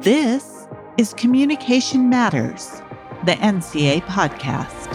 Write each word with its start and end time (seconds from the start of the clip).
This 0.00 0.66
is 0.96 1.12
Communication 1.12 2.08
Matters, 2.08 2.80
the 3.26 3.32
NCA 3.32 4.00
podcast. 4.04 4.86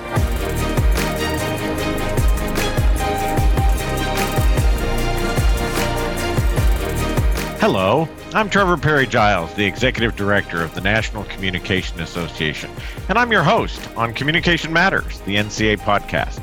Hello, 7.59 8.09
I'm 8.33 8.49
Trevor 8.49 8.75
Perry 8.77 9.05
Giles, 9.05 9.54
the 9.54 9.65
Executive 9.65 10.16
Director 10.16 10.64
of 10.64 10.73
the 10.73 10.82
National 10.82 11.25
Communication 11.25 12.00
Association, 12.02 12.71
and 13.07 13.20
I'm 13.20 13.32
your 13.32 13.43
host 13.43 13.88
on 13.95 14.16
Communication 14.16 14.73
Matters, 14.73 15.20
the 15.21 15.36
NCA 15.36 15.77
podcast. 15.77 16.41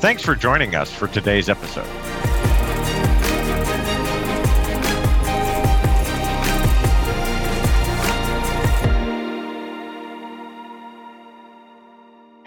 Thanks 0.00 0.22
for 0.22 0.34
joining 0.34 0.74
us 0.74 0.92
for 0.92 1.08
today's 1.08 1.48
episode. 1.48 1.88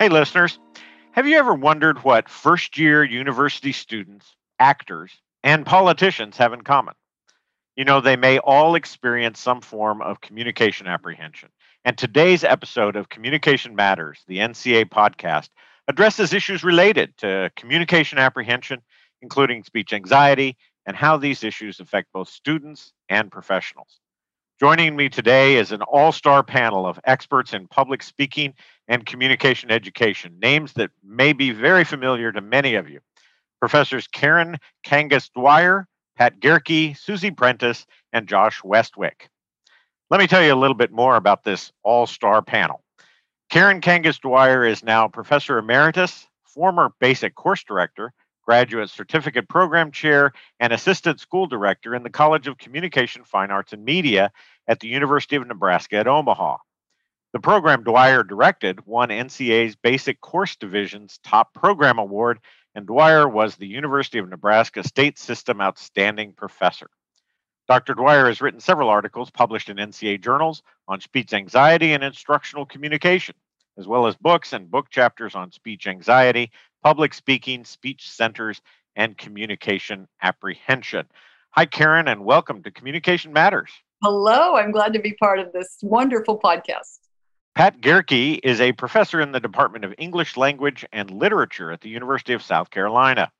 Hey, 0.08 0.14
listeners, 0.14 0.58
have 1.12 1.28
you 1.28 1.38
ever 1.38 1.54
wondered 1.54 2.02
what 2.02 2.30
first 2.30 2.78
year 2.78 3.04
university 3.04 3.74
students, 3.74 4.38
actors, 4.58 5.12
and 5.44 5.66
politicians 5.66 6.38
have 6.38 6.54
in 6.54 6.62
common? 6.62 6.94
You 7.76 7.84
know, 7.84 8.00
they 8.00 8.16
may 8.16 8.40
all 8.40 8.76
experience 8.76 9.38
some 9.38 9.60
form 9.60 10.02
of 10.02 10.22
communication 10.22 10.88
apprehension. 10.88 11.50
And 11.84 11.98
today's 11.98 12.46
episode 12.46 12.96
of 12.96 13.10
Communication 13.10 13.76
Matters, 13.76 14.24
the 14.30 14.38
NCA 14.38 14.86
podcast, 14.86 15.50
addresses 15.90 16.32
issues 16.32 16.64
related 16.64 17.18
to 17.18 17.52
communication 17.58 18.18
apprehension, 18.18 18.84
including 19.22 19.66
speech 19.66 19.92
anxiety, 19.92 20.55
and 20.86 20.96
how 20.96 21.18
these 21.18 21.44
issues 21.44 21.82
affect 21.82 22.14
both 22.14 22.30
students 22.30 22.94
and 23.10 23.30
professionals. 23.30 24.00
Joining 24.60 24.96
me 24.96 25.08
today 25.08 25.58
is 25.58 25.72
an 25.72 25.84
all 25.84 26.12
star 26.12 26.42
panel 26.42 26.88
of 26.88 27.00
experts 27.04 27.54
in 27.54 27.68
public 27.68 28.02
speaking 28.02 28.55
and 28.88 29.05
communication 29.05 29.70
education, 29.70 30.40
names 30.41 30.74
that 30.74 30.90
may 31.04 31.32
be 31.32 31.52
very 31.52 31.84
familiar 31.84 32.32
to 32.32 32.41
many 32.41 32.74
of 32.74 32.90
you. 32.90 32.99
Professors 33.60 34.08
Karen 34.08 34.58
Kangas 34.84 35.30
Dwyer, 35.32 35.88
Pat 36.16 36.40
Gehrke, 36.40 36.98
Susie 36.98 37.30
Prentice, 37.30 37.86
and 38.12 38.27
Josh 38.27 38.64
Westwick. 38.64 39.30
Let 40.10 40.20
me 40.20 40.26
tell 40.26 40.41
you 40.41 40.55
a 40.55 40.55
little 40.55 40.76
bit 40.76 40.92
more 40.92 41.18
about 41.18 41.44
this 41.44 41.71
all 41.84 42.08
star 42.08 42.42
panel. 42.42 42.82
Karen 43.52 43.80
Kangas 43.80 44.20
Dwyer 44.20 44.66
is 44.66 44.84
now 44.84 45.08
Professor 45.08 45.60
Emeritus, 45.60 46.26
former 46.46 46.90
Basic 46.99 47.36
Course 47.36 47.64
Director, 47.64 48.12
Graduate 48.48 48.90
Certificate 48.90 49.49
Program 49.49 49.91
Chair, 49.91 50.31
and 50.62 50.71
Assistant 50.71 51.20
School 51.20 51.48
Director 51.48 51.93
in 51.93 52.03
the 52.03 52.09
College 52.09 52.48
of 52.48 52.57
Communication, 52.57 53.26
Fine 53.26 53.51
Arts, 53.51 53.73
and 53.73 53.84
Media 53.84 54.31
at 54.70 54.79
the 54.79 54.87
University 54.87 55.35
of 55.35 55.45
Nebraska 55.45 55.98
at 55.98 56.07
Omaha. 56.07 56.55
The 57.34 57.41
program 57.41 57.84
Dwyer 57.84 58.23
directed 58.23 58.85
won 58.85 59.09
NCA's 59.09 59.75
Basic 59.75 60.21
Course 60.21 60.55
Division's 60.55 61.20
Top 61.25 61.53
Program 61.53 61.99
Award, 61.99 62.40
and 62.73 62.87
Dwyer 62.87 63.27
was 63.27 63.57
the 63.57 63.68
University 63.68 64.18
of 64.18 64.29
Nebraska 64.29 64.81
State 64.81 65.19
System 65.19 65.59
Outstanding 65.59 66.31
Professor. 66.31 66.88
Dr. 67.68 67.95
Dwyer 67.95 68.28
has 68.28 68.40
written 68.40 68.62
several 68.62 68.88
articles 68.88 69.29
published 69.29 69.68
in 69.68 69.75
NCA 69.75 70.23
journals 70.23 70.63
on 70.88 71.01
speech 71.01 71.34
anxiety 71.34 71.91
and 71.91 72.01
instructional 72.01 72.66
communication, 72.66 73.35
as 73.78 73.88
well 73.88 74.07
as 74.07 74.16
books 74.16 74.53
and 74.53 74.72
book 74.72 74.90
chapters 74.90 75.35
on 75.35 75.51
speech 75.51 75.85
anxiety, 75.85 76.50
public 76.88 77.13
speaking, 77.13 77.66
speech 77.66 78.09
centers, 78.09 78.62
and 78.96 79.18
communication 79.18 80.07
apprehension. 80.22 81.06
Hi, 81.52 81.66
Karen, 81.66 82.07
and 82.07 82.24
welcome 82.24 82.63
to 82.63 82.72
Communication 82.72 83.34
Matters. 83.34 83.69
Hello, 84.02 84.56
I'm 84.56 84.72
glad 84.72 84.94
to 84.94 85.00
be 85.00 85.12
part 85.12 85.40
of 85.40 85.52
this 85.52 85.80
wonderful 85.81 86.40
podcast. 86.40 87.00
Pat 87.56 87.81
Gehrke 87.81 88.40
is 88.41 88.62
a 88.62 88.72
professor 88.72 89.19
in 89.19 89.34
the 89.34 89.41
Department 89.41 89.84
of 89.84 89.94
English 89.97 90.38
Language 90.38 90.85
and 90.94 91.12
Literature 91.12 91.74
at 91.74 91.81
the 91.81 91.90
University 91.90 92.31
of 92.31 92.42
South 92.42 92.70
Carolina. 92.70 93.34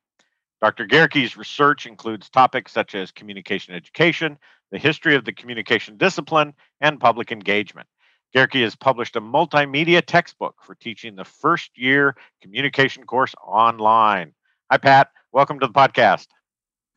Dr. 0.60 0.86
Gehrke's 0.86 1.34
research 1.38 1.86
includes 1.86 2.28
topics 2.28 2.70
such 2.70 2.94
as 2.94 3.12
communication 3.12 3.74
education, 3.74 4.36
the 4.72 4.78
history 4.78 5.14
of 5.14 5.24
the 5.24 5.32
communication 5.32 5.96
discipline, 5.96 6.52
and 6.82 7.00
public 7.00 7.32
engagement. 7.32 7.88
Gehrke 8.34 8.62
has 8.62 8.76
published 8.76 9.16
a 9.16 9.20
multimedia 9.20 10.02
textbook 10.04 10.56
for 10.62 10.74
teaching 10.74 11.16
the 11.16 11.24
first 11.24 11.70
year 11.76 12.14
communication 12.42 13.04
course 13.04 13.34
online. 13.42 14.32
Hi, 14.70 14.76
Pat. 14.76 15.10
Welcome 15.32 15.60
to 15.60 15.66
the 15.66 15.72
podcast. 15.72 16.26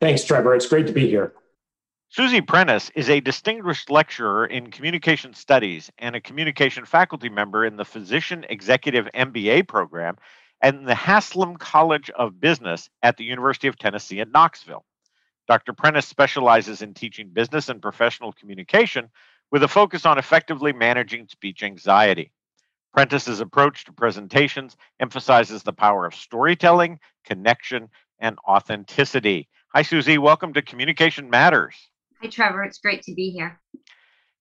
Thanks, 0.00 0.24
Trevor. 0.24 0.54
It's 0.54 0.66
great 0.66 0.86
to 0.88 0.92
be 0.92 1.08
here. 1.08 1.32
Susie 2.10 2.42
Prentice 2.42 2.90
is 2.94 3.08
a 3.08 3.20
distinguished 3.20 3.88
lecturer 3.88 4.44
in 4.44 4.70
communication 4.70 5.32
studies 5.32 5.90
and 5.98 6.14
a 6.14 6.20
communication 6.20 6.84
faculty 6.84 7.30
member 7.30 7.64
in 7.64 7.76
the 7.76 7.84
Physician 7.86 8.44
Executive 8.50 9.08
MBA 9.14 9.66
program 9.66 10.16
and 10.60 10.86
the 10.86 10.94
Haslam 10.94 11.56
College 11.56 12.10
of 12.10 12.38
Business 12.38 12.90
at 13.02 13.16
the 13.16 13.24
University 13.24 13.68
of 13.68 13.78
Tennessee 13.78 14.20
at 14.20 14.30
Knoxville. 14.30 14.84
Dr. 15.48 15.72
Prentice 15.72 16.06
specializes 16.06 16.82
in 16.82 16.92
teaching 16.92 17.30
business 17.30 17.70
and 17.70 17.80
professional 17.80 18.32
communication 18.32 19.08
with 19.52 19.62
a 19.62 19.68
focus 19.68 20.06
on 20.06 20.18
effectively 20.18 20.72
managing 20.72 21.28
speech 21.28 21.62
anxiety. 21.62 22.32
Prentice's 22.94 23.40
approach 23.40 23.84
to 23.84 23.92
presentations 23.92 24.76
emphasizes 24.98 25.62
the 25.62 25.74
power 25.74 26.06
of 26.06 26.14
storytelling, 26.14 26.98
connection, 27.24 27.88
and 28.18 28.38
authenticity. 28.48 29.48
Hi, 29.74 29.82
Susie. 29.82 30.18
Welcome 30.18 30.54
to 30.54 30.62
Communication 30.62 31.28
Matters. 31.28 31.76
Hi, 32.22 32.28
Trevor. 32.28 32.64
It's 32.64 32.78
great 32.78 33.02
to 33.02 33.14
be 33.14 33.30
here. 33.30 33.60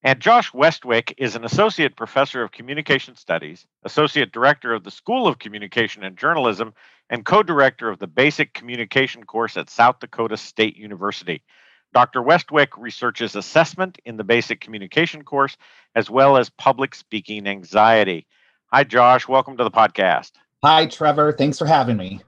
And 0.04 0.20
Josh 0.20 0.54
Westwick 0.54 1.14
is 1.18 1.36
an 1.36 1.46
associate 1.46 1.96
professor 1.96 2.42
of 2.42 2.52
communication 2.52 3.16
studies, 3.16 3.68
associate 3.84 4.32
director 4.32 4.74
of 4.74 4.84
the 4.84 4.92
School 4.92 5.28
of 5.28 5.40
Communication 5.40 6.04
and 6.04 6.18
Journalism, 6.18 6.74
and 7.10 7.26
co 7.26 7.44
director 7.44 7.90
of 7.90 8.00
the 8.00 8.08
Basic 8.08 8.54
Communication 8.54 9.26
course 9.26 9.58
at 9.58 9.70
South 9.70 10.00
Dakota 10.00 10.38
State 10.38 10.78
University. 10.78 11.44
Dr. 11.94 12.22
Westwick 12.22 12.78
researches 12.78 13.36
assessment 13.36 14.00
in 14.06 14.18
the 14.18 14.24
Basic 14.24 14.62
Communication 14.62 15.24
course 15.24 15.58
as 15.96 16.10
well 16.10 16.38
as 16.38 16.50
public 16.50 16.96
speaking 16.96 17.48
anxiety. 17.48 18.28
Hi, 18.68 18.84
Josh. 18.84 19.28
Welcome 19.28 19.58
to 19.58 19.64
the 19.64 19.72
podcast. 19.72 20.32
Hi, 20.64 20.86
Trevor. 20.86 21.34
Thanks 21.34 21.58
for 21.58 21.66
having 21.66 21.98
me. 21.98 22.22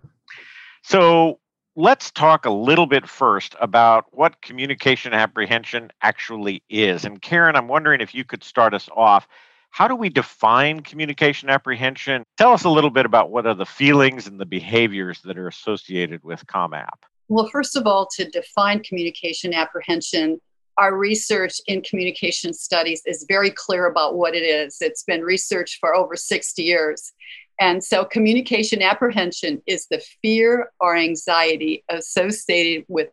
So, 0.82 1.40
let's 1.76 2.12
talk 2.12 2.46
a 2.46 2.50
little 2.50 2.86
bit 2.86 3.08
first 3.08 3.56
about 3.62 4.06
what 4.12 4.42
communication 4.42 5.14
apprehension 5.14 5.92
actually 6.02 6.62
is. 6.70 7.06
And 7.06 7.22
Karen, 7.22 7.56
I'm 7.56 7.68
wondering 7.68 8.02
if 8.02 8.14
you 8.14 8.26
could 8.26 8.44
start 8.44 8.74
us 8.74 8.90
off. 8.96 9.28
How 9.70 9.88
do 9.88 9.96
we 9.96 10.10
define 10.10 10.82
communication 10.82 11.50
apprehension? 11.50 12.26
Tell 12.38 12.52
us 12.52 12.66
a 12.66 12.70
little 12.70 12.92
bit 12.92 13.06
about 13.06 13.32
what 13.32 13.48
are 13.48 13.56
the 13.56 13.66
feelings 13.66 14.28
and 14.28 14.40
the 14.40 14.46
behaviors 14.46 15.22
that 15.22 15.38
are 15.38 15.48
associated 15.48 16.24
with 16.24 16.46
ComApp. 16.46 17.00
Well, 17.30 17.48
first 17.48 17.76
of 17.76 17.88
all, 17.88 18.08
to 18.18 18.26
define 18.30 18.84
communication 18.84 19.54
apprehension, 19.54 20.40
our 20.78 20.98
research 20.98 21.60
in 21.68 21.82
communication 21.82 22.54
studies 22.54 23.02
is 23.06 23.26
very 23.28 23.52
clear 23.52 23.86
about 23.86 24.16
what 24.16 24.36
it 24.36 24.44
is. 24.44 24.78
It's 24.82 25.04
been 25.04 25.22
researched 25.22 25.80
for 25.80 25.96
over 25.96 26.16
60 26.16 26.62
years. 26.64 27.14
And 27.60 27.84
so, 27.84 28.04
communication 28.04 28.82
apprehension 28.82 29.62
is 29.68 29.86
the 29.90 30.04
fear 30.22 30.72
or 30.80 30.96
anxiety 30.96 31.84
associated 31.90 32.86
with 32.88 33.10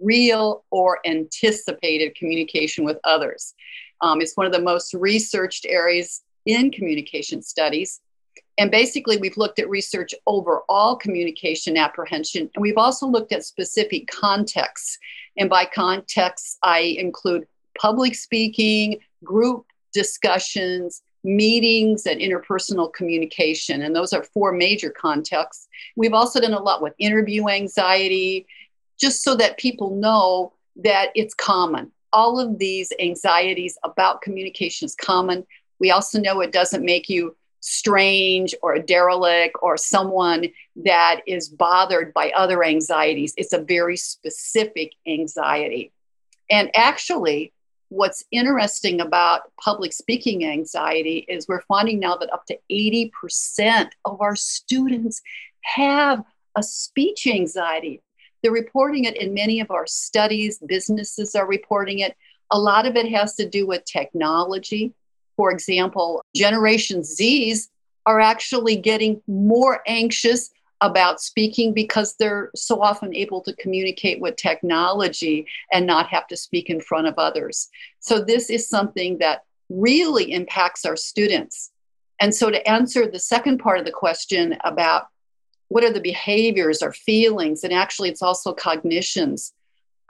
real 0.00 0.64
or 0.70 1.00
anticipated 1.04 2.14
communication 2.14 2.84
with 2.84 2.98
others. 3.04 3.54
Um, 4.00 4.20
it's 4.20 4.36
one 4.36 4.46
of 4.46 4.52
the 4.52 4.60
most 4.60 4.94
researched 4.94 5.66
areas 5.68 6.22
in 6.46 6.70
communication 6.70 7.42
studies. 7.42 8.00
And 8.60 8.70
basically, 8.70 9.16
we've 9.16 9.38
looked 9.38 9.58
at 9.58 9.70
research 9.70 10.14
overall 10.26 10.94
communication 10.94 11.78
apprehension, 11.78 12.50
and 12.54 12.60
we've 12.60 12.76
also 12.76 13.06
looked 13.06 13.32
at 13.32 13.42
specific 13.42 14.06
contexts. 14.08 14.98
And 15.38 15.48
by 15.48 15.64
contexts, 15.64 16.58
I 16.62 16.80
include 16.98 17.46
public 17.80 18.14
speaking, 18.14 19.00
group 19.24 19.64
discussions, 19.94 21.00
meetings 21.24 22.04
and 22.04 22.20
interpersonal 22.20 22.92
communication. 22.92 23.80
And 23.80 23.96
those 23.96 24.12
are 24.12 24.24
four 24.24 24.52
major 24.52 24.90
contexts. 24.90 25.66
We've 25.96 26.12
also 26.12 26.38
done 26.38 26.52
a 26.52 26.62
lot 26.62 26.82
with 26.82 26.92
interview 26.98 27.48
anxiety, 27.48 28.46
just 28.98 29.22
so 29.22 29.34
that 29.36 29.56
people 29.56 29.96
know 29.96 30.52
that 30.76 31.12
it's 31.14 31.32
common. 31.32 31.92
All 32.12 32.38
of 32.38 32.58
these 32.58 32.92
anxieties 33.00 33.78
about 33.84 34.20
communication 34.20 34.84
is 34.84 34.94
common. 34.96 35.46
We 35.78 35.92
also 35.92 36.20
know 36.20 36.42
it 36.42 36.52
doesn't 36.52 36.84
make 36.84 37.08
you 37.08 37.34
strange 37.60 38.54
or 38.62 38.74
a 38.74 38.82
derelict 38.82 39.56
or 39.62 39.76
someone 39.76 40.46
that 40.76 41.20
is 41.26 41.48
bothered 41.48 42.12
by 42.12 42.30
other 42.30 42.64
anxieties. 42.64 43.34
It's 43.36 43.52
a 43.52 43.62
very 43.62 43.96
specific 43.96 44.92
anxiety. 45.06 45.92
And 46.50 46.70
actually, 46.74 47.52
what's 47.90 48.24
interesting 48.30 49.00
about 49.00 49.52
public 49.62 49.92
speaking 49.92 50.44
anxiety 50.44 51.24
is 51.28 51.46
we're 51.46 51.62
finding 51.62 52.00
now 52.00 52.16
that 52.16 52.32
up 52.32 52.46
to 52.46 52.58
80% 52.70 53.90
of 54.04 54.20
our 54.20 54.36
students 54.36 55.20
have 55.62 56.24
a 56.56 56.62
speech 56.62 57.26
anxiety. 57.26 58.02
They're 58.42 58.52
reporting 58.52 59.04
it 59.04 59.20
in 59.20 59.34
many 59.34 59.60
of 59.60 59.70
our 59.70 59.86
studies, 59.86 60.58
businesses 60.58 61.34
are 61.34 61.46
reporting 61.46 61.98
it. 61.98 62.16
A 62.50 62.58
lot 62.58 62.86
of 62.86 62.96
it 62.96 63.10
has 63.10 63.34
to 63.36 63.48
do 63.48 63.66
with 63.66 63.84
technology. 63.84 64.94
For 65.40 65.50
example, 65.50 66.22
Generation 66.36 67.00
Zs 67.00 67.68
are 68.04 68.20
actually 68.20 68.76
getting 68.76 69.22
more 69.26 69.80
anxious 69.86 70.50
about 70.82 71.22
speaking 71.22 71.72
because 71.72 72.14
they're 72.18 72.50
so 72.54 72.82
often 72.82 73.14
able 73.14 73.40
to 73.44 73.56
communicate 73.56 74.20
with 74.20 74.36
technology 74.36 75.46
and 75.72 75.86
not 75.86 76.08
have 76.08 76.26
to 76.26 76.36
speak 76.36 76.68
in 76.68 76.78
front 76.78 77.06
of 77.06 77.14
others. 77.16 77.70
So, 78.00 78.20
this 78.20 78.50
is 78.50 78.68
something 78.68 79.16
that 79.20 79.44
really 79.70 80.30
impacts 80.30 80.84
our 80.84 80.94
students. 80.94 81.70
And 82.20 82.34
so, 82.34 82.50
to 82.50 82.68
answer 82.68 83.10
the 83.10 83.18
second 83.18 83.60
part 83.60 83.78
of 83.78 83.86
the 83.86 83.92
question 83.92 84.58
about 84.62 85.06
what 85.68 85.84
are 85.84 85.92
the 85.92 86.02
behaviors 86.02 86.82
or 86.82 86.92
feelings, 86.92 87.64
and 87.64 87.72
actually, 87.72 88.10
it's 88.10 88.20
also 88.20 88.52
cognitions. 88.52 89.54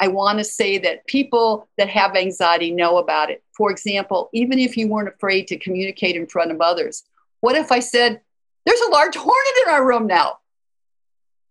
I 0.00 0.08
want 0.08 0.38
to 0.38 0.44
say 0.44 0.79
that 0.79 1.06
people 1.06 1.69
that 1.76 1.88
have 1.91 2.17
anxiety 2.17 2.70
know 2.70 2.97
about 2.97 3.31
it. 3.31 3.44
For 3.52 3.70
example, 3.70 4.31
even 4.32 4.58
if 4.58 4.76
you 4.76 4.88
weren't 4.88 5.14
afraid 5.14 5.47
to 5.49 5.58
communicate 5.58 6.17
in 6.17 6.26
front 6.26 6.50
of 6.50 6.61
others, 6.62 7.05
what 7.41 7.55
if 7.55 7.70
I 7.70 7.81
said, 7.81 8.20
There's 8.64 8.81
a 8.81 8.91
large 8.91 9.14
hornet 9.14 9.67
in 9.67 9.73
our 9.73 9.87
room 9.87 10.06
now? 10.06 10.38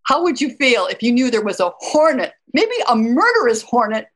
How 0.03 0.23
would 0.23 0.41
you 0.41 0.49
feel 0.55 0.87
if 0.87 1.03
you 1.03 1.11
knew 1.11 1.29
there 1.29 1.43
was 1.43 1.59
a 1.59 1.71
hornet, 1.77 2.33
maybe 2.51 2.73
a 2.89 2.95
murderous 2.95 3.61
hornet 3.61 4.07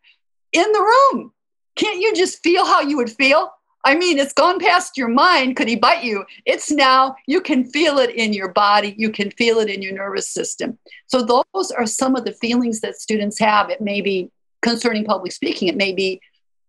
in 0.51 0.71
the 0.71 0.79
room? 0.79 1.31
Can't 1.75 1.99
you 1.99 2.15
just 2.15 2.41
feel 2.41 2.65
how 2.65 2.81
you 2.81 2.97
would 2.97 3.11
feel? 3.11 3.51
I 3.85 3.95
mean, 3.95 4.17
it's 4.17 4.33
gone 4.33 4.59
past 4.59 4.97
your 4.97 5.09
mind. 5.09 5.57
Could 5.57 5.67
he 5.67 5.75
bite 5.75 6.03
you? 6.03 6.25
It's 6.45 6.71
now, 6.71 7.15
you 7.27 7.41
can 7.41 7.65
feel 7.65 7.97
it 7.99 8.11
in 8.11 8.31
your 8.31 8.47
body. 8.47 8.95
You 8.97 9.11
can 9.11 9.29
feel 9.31 9.59
it 9.59 9.69
in 9.69 9.81
your 9.81 9.93
nervous 9.93 10.29
system. 10.29 10.77
So, 11.07 11.21
those 11.21 11.71
are 11.71 11.85
some 11.85 12.15
of 12.15 12.23
the 12.23 12.31
feelings 12.33 12.79
that 12.79 12.95
students 12.95 13.37
have. 13.39 13.69
It 13.69 13.81
may 13.81 14.01
be 14.01 14.31
concerning 14.61 15.03
public 15.03 15.31
speaking, 15.31 15.67
it 15.67 15.77
may 15.77 15.93
be 15.93 16.19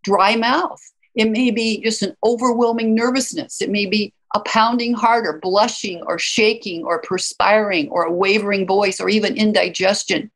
dry 0.03 0.37
mouth, 0.37 0.81
it 1.15 1.31
may 1.31 1.51
be 1.51 1.81
just 1.83 2.03
an 2.03 2.15
overwhelming 2.23 2.95
nervousness, 2.95 3.63
it 3.63 3.71
may 3.71 3.87
be 3.87 4.13
a 4.35 4.41
pounding 4.41 4.93
heart 4.93 5.27
or 5.27 5.39
blushing 5.39 6.03
or 6.03 6.19
shaking 6.19 6.85
or 6.85 7.01
perspiring 7.01 7.89
or 7.91 8.03
a 8.03 8.13
wavering 8.13 8.67
voice 8.67 9.01
or 9.01 9.09
even 9.09 9.37
indigestion. 9.37 10.31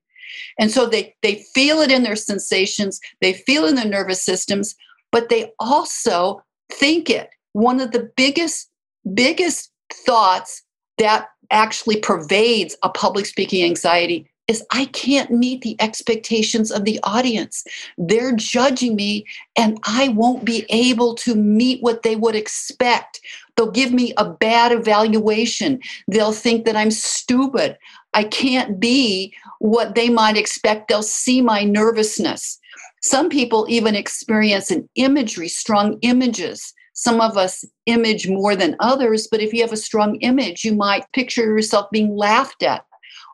And 0.59 0.71
so 0.71 0.87
they, 0.87 1.17
they 1.23 1.45
feel 1.53 1.81
it 1.81 1.91
in 1.91 2.05
their 2.05 2.17
sensations, 2.17 3.01
they 3.21 3.33
feel 3.33 3.67
in 3.67 3.75
their 3.75 3.89
nervous 3.89 4.23
systems, 4.23 4.77
but 5.11 5.29
they 5.29 5.53
also 5.59 6.43
think 6.71 7.11
it. 7.11 7.31
One 7.53 7.81
of 7.81 7.93
the 7.93 8.11
biggest, 8.17 8.71
biggest 9.15 9.71
thoughts 9.93 10.63
that 10.99 11.29
actually 11.51 12.01
pervades 12.01 12.77
a 12.83 12.89
public 12.89 13.27
speaking 13.27 13.65
anxiety 13.65 14.29
is 14.49 14.65
I 14.71 14.87
can't 14.87 15.31
meet 15.31 15.61
the 15.61 15.77
expectations 15.79 16.71
of 16.71 16.85
the 16.85 16.99
audience. 17.03 17.65
They're 17.99 18.35
judging 18.35 18.97
me 18.97 19.27
and 19.57 19.79
I 19.85 20.09
won't 20.09 20.45
be 20.45 20.65
able 20.71 21.15
to 21.17 21.35
meet 21.35 21.83
what 21.83 22.03
they 22.03 22.17
would 22.17 22.35
expect. 22.35 23.21
They'll 23.57 23.71
give 23.71 23.93
me 23.93 24.15
a 24.17 24.29
bad 24.29 24.73
evaluation. 24.73 25.81
They'll 26.09 26.33
think 26.33 26.65
that 26.65 26.77
I'm 26.77 26.91
stupid. 26.91 27.77
I 28.15 28.25
can't 28.25 28.81
be 28.81 29.35
what 29.59 29.95
they 29.95 30.09
might 30.09 30.39
expect. 30.39 30.89
They'll 30.89 31.03
see 31.03 31.43
my 31.43 31.65
nervousness. 31.65 32.59
Some 33.03 33.29
people 33.29 33.67
even 33.69 33.95
experience 33.95 34.71
an 34.71 34.89
imagery, 34.95 35.49
strong 35.49 35.99
images. 36.03 36.73
Some 36.95 37.21
of 37.21 37.37
us 37.37 37.65
image 37.87 38.29
more 38.29 38.57
than 38.57 38.77
others, 38.81 39.29
but 39.31 39.41
if 39.41 39.53
you 39.53 39.63
have 39.63 39.73
a 39.73 39.77
strong 39.77 40.17
image, 40.17 40.65
you 40.65 40.75
might 40.75 41.11
picture 41.13 41.45
yourself 41.45 41.91
being 41.93 42.17
laughed 42.17 42.63
at 42.63 42.85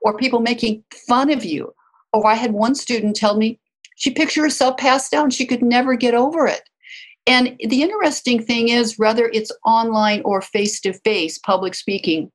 or 0.03 0.17
people 0.17 0.41
making 0.41 0.85
fun 1.09 1.31
of 1.31 1.45
you. 1.45 1.73
Or 2.13 2.27
I 2.27 2.35
had 2.35 2.53
one 2.53 2.75
student 2.75 3.17
tell 3.17 3.37
me 3.37 3.59
she 3.97 4.11
pictured 4.11 4.43
herself 4.43 4.77
passed 4.77 5.11
down, 5.11 5.31
she 5.31 5.47
could 5.47 5.63
never 5.63 5.95
get 5.95 6.15
over 6.15 6.47
it. 6.47 6.69
And 7.27 7.57
the 7.67 7.83
interesting 7.83 8.43
thing 8.43 8.69
is, 8.69 8.99
whether 8.99 9.31
it's 9.33 9.53
online 9.65 10.21
or 10.25 10.43
face 10.43 10.81
to 10.81 10.93
face 10.93 11.39
public 11.39 11.75
speaking, 11.75 12.31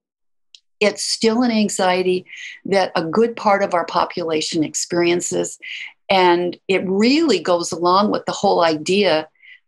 it's 0.80 1.04
still 1.04 1.44
an 1.44 1.52
anxiety 1.52 2.26
that 2.66 2.92
a 2.96 3.04
good 3.04 3.36
part 3.36 3.62
of 3.62 3.74
our 3.74 3.86
population 3.86 4.64
experiences. 4.64 5.60
And 6.10 6.58
it 6.68 6.84
really 6.86 7.40
goes 7.40 7.72
along 7.72 8.12
with 8.12 8.26
the 8.26 8.32
whole 8.32 8.64
idea 8.64 9.28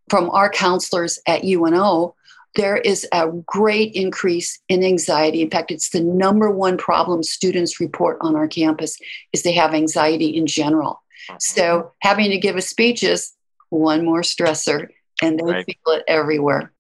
from 0.10 0.30
our 0.32 0.50
counselors 0.50 1.20
at 1.28 1.44
UNO 1.44 2.16
there 2.56 2.78
is 2.78 3.08
a 3.14 3.30
great 3.46 3.94
increase 3.94 4.60
in 4.68 4.84
anxiety. 4.84 5.42
In 5.42 5.50
fact 5.50 5.72
it's 5.72 5.90
the 5.90 6.02
number 6.02 6.52
one 6.52 6.78
problem 6.78 7.24
students 7.24 7.80
report 7.80 8.18
on 8.22 8.36
our 8.36 8.48
campus 8.48 8.98
is 9.32 9.44
they 9.44 9.54
have 9.54 9.74
anxiety 9.74 10.36
in 10.36 10.48
general. 10.48 11.02
So 11.40 11.92
having 12.00 12.32
to 12.32 12.38
give 12.38 12.58
a 12.58 12.62
speech 12.62 13.04
is 13.04 13.32
one 13.70 14.04
more 14.04 14.22
stressor 14.22 14.90
and 15.22 15.40
they 15.40 15.52
right. 15.52 15.66
feel 15.66 15.96
it 15.96 16.04
everywhere 16.08 16.74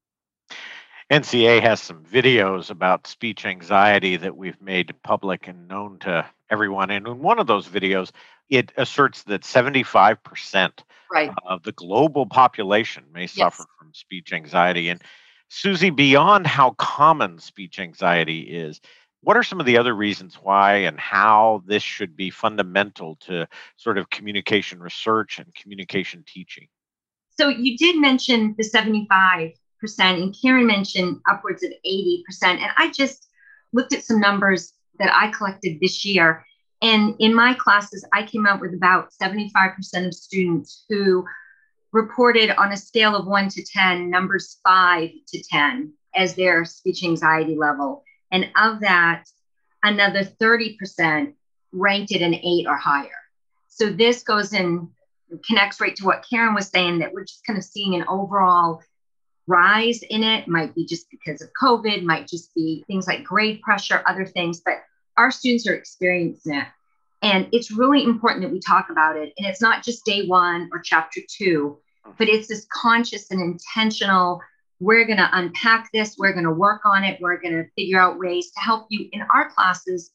NCA 1.11 1.61
has 1.61 1.81
some 1.81 2.05
videos 2.05 2.69
about 2.69 3.05
speech 3.05 3.45
anxiety 3.45 4.15
that 4.15 4.37
we've 4.37 4.61
made 4.61 4.95
public 5.03 5.49
and 5.49 5.67
known 5.67 5.99
to 5.99 6.25
everyone. 6.49 6.89
And 6.89 7.05
in 7.05 7.19
one 7.19 7.37
of 7.37 7.47
those 7.47 7.67
videos, 7.67 8.11
it 8.49 8.71
asserts 8.77 9.23
that 9.23 9.41
75% 9.41 10.71
right. 11.11 11.31
of 11.45 11.63
the 11.63 11.73
global 11.73 12.25
population 12.25 13.03
may 13.13 13.23
yes. 13.23 13.33
suffer 13.33 13.65
from 13.77 13.93
speech 13.93 14.31
anxiety. 14.31 14.87
And 14.87 15.01
Susie, 15.49 15.89
beyond 15.89 16.47
how 16.47 16.71
common 16.71 17.39
speech 17.39 17.77
anxiety 17.77 18.43
is, 18.43 18.79
what 19.19 19.35
are 19.35 19.43
some 19.43 19.59
of 19.59 19.65
the 19.65 19.77
other 19.77 19.93
reasons 19.93 20.35
why 20.35 20.77
and 20.77 20.97
how 20.97 21.61
this 21.65 21.83
should 21.83 22.15
be 22.15 22.29
fundamental 22.29 23.17
to 23.17 23.49
sort 23.75 23.97
of 23.97 24.09
communication 24.09 24.79
research 24.79 25.39
and 25.39 25.53
communication 25.55 26.23
teaching? 26.25 26.69
So, 27.37 27.49
you 27.49 27.77
did 27.77 27.99
mention 27.99 28.55
the 28.57 28.63
75%, 28.63 29.53
and 29.99 30.35
Karen 30.39 30.67
mentioned 30.67 31.19
upwards 31.29 31.63
of 31.63 31.71
80%. 31.85 32.23
And 32.43 32.71
I 32.77 32.91
just 32.91 33.27
looked 33.73 33.93
at 33.93 34.03
some 34.03 34.19
numbers 34.19 34.73
that 34.99 35.13
I 35.13 35.31
collected 35.31 35.79
this 35.79 36.05
year. 36.05 36.45
And 36.81 37.15
in 37.19 37.33
my 37.33 37.53
classes, 37.53 38.05
I 38.13 38.23
came 38.23 38.45
out 38.45 38.59
with 38.59 38.73
about 38.73 39.11
75% 39.21 40.07
of 40.07 40.13
students 40.13 40.85
who 40.89 41.25
reported 41.91 42.51
on 42.51 42.71
a 42.71 42.77
scale 42.77 43.15
of 43.15 43.27
one 43.27 43.49
to 43.49 43.63
10, 43.63 44.09
numbers 44.09 44.59
five 44.63 45.09
to 45.27 45.43
10 45.43 45.93
as 46.15 46.35
their 46.35 46.65
speech 46.65 47.03
anxiety 47.03 47.55
level. 47.55 48.03
And 48.31 48.49
of 48.55 48.79
that, 48.81 49.25
another 49.83 50.23
30% 50.23 51.33
ranked 51.71 52.11
it 52.11 52.21
an 52.21 52.35
eight 52.35 52.67
or 52.67 52.77
higher. 52.77 53.09
So 53.67 53.89
this 53.89 54.23
goes 54.23 54.53
in, 54.53 54.89
connects 55.45 55.79
right 55.79 55.95
to 55.95 56.05
what 56.05 56.25
Karen 56.29 56.53
was 56.53 56.67
saying 56.67 56.99
that 56.99 57.13
we're 57.13 57.23
just 57.23 57.45
kind 57.45 57.57
of 57.57 57.65
seeing 57.65 57.95
an 57.95 58.05
overall 58.07 58.81
rise 59.51 60.01
in 60.09 60.23
it. 60.23 60.47
Might 60.47 60.73
be 60.73 60.85
just 60.85 61.09
because 61.11 61.41
of 61.41 61.49
COVID, 61.61 62.03
might 62.03 62.27
just 62.27 62.53
be 62.55 62.83
things 62.87 63.07
like 63.07 63.23
grade 63.23 63.61
pressure, 63.61 64.03
other 64.07 64.25
things, 64.25 64.61
but 64.63 64.75
our 65.17 65.31
students 65.31 65.67
are 65.67 65.75
experiencing 65.75 66.55
it. 66.55 66.67
And 67.21 67.47
it's 67.51 67.71
really 67.71 68.03
important 68.03 68.43
that 68.43 68.51
we 68.51 68.59
talk 68.59 68.89
about 68.89 69.17
it. 69.17 69.33
And 69.37 69.45
it's 69.47 69.61
not 69.61 69.83
just 69.83 70.05
day 70.05 70.25
one 70.25 70.69
or 70.71 70.79
chapter 70.79 71.21
two, 71.29 71.77
but 72.17 72.29
it's 72.29 72.47
this 72.47 72.65
conscious 72.71 73.29
and 73.29 73.41
intentional 73.41 74.41
we're 74.81 75.05
going 75.05 75.17
to 75.17 75.29
unpack 75.33 75.91
this, 75.93 76.15
we're 76.17 76.33
going 76.33 76.45
to 76.45 76.51
work 76.51 76.81
on 76.85 77.03
it, 77.03 77.21
we're 77.21 77.39
going 77.39 77.53
to 77.53 77.69
figure 77.75 77.99
out 77.99 78.17
ways 78.17 78.49
to 78.51 78.59
help 78.59 78.87
you 78.89 79.07
in 79.11 79.21
our 79.31 79.47
classes. 79.51 80.11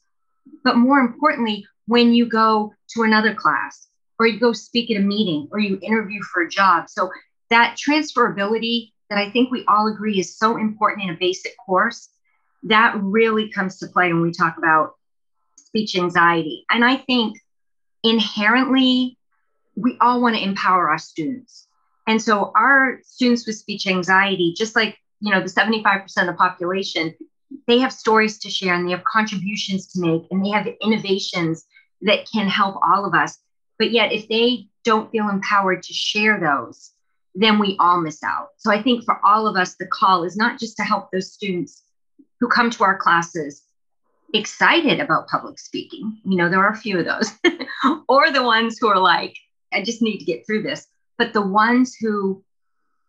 But 0.64 0.76
more 0.76 0.98
importantly, 0.98 1.64
when 1.86 2.12
you 2.12 2.26
go 2.26 2.74
to 2.94 3.02
another 3.04 3.32
class 3.32 3.86
or 4.18 4.26
you 4.26 4.40
go 4.40 4.52
speak 4.52 4.90
at 4.90 4.96
a 4.96 5.04
meeting 5.04 5.48
or 5.52 5.60
you 5.60 5.78
interview 5.82 6.20
for 6.22 6.42
a 6.42 6.48
job. 6.48 6.88
So 6.88 7.10
that 7.50 7.76
transferability 7.76 8.92
that 9.10 9.18
I 9.18 9.30
think 9.30 9.50
we 9.50 9.64
all 9.66 9.86
agree 9.86 10.18
is 10.18 10.36
so 10.36 10.56
important 10.56 11.08
in 11.08 11.14
a 11.14 11.18
basic 11.18 11.52
course, 11.64 12.08
that 12.64 12.96
really 13.00 13.50
comes 13.50 13.78
to 13.78 13.86
play 13.86 14.12
when 14.12 14.22
we 14.22 14.32
talk 14.32 14.58
about 14.58 14.94
speech 15.56 15.96
anxiety. 15.96 16.64
And 16.70 16.84
I 16.84 16.96
think 16.96 17.38
inherently, 18.02 19.18
we 19.76 19.96
all 20.00 20.20
want 20.20 20.36
to 20.36 20.42
empower 20.42 20.88
our 20.88 20.98
students. 20.98 21.68
And 22.06 22.20
so 22.20 22.52
our 22.56 23.00
students 23.04 23.46
with 23.46 23.56
speech 23.56 23.86
anxiety, 23.86 24.54
just 24.56 24.76
like 24.76 24.96
you 25.20 25.32
know 25.32 25.40
the 25.40 25.48
75% 25.48 26.04
of 26.18 26.26
the 26.26 26.34
population, 26.34 27.14
they 27.66 27.78
have 27.78 27.92
stories 27.92 28.38
to 28.38 28.50
share 28.50 28.74
and 28.74 28.86
they 28.86 28.92
have 28.92 29.04
contributions 29.04 29.88
to 29.88 30.00
make 30.00 30.22
and 30.30 30.44
they 30.44 30.50
have 30.50 30.68
innovations 30.80 31.66
that 32.02 32.28
can 32.30 32.48
help 32.48 32.76
all 32.82 33.04
of 33.04 33.14
us. 33.14 33.38
But 33.78 33.90
yet, 33.90 34.12
if 34.12 34.28
they 34.28 34.68
don't 34.84 35.10
feel 35.10 35.28
empowered 35.28 35.82
to 35.82 35.92
share 35.92 36.40
those, 36.40 36.92
then 37.36 37.58
we 37.58 37.76
all 37.78 38.00
miss 38.00 38.22
out. 38.22 38.48
So 38.56 38.72
I 38.72 38.82
think 38.82 39.04
for 39.04 39.20
all 39.24 39.46
of 39.46 39.56
us, 39.56 39.76
the 39.76 39.86
call 39.86 40.24
is 40.24 40.36
not 40.36 40.58
just 40.58 40.76
to 40.78 40.82
help 40.82 41.10
those 41.12 41.32
students 41.32 41.82
who 42.40 42.48
come 42.48 42.70
to 42.70 42.84
our 42.84 42.96
classes 42.96 43.62
excited 44.34 45.00
about 45.00 45.28
public 45.28 45.58
speaking. 45.58 46.18
You 46.24 46.36
know, 46.36 46.48
there 46.48 46.64
are 46.64 46.72
a 46.72 46.76
few 46.76 46.98
of 46.98 47.04
those, 47.04 47.30
or 48.08 48.30
the 48.30 48.42
ones 48.42 48.78
who 48.80 48.88
are 48.88 48.98
like, 48.98 49.36
I 49.72 49.82
just 49.82 50.02
need 50.02 50.18
to 50.18 50.24
get 50.24 50.46
through 50.46 50.62
this. 50.62 50.86
But 51.18 51.34
the 51.34 51.46
ones 51.46 51.94
who 51.94 52.42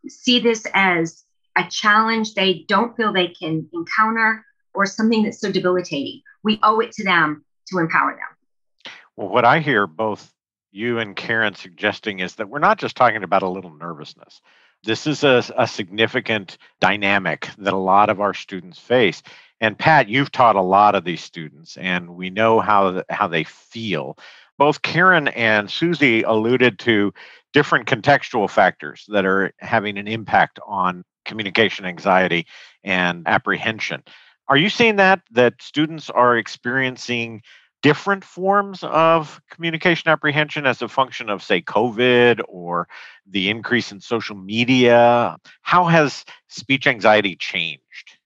see 0.07 0.39
this 0.39 0.65
as 0.73 1.23
a 1.57 1.65
challenge 1.69 2.33
they 2.33 2.65
don't 2.67 2.95
feel 2.95 3.11
they 3.11 3.29
can 3.29 3.67
encounter 3.73 4.45
or 4.73 4.85
something 4.85 5.23
that's 5.23 5.39
so 5.39 5.51
debilitating, 5.51 6.21
we 6.43 6.59
owe 6.63 6.79
it 6.81 6.91
to 6.93 7.03
them 7.03 7.45
to 7.69 7.79
empower 7.79 8.11
them. 8.11 8.93
Well, 9.15 9.29
what 9.29 9.45
I 9.45 9.59
hear 9.59 9.87
both 9.87 10.31
you 10.71 10.99
and 10.99 11.15
Karen 11.15 11.55
suggesting 11.55 12.19
is 12.19 12.35
that 12.35 12.49
we're 12.49 12.59
not 12.59 12.79
just 12.79 12.95
talking 12.95 13.23
about 13.23 13.43
a 13.43 13.49
little 13.49 13.73
nervousness. 13.73 14.41
This 14.83 15.07
is 15.07 15.23
a, 15.23 15.43
a 15.57 15.67
significant 15.67 16.57
dynamic 16.79 17.49
that 17.57 17.73
a 17.73 17.77
lot 17.77 18.09
of 18.09 18.21
our 18.21 18.33
students 18.33 18.79
face. 18.79 19.23
And 19.59 19.77
Pat, 19.77 20.07
you've 20.07 20.31
taught 20.31 20.55
a 20.55 20.61
lot 20.61 20.93
of 20.95 21.03
these 21.03 21.23
students, 21.23 21.77
and 21.77 22.15
we 22.15 22.29
know 22.29 22.59
how 22.59 23.03
how 23.09 23.27
they 23.27 23.43
feel. 23.43 24.17
Both 24.57 24.81
Karen 24.81 25.27
and 25.29 25.69
Susie 25.69 26.23
alluded 26.23 26.79
to 26.79 27.13
different 27.53 27.87
contextual 27.87 28.49
factors 28.49 29.05
that 29.09 29.25
are 29.25 29.51
having 29.59 29.97
an 29.97 30.07
impact 30.07 30.59
on 30.65 31.03
communication 31.25 31.85
anxiety 31.85 32.45
and 32.83 33.27
apprehension. 33.27 34.03
Are 34.47 34.57
you 34.57 34.69
seeing 34.69 34.97
that 34.97 35.21
that 35.31 35.61
students 35.61 36.09
are 36.09 36.37
experiencing 36.37 37.41
different 37.81 38.23
forms 38.23 38.83
of 38.83 39.41
communication 39.49 40.09
apprehension 40.09 40.65
as 40.65 40.81
a 40.81 40.87
function 40.87 41.29
of, 41.29 41.43
say, 41.43 41.61
COVID 41.61 42.41
or 42.47 42.87
the 43.25 43.49
increase 43.49 43.91
in 43.91 43.99
social 43.99 44.35
media? 44.35 45.37
How 45.61 45.85
has 45.85 46.25
speech 46.47 46.87
anxiety 46.87 47.35
changed? 47.35 47.81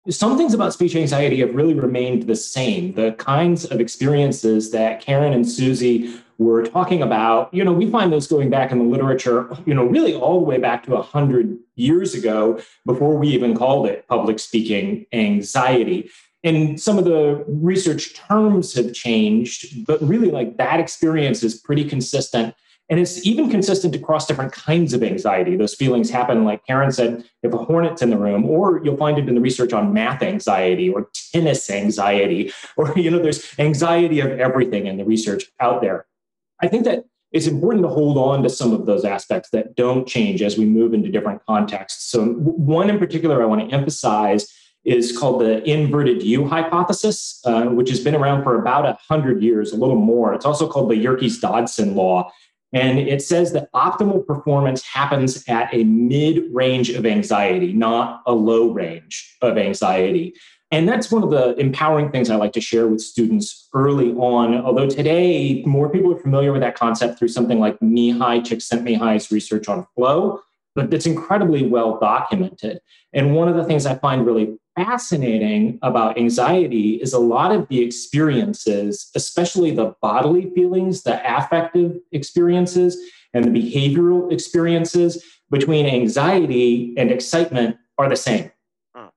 Some 0.10 0.36
things 0.36 0.56
about 0.56 0.74
speech 0.74 0.96
anxiety 0.96 1.42
have 1.42 1.54
really 1.54 1.76
remained 1.76 2.24
the 2.24 2.36
same. 2.36 2.94
The 2.94 3.12
kinds 3.14 3.66
of 3.66 3.80
experiences 3.80 4.72
that 4.72 5.00
Karen 5.00 5.34
and 5.34 5.48
Susie 5.48 6.20
were 6.40 6.64
talking 6.64 7.04
about, 7.04 7.54
you 7.54 7.64
know, 7.64 7.72
we 7.72 7.88
find 7.90 8.12
those 8.12 8.26
going 8.26 8.50
back 8.50 8.72
in 8.72 8.80
the 8.80 8.84
literature, 8.84 9.48
you 9.68 9.76
know, 9.76 9.86
really 9.86 10.16
all 10.16 10.40
the 10.40 10.46
way 10.46 10.58
back 10.58 10.84
to 10.86 10.92
100 10.92 11.56
years 11.76 12.16
ago 12.16 12.60
before 12.84 13.16
we 13.16 13.28
even 13.28 13.56
called 13.56 13.86
it 13.86 14.08
public 14.08 14.40
speaking 14.40 15.06
anxiety 15.14 16.10
and 16.44 16.80
some 16.80 16.98
of 16.98 17.06
the 17.06 17.44
research 17.48 18.14
terms 18.16 18.74
have 18.74 18.94
changed, 18.94 19.86
but 19.86 20.02
really, 20.02 20.32
like 20.32 20.58
that 20.58 20.80
experience 20.80 21.44
is 21.44 21.56
pretty 21.56 21.84
consistent. 21.84 22.56
And 22.90 23.00
it's 23.00 23.26
even 23.26 23.50
consistent 23.50 23.96
across 23.96 24.26
different 24.26 24.52
kinds 24.52 24.94
of 24.94 25.02
anxiety. 25.02 25.56
Those 25.56 25.76
feelings 25.76 26.10
happen, 26.10 26.44
like 26.44 26.66
Karen 26.66 26.92
said, 26.92 27.24
if 27.42 27.54
a 27.54 27.58
hornet's 27.58 28.02
in 28.02 28.10
the 28.10 28.18
room, 28.18 28.44
or 28.44 28.84
you'll 28.84 28.98
find 28.98 29.18
it 29.18 29.30
in 29.30 29.36
the 29.36 29.40
research 29.40 29.72
on 29.72 29.94
math 29.94 30.22
anxiety 30.22 30.90
or 30.90 31.10
tennis 31.32 31.70
anxiety, 31.70 32.52
or, 32.78 32.92
you 32.98 33.10
know, 33.10 33.20
there's 33.20 33.58
anxiety 33.60 34.20
of 34.20 34.32
everything 34.32 34.88
in 34.88 34.98
the 34.98 35.06
research 35.06 35.46
out 35.62 35.82
there. 35.82 36.06
I 36.62 36.68
think 36.68 36.84
that 36.84 37.06
it's 37.32 37.48
important 37.48 37.86
to 37.86 37.90
hold 37.90 38.18
on 38.18 38.44
to 38.44 38.50
some 38.50 38.74
of 38.74 38.86
those 38.86 39.06
aspects 39.06 39.52
that 39.52 39.76
don't 39.76 40.06
change 40.06 40.42
as 40.42 40.58
we 40.58 40.66
move 40.66 40.94
into 40.94 41.10
different 41.10 41.46
contexts. 41.46 42.12
So, 42.12 42.26
one 42.26 42.90
in 42.90 43.00
particular 43.00 43.42
I 43.42 43.46
want 43.46 43.70
to 43.70 43.74
emphasize 43.74 44.54
is 44.84 45.16
called 45.18 45.42
the 45.42 45.64
inverted 45.70 46.24
U 46.24 46.48
hypothesis, 46.48 47.40
uh, 47.46 47.66
which 47.66 47.90
has 47.90 48.00
been 48.00 48.16
around 48.16 48.44
for 48.44 48.60
about 48.60 48.84
100 48.84 49.44
years, 49.44 49.72
a 49.72 49.78
little 49.78 49.96
more. 49.96 50.34
It's 50.34 50.46
also 50.46 50.68
called 50.68 50.90
the 50.90 50.96
Yerkes 50.96 51.40
Dodson 51.40 51.96
law. 51.96 52.32
And 52.74 53.00
it 53.00 53.22
says 53.22 53.52
that 53.54 53.72
optimal 53.74 54.26
performance 54.26 54.84
happens 54.84 55.44
at 55.48 55.74
a 55.74 55.84
mid 55.84 56.44
range 56.54 56.90
of 56.90 57.06
anxiety, 57.06 57.74
not 57.74 58.22
a 58.26 58.34
low 58.34 58.72
range 58.72 59.38
of 59.42 59.58
anxiety. 59.58 60.34
And 60.72 60.88
that's 60.88 61.12
one 61.12 61.22
of 61.22 61.32
the 61.32 61.54
empowering 61.60 62.12
things 62.12 62.30
I 62.30 62.38
like 62.38 62.54
to 62.54 62.62
share 62.62 62.88
with 62.88 63.02
students 63.02 63.68
early 63.74 64.14
on. 64.14 64.56
Although 64.56 64.90
today, 64.90 65.64
more 65.66 65.90
people 65.90 66.14
are 66.14 66.20
familiar 66.20 66.54
with 66.54 66.62
that 66.62 66.76
concept 66.76 67.20
through 67.20 67.28
something 67.28 67.60
like 67.60 67.78
Mihaly 67.80 68.42
Csikszentmihalyi's 68.42 69.32
research 69.32 69.68
on 69.68 69.86
flow, 69.96 70.40
but 70.74 70.94
it's 70.94 71.06
incredibly 71.06 71.68
well 71.68 72.00
documented. 72.00 72.80
And 73.12 73.36
one 73.36 73.50
of 73.50 73.58
the 73.58 73.66
things 73.66 73.86
I 73.86 73.96
find 73.96 74.26
really 74.26 74.58
fascinating 74.86 75.78
about 75.82 76.18
anxiety 76.18 76.96
is 76.96 77.14
a 77.14 77.20
lot 77.20 77.52
of 77.52 77.68
the 77.68 77.82
experiences, 77.82 79.12
especially 79.16 79.72
the 79.72 79.94
bodily 80.02 80.50
feelings, 80.56 81.04
the 81.04 81.22
affective 81.38 81.98
experiences, 82.12 82.98
and 83.34 83.46
the 83.46 83.50
behavioral 83.50 84.32
experiences 84.32 85.24
between 85.52 85.86
anxiety 85.86 86.94
and 86.98 87.12
excitement 87.12 87.78
are 87.98 88.10
the 88.10 88.16
same. 88.16 88.52
Hmm. 88.96 89.08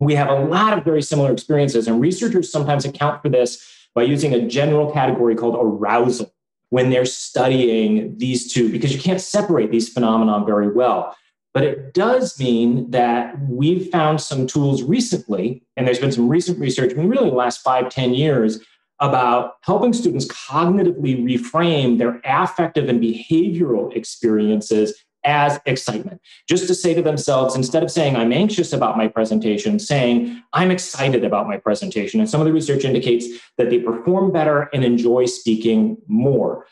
We 0.00 0.14
have 0.14 0.28
a 0.28 0.44
lot 0.44 0.76
of 0.76 0.84
very 0.84 1.02
similar 1.02 1.32
experiences, 1.32 1.86
and 1.86 2.00
researchers 2.00 2.50
sometimes 2.50 2.84
account 2.84 3.22
for 3.22 3.28
this 3.28 3.62
by 3.94 4.04
using 4.04 4.32
a 4.32 4.46
general 4.46 4.90
category 4.92 5.34
called 5.34 5.56
arousal 5.60 6.32
when 6.70 6.88
they're 6.88 7.04
studying 7.04 8.16
these 8.16 8.50
two, 8.52 8.72
because 8.72 8.94
you 8.94 9.00
can't 9.00 9.20
separate 9.20 9.70
these 9.70 9.90
phenomena 9.90 10.42
very 10.46 10.72
well. 10.72 11.14
But 11.54 11.64
it 11.64 11.92
does 11.92 12.38
mean 12.40 12.90
that 12.92 13.38
we've 13.48 13.90
found 13.90 14.20
some 14.20 14.46
tools 14.46 14.82
recently, 14.82 15.62
and 15.76 15.86
there's 15.86 15.98
been 15.98 16.12
some 16.12 16.28
recent 16.28 16.58
research, 16.58 16.92
I 16.92 16.94
mean, 16.94 17.08
really 17.08 17.28
the 17.28 17.36
last 17.36 17.62
five, 17.62 17.90
ten 17.90 18.14
years, 18.14 18.58
about 19.00 19.54
helping 19.62 19.92
students 19.92 20.26
cognitively 20.26 21.22
reframe 21.22 21.98
their 21.98 22.20
affective 22.24 22.88
and 22.88 23.02
behavioral 23.02 23.94
experiences 23.94 24.94
as 25.24 25.60
excitement. 25.66 26.20
Just 26.48 26.66
to 26.68 26.74
say 26.74 26.94
to 26.94 27.02
themselves, 27.02 27.54
instead 27.54 27.82
of 27.82 27.90
saying, 27.90 28.16
I'm 28.16 28.32
anxious 28.32 28.72
about 28.72 28.96
my 28.96 29.08
presentation, 29.08 29.78
saying, 29.78 30.42
I'm 30.52 30.70
excited 30.70 31.24
about 31.24 31.46
my 31.46 31.58
presentation. 31.58 32.20
And 32.20 32.28
some 32.28 32.40
of 32.40 32.46
the 32.46 32.52
research 32.52 32.84
indicates 32.84 33.26
that 33.58 33.70
they 33.70 33.78
perform 33.78 34.32
better 34.32 34.68
and 34.72 34.84
enjoy 34.84 35.26
speaking 35.26 35.96
more. 36.06 36.66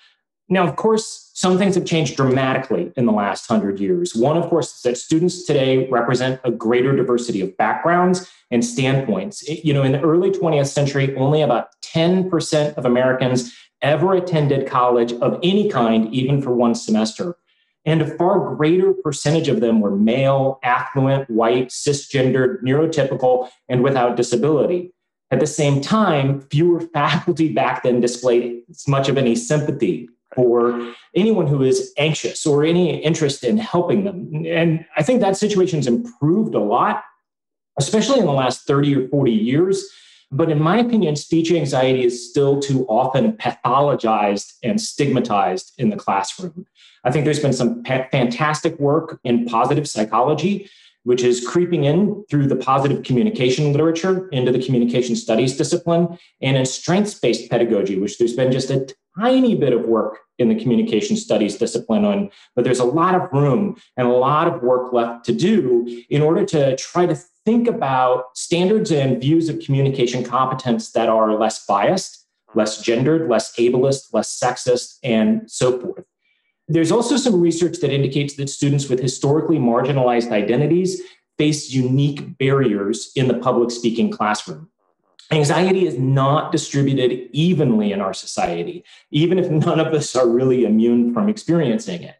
Now, 0.48 0.66
of 0.66 0.76
course, 0.76 1.29
some 1.40 1.56
things 1.56 1.74
have 1.74 1.86
changed 1.86 2.16
dramatically 2.16 2.92
in 2.98 3.06
the 3.06 3.12
last 3.12 3.46
hundred 3.46 3.80
years. 3.80 4.14
One, 4.14 4.36
of 4.36 4.50
course, 4.50 4.76
is 4.76 4.82
that 4.82 4.98
students 4.98 5.46
today 5.46 5.88
represent 5.88 6.38
a 6.44 6.50
greater 6.50 6.94
diversity 6.94 7.40
of 7.40 7.56
backgrounds 7.56 8.30
and 8.50 8.62
standpoints. 8.62 9.48
You 9.48 9.72
know, 9.72 9.82
in 9.82 9.92
the 9.92 10.02
early 10.02 10.30
20th 10.30 10.66
century, 10.66 11.16
only 11.16 11.40
about 11.40 11.68
10% 11.80 12.74
of 12.74 12.84
Americans 12.84 13.56
ever 13.80 14.12
attended 14.12 14.68
college 14.68 15.14
of 15.14 15.40
any 15.42 15.70
kind, 15.70 16.12
even 16.12 16.42
for 16.42 16.54
one 16.54 16.74
semester. 16.74 17.38
And 17.86 18.02
a 18.02 18.16
far 18.18 18.54
greater 18.54 18.92
percentage 18.92 19.48
of 19.48 19.60
them 19.60 19.80
were 19.80 19.96
male, 19.96 20.58
affluent, 20.62 21.30
white, 21.30 21.68
cisgendered, 21.68 22.62
neurotypical, 22.62 23.48
and 23.66 23.82
without 23.82 24.14
disability. 24.14 24.92
At 25.30 25.40
the 25.40 25.46
same 25.46 25.80
time, 25.80 26.42
fewer 26.50 26.80
faculty 26.92 27.50
back 27.50 27.82
then 27.82 28.02
displayed 28.02 28.60
as 28.68 28.86
much 28.86 29.08
of 29.08 29.16
any 29.16 29.34
sympathy 29.34 30.10
for 30.34 30.94
anyone 31.14 31.46
who 31.46 31.62
is 31.62 31.92
anxious 31.98 32.46
or 32.46 32.64
any 32.64 33.02
interest 33.02 33.44
in 33.44 33.56
helping 33.56 34.04
them. 34.04 34.44
And 34.46 34.84
I 34.96 35.02
think 35.02 35.20
that 35.20 35.36
situation's 35.36 35.86
improved 35.86 36.54
a 36.54 36.60
lot, 36.60 37.02
especially 37.78 38.20
in 38.20 38.26
the 38.26 38.32
last 38.32 38.66
30 38.66 38.96
or 38.96 39.08
40 39.08 39.32
years. 39.32 39.90
But 40.32 40.50
in 40.50 40.62
my 40.62 40.78
opinion, 40.78 41.16
speech 41.16 41.50
anxiety 41.50 42.04
is 42.04 42.30
still 42.30 42.60
too 42.60 42.86
often 42.86 43.32
pathologized 43.32 44.52
and 44.62 44.80
stigmatized 44.80 45.72
in 45.78 45.90
the 45.90 45.96
classroom. 45.96 46.66
I 47.02 47.10
think 47.10 47.24
there's 47.24 47.40
been 47.40 47.52
some 47.52 47.82
pa- 47.82 48.06
fantastic 48.12 48.78
work 48.78 49.18
in 49.24 49.46
positive 49.46 49.88
psychology, 49.88 50.70
which 51.02 51.22
is 51.24 51.46
creeping 51.46 51.84
in 51.84 52.24
through 52.30 52.46
the 52.46 52.56
positive 52.56 53.02
communication 53.02 53.72
literature 53.72 54.28
into 54.28 54.52
the 54.52 54.62
communication 54.62 55.16
studies 55.16 55.56
discipline, 55.56 56.16
and 56.40 56.56
in 56.56 56.66
strengths 56.66 57.14
based 57.14 57.50
pedagogy, 57.50 57.98
which 57.98 58.18
there's 58.18 58.34
been 58.34 58.52
just 58.52 58.70
a 58.70 58.86
tiny 59.18 59.54
bit 59.54 59.72
of 59.72 59.82
work 59.86 60.18
in 60.38 60.48
the 60.48 60.54
communication 60.54 61.16
studies 61.16 61.56
discipline 61.56 62.04
on, 62.04 62.30
but 62.54 62.64
there's 62.64 62.78
a 62.78 62.84
lot 62.84 63.14
of 63.14 63.30
room 63.32 63.76
and 63.96 64.06
a 64.06 64.10
lot 64.10 64.48
of 64.48 64.62
work 64.62 64.92
left 64.92 65.24
to 65.26 65.32
do 65.32 66.02
in 66.08 66.22
order 66.22 66.44
to 66.46 66.76
try 66.76 67.06
to 67.06 67.14
think 67.44 67.68
about 67.68 68.36
standards 68.36 68.90
and 68.90 69.20
views 69.20 69.48
of 69.48 69.60
communication 69.60 70.24
competence 70.24 70.92
that 70.92 71.08
are 71.08 71.38
less 71.38 71.66
biased, 71.66 72.26
less 72.54 72.80
gendered, 72.82 73.28
less 73.28 73.54
ableist, 73.56 74.12
less 74.12 74.38
sexist, 74.38 74.98
and 75.02 75.50
so 75.50 75.78
forth. 75.80 76.04
There's 76.68 76.92
also 76.92 77.16
some 77.16 77.40
research 77.40 77.78
that 77.78 77.92
indicates 77.92 78.36
that 78.36 78.48
students 78.48 78.88
with 78.88 79.00
historically 79.00 79.58
marginalized 79.58 80.30
identities 80.30 81.02
face 81.36 81.70
unique 81.70 82.38
barriers 82.38 83.10
in 83.16 83.26
the 83.26 83.34
public 83.34 83.70
speaking 83.70 84.10
classroom. 84.10 84.70
Anxiety 85.32 85.86
is 85.86 85.96
not 85.96 86.50
distributed 86.50 87.28
evenly 87.32 87.92
in 87.92 88.00
our 88.00 88.12
society, 88.12 88.84
even 89.10 89.38
if 89.38 89.48
none 89.48 89.78
of 89.78 89.94
us 89.94 90.16
are 90.16 90.28
really 90.28 90.64
immune 90.64 91.14
from 91.14 91.28
experiencing 91.28 92.02
it. 92.02 92.16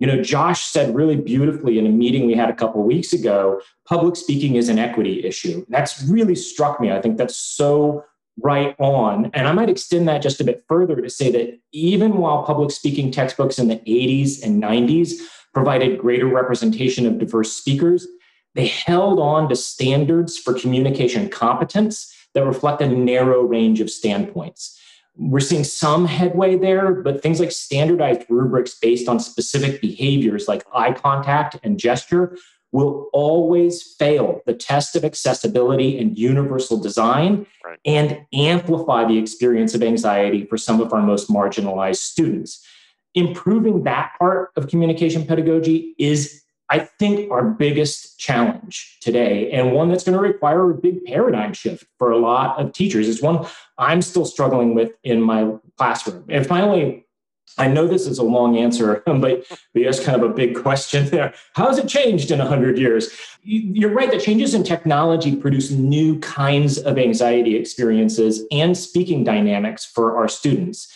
You 0.00 0.06
know, 0.06 0.22
Josh 0.22 0.64
said 0.64 0.94
really 0.94 1.16
beautifully 1.16 1.78
in 1.78 1.86
a 1.86 1.90
meeting 1.90 2.26
we 2.26 2.34
had 2.34 2.50
a 2.50 2.54
couple 2.54 2.82
weeks 2.82 3.12
ago 3.12 3.60
public 3.86 4.16
speaking 4.16 4.56
is 4.56 4.68
an 4.68 4.78
equity 4.78 5.24
issue. 5.24 5.64
That's 5.68 6.02
really 6.04 6.34
struck 6.34 6.80
me. 6.80 6.90
I 6.90 7.00
think 7.00 7.16
that's 7.16 7.36
so 7.36 8.04
right 8.38 8.74
on. 8.80 9.30
And 9.34 9.46
I 9.46 9.52
might 9.52 9.68
extend 9.68 10.08
that 10.08 10.22
just 10.22 10.40
a 10.40 10.44
bit 10.44 10.64
further 10.66 11.00
to 11.00 11.10
say 11.10 11.30
that 11.32 11.58
even 11.72 12.16
while 12.16 12.44
public 12.44 12.70
speaking 12.70 13.10
textbooks 13.10 13.58
in 13.58 13.68
the 13.68 13.76
80s 13.76 14.42
and 14.42 14.62
90s 14.62 15.20
provided 15.52 15.98
greater 15.98 16.26
representation 16.26 17.06
of 17.06 17.18
diverse 17.18 17.52
speakers, 17.52 18.06
they 18.54 18.66
held 18.66 19.20
on 19.20 19.48
to 19.48 19.56
standards 19.56 20.36
for 20.36 20.54
communication 20.54 21.28
competence 21.28 22.13
that 22.34 22.44
reflect 22.44 22.82
a 22.82 22.88
narrow 22.88 23.42
range 23.42 23.80
of 23.80 23.90
standpoints. 23.90 24.78
We're 25.16 25.40
seeing 25.40 25.64
some 25.64 26.06
headway 26.06 26.56
there, 26.56 26.92
but 26.92 27.22
things 27.22 27.38
like 27.38 27.52
standardized 27.52 28.22
rubrics 28.28 28.74
based 28.74 29.08
on 29.08 29.20
specific 29.20 29.80
behaviors 29.80 30.48
like 30.48 30.64
eye 30.74 30.92
contact 30.92 31.56
and 31.62 31.78
gesture 31.78 32.36
will 32.72 33.08
always 33.12 33.94
fail 34.00 34.40
the 34.46 34.52
test 34.52 34.96
of 34.96 35.04
accessibility 35.04 35.96
and 35.96 36.18
universal 36.18 36.76
design 36.76 37.46
right. 37.64 37.78
and 37.84 38.26
amplify 38.34 39.04
the 39.04 39.16
experience 39.16 39.76
of 39.76 39.82
anxiety 39.84 40.44
for 40.44 40.58
some 40.58 40.80
of 40.80 40.92
our 40.92 41.00
most 41.00 41.30
marginalized 41.30 41.98
students. 41.98 42.66
improving 43.14 43.84
that 43.84 44.10
part 44.18 44.50
of 44.56 44.66
communication 44.66 45.24
pedagogy 45.24 45.94
is 46.00 46.43
I 46.70 46.78
think 46.98 47.30
our 47.30 47.44
biggest 47.44 48.18
challenge 48.18 48.98
today, 49.00 49.50
and 49.50 49.72
one 49.72 49.90
that's 49.90 50.04
going 50.04 50.16
to 50.16 50.22
require 50.22 50.70
a 50.70 50.74
big 50.74 51.04
paradigm 51.04 51.52
shift 51.52 51.84
for 51.98 52.10
a 52.10 52.16
lot 52.16 52.58
of 52.58 52.72
teachers. 52.72 53.08
It's 53.08 53.22
one 53.22 53.46
I'm 53.78 54.00
still 54.00 54.24
struggling 54.24 54.74
with 54.74 54.92
in 55.04 55.20
my 55.20 55.52
classroom. 55.76 56.24
And 56.28 56.46
finally, 56.46 57.04
I 57.58 57.68
know 57.68 57.86
this 57.86 58.06
is 58.06 58.18
a 58.18 58.24
long 58.24 58.56
answer, 58.56 59.02
but 59.06 59.44
there's 59.74 60.00
kind 60.00 60.20
of 60.20 60.28
a 60.28 60.34
big 60.34 60.56
question 60.56 61.06
there. 61.10 61.34
How 61.54 61.68
has 61.68 61.78
it 61.78 61.88
changed 61.88 62.30
in 62.30 62.38
100 62.38 62.78
years? 62.78 63.10
You're 63.42 63.92
right 63.92 64.10
that 64.10 64.22
changes 64.22 64.54
in 64.54 64.64
technology 64.64 65.36
produce 65.36 65.70
new 65.70 66.18
kinds 66.20 66.78
of 66.78 66.98
anxiety 66.98 67.56
experiences 67.56 68.42
and 68.50 68.76
speaking 68.76 69.22
dynamics 69.22 69.84
for 69.84 70.16
our 70.16 70.28
students 70.28 70.92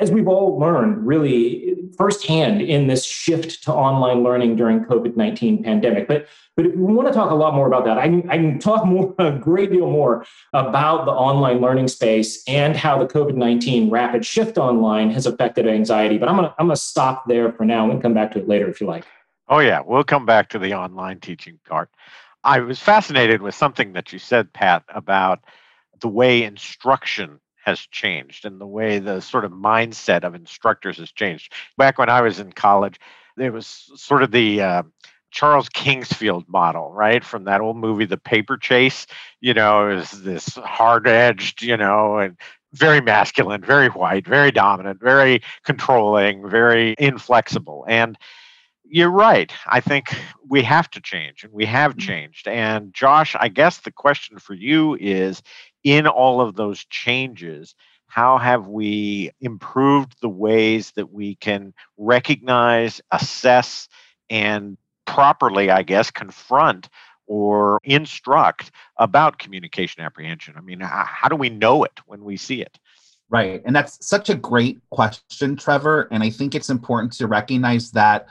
as 0.00 0.10
we've 0.10 0.28
all 0.28 0.58
learned 0.58 1.06
really 1.06 1.76
firsthand 1.96 2.62
in 2.62 2.86
this 2.86 3.04
shift 3.04 3.62
to 3.64 3.72
online 3.72 4.22
learning 4.22 4.56
during 4.56 4.84
COVID-19 4.84 5.64
pandemic. 5.64 6.08
But 6.08 6.26
but 6.56 6.66
if 6.66 6.74
we 6.74 6.92
want 6.92 7.08
to 7.08 7.14
talk 7.14 7.30
a 7.30 7.34
lot 7.34 7.54
more 7.54 7.66
about 7.66 7.84
that, 7.84 7.96
I 7.96 8.08
can, 8.08 8.28
I 8.28 8.36
can 8.36 8.58
talk 8.58 8.84
more 8.84 9.14
a 9.18 9.32
great 9.32 9.70
deal 9.70 9.90
more 9.90 10.26
about 10.52 11.04
the 11.04 11.12
online 11.12 11.60
learning 11.60 11.88
space 11.88 12.42
and 12.46 12.76
how 12.76 12.98
the 12.98 13.06
COVID-19 13.06 13.90
rapid 13.90 14.26
shift 14.26 14.58
online 14.58 15.10
has 15.10 15.26
affected 15.26 15.66
anxiety. 15.66 16.18
But 16.18 16.28
I'm 16.28 16.36
gonna 16.36 16.54
I'm 16.58 16.66
gonna 16.66 16.76
stop 16.76 17.26
there 17.28 17.52
for 17.52 17.64
now 17.64 17.90
and 17.90 18.02
come 18.02 18.14
back 18.14 18.32
to 18.32 18.38
it 18.40 18.48
later 18.48 18.68
if 18.68 18.80
you 18.80 18.86
like. 18.86 19.04
Oh 19.48 19.58
yeah, 19.58 19.80
we'll 19.84 20.04
come 20.04 20.26
back 20.26 20.48
to 20.50 20.58
the 20.58 20.74
online 20.74 21.20
teaching 21.20 21.58
part. 21.68 21.90
I 22.44 22.60
was 22.60 22.78
fascinated 22.78 23.42
with 23.42 23.54
something 23.54 23.92
that 23.92 24.12
you 24.12 24.18
said, 24.18 24.52
Pat, 24.52 24.84
about 24.88 25.40
the 26.00 26.08
way 26.08 26.42
instruction 26.42 27.40
has 27.64 27.80
changed 27.80 28.44
and 28.44 28.60
the 28.60 28.66
way 28.66 28.98
the 28.98 29.20
sort 29.20 29.44
of 29.44 29.52
mindset 29.52 30.24
of 30.24 30.34
instructors 30.34 30.98
has 30.98 31.12
changed. 31.12 31.52
Back 31.76 31.98
when 31.98 32.08
I 32.08 32.20
was 32.20 32.40
in 32.40 32.52
college, 32.52 32.98
there 33.36 33.52
was 33.52 33.66
sort 33.96 34.22
of 34.22 34.30
the 34.30 34.62
uh, 34.62 34.82
Charles 35.30 35.68
Kingsfield 35.68 36.48
model, 36.48 36.90
right? 36.92 37.24
From 37.24 37.44
that 37.44 37.60
old 37.60 37.76
movie, 37.76 38.04
The 38.04 38.16
Paper 38.16 38.56
Chase, 38.56 39.06
you 39.40 39.54
know, 39.54 39.88
is 39.90 40.10
this 40.22 40.56
hard 40.56 41.06
edged, 41.06 41.62
you 41.62 41.76
know, 41.76 42.18
and 42.18 42.36
very 42.72 43.00
masculine, 43.00 43.62
very 43.62 43.88
white, 43.88 44.26
very 44.26 44.50
dominant, 44.50 45.00
very 45.00 45.42
controlling, 45.64 46.48
very 46.48 46.94
inflexible. 46.98 47.84
And 47.88 48.16
you're 48.84 49.10
right. 49.10 49.52
I 49.66 49.80
think 49.80 50.14
we 50.48 50.62
have 50.62 50.90
to 50.90 51.00
change 51.00 51.44
and 51.44 51.52
we 51.52 51.64
have 51.64 51.92
mm-hmm. 51.92 52.00
changed. 52.00 52.48
And 52.48 52.92
Josh, 52.92 53.36
I 53.38 53.48
guess 53.48 53.78
the 53.78 53.92
question 53.92 54.38
for 54.38 54.54
you 54.54 54.96
is 55.00 55.42
in 55.84 56.06
all 56.06 56.40
of 56.40 56.56
those 56.56 56.84
changes, 56.86 57.74
how 58.06 58.38
have 58.38 58.66
we 58.66 59.30
improved 59.40 60.16
the 60.20 60.28
ways 60.28 60.92
that 60.96 61.12
we 61.12 61.36
can 61.36 61.72
recognize, 61.96 63.00
assess, 63.12 63.88
and 64.28 64.76
properly, 65.06 65.70
I 65.70 65.82
guess, 65.82 66.10
confront 66.10 66.88
or 67.26 67.78
instruct 67.84 68.72
about 68.96 69.38
communication 69.38 70.02
apprehension? 70.02 70.54
I 70.56 70.60
mean, 70.60 70.80
how 70.80 71.28
do 71.28 71.36
we 71.36 71.50
know 71.50 71.84
it 71.84 72.00
when 72.06 72.24
we 72.24 72.36
see 72.36 72.60
it? 72.60 72.78
Right. 73.28 73.62
And 73.64 73.76
that's 73.76 74.04
such 74.04 74.28
a 74.28 74.34
great 74.34 74.80
question, 74.90 75.54
Trevor. 75.54 76.08
And 76.10 76.24
I 76.24 76.30
think 76.30 76.56
it's 76.56 76.68
important 76.68 77.12
to 77.12 77.28
recognize 77.28 77.92
that 77.92 78.26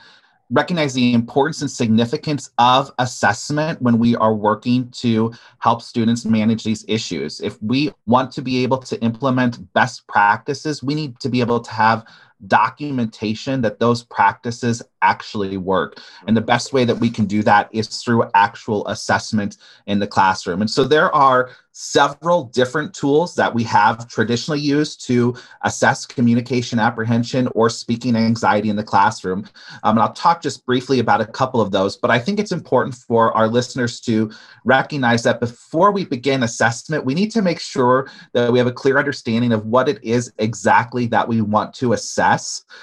recognize 0.51 0.94
the 0.94 1.13
importance 1.13 1.62
and 1.62 1.70
significance 1.70 2.50
of 2.58 2.91
assessment 2.98 3.82
when 3.82 4.00
we 4.00 4.15
are 4.15 4.34
working 4.34 4.89
to 4.89 5.32
help 5.60 5.82
students 5.82 6.25
manage 6.25 6.63
these 6.63 6.84
issues. 6.88 7.39
If 7.39 7.62
we 7.62 7.91
want 8.08 8.32
to 8.34 8.41
be 8.41 8.63
able 8.63 8.79
to 8.79 9.00
implement 9.01 9.72
best 9.74 10.08
practices, 10.08 10.82
we 10.82 10.96
need 10.96 11.20
to 11.20 11.29
be 11.29 11.39
able 11.39 11.60
to 11.60 11.72
have 11.72 12.06
documentation 12.48 13.62
that 13.62 13.79
those 13.79 14.03
practices 14.03 14.81
actually 15.01 15.58
work. 15.58 16.00
And 16.27 16.36
the 16.36 16.41
best 16.41 16.74
way 16.74 16.86
that 16.86 16.98
we 16.98 17.10
can 17.10 17.25
do 17.25 17.43
that 17.43 17.69
is 17.72 17.88
through 17.88 18.29
actual 18.34 18.88
assessment 18.88 19.58
in 19.88 20.00
the 20.00 20.08
classroom. 20.08 20.62
And 20.62 20.69
so 20.69 20.84
there 20.84 21.13
are 21.13 21.50
several 21.72 22.43
different 22.45 22.93
tools 22.93 23.36
that 23.36 23.54
we 23.54 23.63
have 23.63 24.06
traditionally 24.10 24.60
used 24.60 25.06
to 25.06 25.34
assess 25.62 26.06
communication 26.06 26.78
apprehension 26.78 27.47
or 27.56 27.69
speaking 27.69 28.17
anxiety 28.17 28.69
in 28.69 28.75
the 28.75 28.84
classroom. 28.84 29.47
Um, 29.84 29.95
and 29.95 29.99
I'll 29.99 30.12
talk 30.12 30.41
just 30.41 30.65
briefly 30.65 30.99
about 30.99 31.21
a 31.21 31.25
couple 31.25 31.62
of 31.62 31.71
those, 31.71 31.95
but 31.95 32.12
I 32.12 32.19
think 32.19 32.38
it's 32.38 32.52
important 32.52 32.95
for 32.95 33.32
our 33.32 33.47
listeners 33.47 34.02
to 34.02 34.30
recognize 34.65 35.23
that 35.23 35.39
before 35.39 35.91
we 35.91 36.04
begin 36.04 36.43
assessment, 36.43 37.06
we 37.06 37.13
need 37.13 37.32
to 37.32 37.41
make 37.41 37.62
sure 37.62 38.12
that 38.34 38.52
we 38.52 38.58
have 38.58 38.67
a 38.67 38.73
clear 38.73 38.97
understanding 38.97 39.54
of 39.54 39.65
what 39.65 39.88
it 39.88 40.04
is 40.04 40.34
exactly 40.38 41.06
that 41.08 41.30
we 41.30 41.39
want 41.39 41.73
to 41.75 41.93
assess 41.93 42.29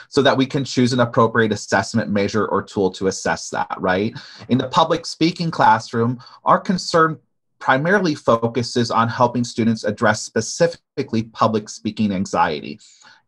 so 0.08 0.22
that 0.22 0.36
we 0.36 0.46
can 0.46 0.64
choose 0.64 0.92
an 0.92 1.00
appropriate 1.00 1.52
assessment 1.52 2.10
measure 2.10 2.46
or 2.46 2.62
tool 2.62 2.90
to 2.92 3.06
assess 3.06 3.50
that, 3.50 3.74
right? 3.78 4.16
In 4.48 4.58
the 4.58 4.68
public 4.68 5.06
speaking 5.06 5.50
classroom, 5.50 6.18
our 6.44 6.60
concern 6.60 7.18
primarily 7.58 8.14
focuses 8.14 8.90
on 8.90 9.08
helping 9.08 9.44
students 9.44 9.84
address 9.84 10.22
specifically 10.22 11.22
public 11.22 11.68
speaking 11.68 12.12
anxiety 12.12 12.78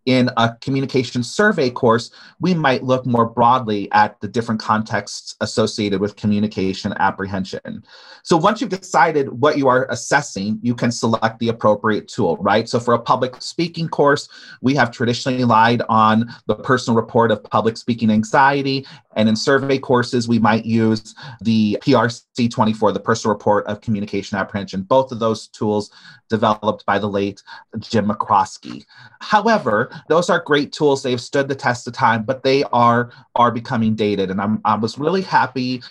in 0.08 0.30
a 0.38 0.54
communication 0.62 1.22
survey 1.22 1.68
course, 1.68 2.10
we 2.40 2.54
might 2.54 2.82
look 2.82 3.04
more 3.04 3.26
broadly 3.26 3.92
at 3.92 4.18
the 4.22 4.26
different 4.26 4.58
contexts 4.58 5.36
associated 5.42 6.00
with 6.00 6.16
communication 6.16 6.94
apprehension. 6.98 7.84
So 8.22 8.38
once 8.38 8.62
you've 8.62 8.70
decided 8.70 9.28
what 9.28 9.58
you 9.58 9.68
are 9.68 9.86
assessing, 9.90 10.60
you 10.62 10.74
can 10.74 10.90
select 10.90 11.38
the 11.40 11.50
appropriate 11.50 12.08
tool, 12.08 12.38
right? 12.38 12.66
So 12.66 12.80
for 12.80 12.94
a 12.94 12.98
public 12.98 13.42
speaking 13.42 13.86
course, 13.86 14.30
we 14.62 14.74
have 14.76 14.90
traditionally 14.90 15.40
relied 15.40 15.82
on 15.90 16.34
the 16.46 16.54
personal 16.54 16.96
report 16.96 17.30
of 17.30 17.44
public 17.44 17.76
speaking 17.76 18.10
anxiety. 18.10 18.86
And 19.18 19.28
in 19.28 19.34
survey 19.34 19.78
courses, 19.78 20.28
we 20.28 20.38
might 20.38 20.64
use 20.64 21.16
the 21.40 21.76
PRCA 21.82 22.48
24, 22.48 22.92
the 22.92 23.00
personal 23.00 23.34
report 23.34 23.66
of 23.66 23.80
communication 23.80 24.38
apprehension. 24.38 24.82
Both 24.82 25.10
of 25.10 25.18
those 25.18 25.48
tools 25.48 25.90
developed 26.30 26.86
by 26.86 27.00
the 27.00 27.08
late 27.08 27.42
Jim 27.80 28.08
McCroskey. 28.08 28.86
However, 29.20 29.90
those 30.08 30.30
are 30.30 30.38
great 30.38 30.72
tools. 30.72 31.02
They've 31.02 31.20
stood 31.20 31.48
the 31.48 31.56
test 31.56 31.88
of 31.88 31.94
time, 31.94 32.22
but 32.22 32.44
they 32.44 32.62
are 32.72 33.10
are 33.34 33.50
becoming 33.50 33.96
dated. 33.96 34.30
And 34.30 34.40
I'm, 34.40 34.60
I 34.64 34.76
was 34.76 34.98
really 34.98 35.22
happy 35.22 35.82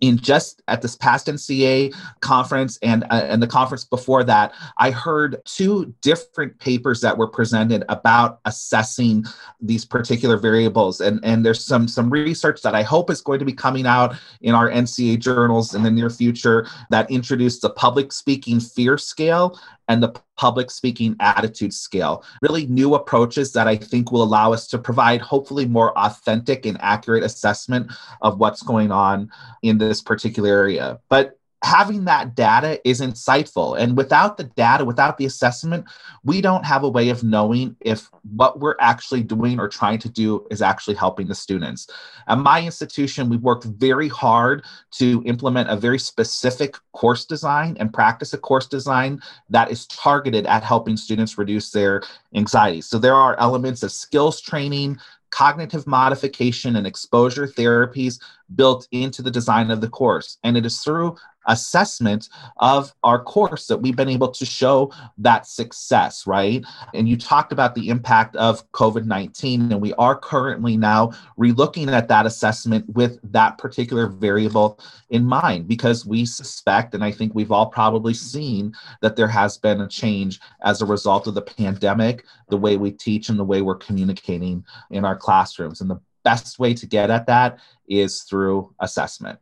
in 0.00 0.18
just 0.18 0.62
at 0.68 0.82
this 0.82 0.96
past 0.96 1.26
NCA 1.26 1.94
conference 2.20 2.78
and 2.82 3.04
uh, 3.04 3.26
and 3.28 3.42
the 3.42 3.46
conference 3.46 3.84
before 3.84 4.24
that, 4.24 4.52
I 4.78 4.90
heard 4.90 5.40
two 5.44 5.94
different 6.02 6.58
papers 6.58 7.00
that 7.00 7.16
were 7.16 7.28
presented 7.28 7.84
about 7.88 8.40
assessing 8.44 9.24
these 9.60 9.84
particular 9.84 10.36
variables. 10.36 11.00
And 11.00 11.20
and 11.24 11.44
there's 11.44 11.64
some 11.64 11.88
some 11.88 12.10
research 12.10 12.62
that 12.62 12.74
I 12.74 12.82
hope 12.82 13.10
is 13.10 13.20
going 13.20 13.38
to 13.38 13.44
be 13.44 13.52
coming 13.52 13.86
out 13.86 14.16
in 14.42 14.54
our 14.54 14.70
NCA 14.70 15.18
journals 15.20 15.74
in 15.74 15.82
the 15.82 15.90
near 15.90 16.10
future 16.10 16.66
that 16.90 17.10
introduced 17.10 17.62
the 17.62 17.70
public 17.70 18.12
speaking 18.12 18.60
fear 18.60 18.98
scale 18.98 19.58
and 19.88 20.02
the 20.02 20.08
public 20.36 20.70
speaking 20.70 21.16
attitude 21.20 21.72
scale. 21.72 22.24
Really 22.42 22.66
new 22.66 22.94
approaches 22.94 23.52
that 23.52 23.68
I 23.68 23.76
think 23.76 24.10
will 24.10 24.22
allow 24.22 24.52
us 24.52 24.66
to 24.68 24.78
provide 24.78 25.20
hopefully 25.20 25.66
more 25.66 25.96
authentic 25.98 26.66
and 26.66 26.76
accurate 26.80 27.24
assessment 27.24 27.92
of 28.22 28.38
what's 28.38 28.62
going 28.62 28.90
on 28.90 29.30
in 29.62 29.78
this 29.78 30.02
particular 30.02 30.50
area. 30.50 30.98
But 31.08 31.38
having 31.64 32.04
that 32.04 32.34
data 32.34 32.78
is 32.86 33.00
insightful. 33.00 33.78
And 33.78 33.96
without 33.96 34.36
the 34.36 34.44
data, 34.44 34.84
without 34.84 35.16
the 35.16 35.24
assessment, 35.24 35.86
we 36.22 36.42
don't 36.42 36.64
have 36.64 36.84
a 36.84 36.88
way 36.88 37.08
of 37.08 37.24
knowing 37.24 37.74
if 37.80 38.10
what 38.36 38.60
we're 38.60 38.76
actually 38.80 39.22
doing 39.22 39.58
or 39.58 39.66
trying 39.66 39.98
to 40.00 40.08
do 40.10 40.46
is 40.50 40.60
actually 40.60 40.94
helping 40.94 41.26
the 41.26 41.34
students. 41.34 41.88
At 42.28 42.38
my 42.38 42.62
institution, 42.62 43.30
we've 43.30 43.40
worked 43.40 43.64
very 43.64 44.08
hard 44.08 44.64
to 44.92 45.22
implement 45.24 45.70
a 45.70 45.76
very 45.76 45.98
specific 45.98 46.76
course 46.92 47.24
design 47.24 47.78
and 47.80 47.92
practice 47.92 48.34
a 48.34 48.38
course 48.38 48.66
design 48.66 49.20
that 49.48 49.70
is 49.70 49.86
targeted 49.86 50.46
at 50.46 50.62
helping 50.62 50.98
students 50.98 51.38
reduce 51.38 51.70
their 51.70 52.02
anxiety. 52.34 52.82
So 52.82 52.98
there 52.98 53.14
are 53.14 53.40
elements 53.40 53.82
of 53.82 53.90
skills 53.90 54.38
training, 54.38 54.98
cognitive 55.34 55.84
modification 55.84 56.76
and 56.76 56.86
exposure 56.86 57.48
therapies 57.48 58.20
built 58.54 58.86
into 58.92 59.20
the 59.20 59.32
design 59.32 59.68
of 59.70 59.80
the 59.80 59.88
course. 59.88 60.38
And 60.44 60.56
it 60.56 60.64
is 60.64 60.78
through 60.78 61.16
assessment 61.46 62.28
of 62.58 62.92
our 63.02 63.22
course 63.22 63.66
that 63.66 63.78
we've 63.78 63.96
been 63.96 64.08
able 64.08 64.28
to 64.28 64.44
show 64.44 64.92
that 65.18 65.46
success, 65.46 66.26
right? 66.26 66.64
And 66.92 67.08
you 67.08 67.16
talked 67.16 67.52
about 67.52 67.74
the 67.74 67.88
impact 67.88 68.36
of 68.36 68.70
COVID 68.72 69.04
19, 69.04 69.72
and 69.72 69.80
we 69.80 69.94
are 69.94 70.16
currently 70.16 70.76
now 70.76 71.12
relooking 71.38 71.90
at 71.92 72.08
that 72.08 72.26
assessment 72.26 72.88
with 72.88 73.18
that 73.32 73.58
particular 73.58 74.06
variable 74.06 74.78
in 75.10 75.24
mind 75.24 75.68
because 75.68 76.06
we 76.06 76.24
suspect, 76.24 76.94
and 76.94 77.04
I 77.04 77.10
think 77.10 77.34
we've 77.34 77.52
all 77.52 77.66
probably 77.66 78.14
seen, 78.14 78.74
that 79.00 79.16
there 79.16 79.28
has 79.28 79.58
been 79.58 79.80
a 79.80 79.88
change 79.88 80.40
as 80.62 80.82
a 80.82 80.86
result 80.86 81.26
of 81.26 81.34
the 81.34 81.42
pandemic, 81.42 82.24
the 82.48 82.56
way 82.56 82.76
we 82.76 82.90
teach 82.90 83.28
and 83.28 83.38
the 83.38 83.44
way 83.44 83.62
we're 83.62 83.74
communicating 83.74 84.64
in 84.90 85.04
our 85.04 85.16
classrooms. 85.16 85.80
And 85.80 85.90
the 85.90 86.00
best 86.24 86.58
way 86.58 86.74
to 86.74 86.86
get 86.86 87.10
at 87.10 87.26
that 87.26 87.58
is 87.86 88.22
through 88.22 88.74
assessment 88.80 89.38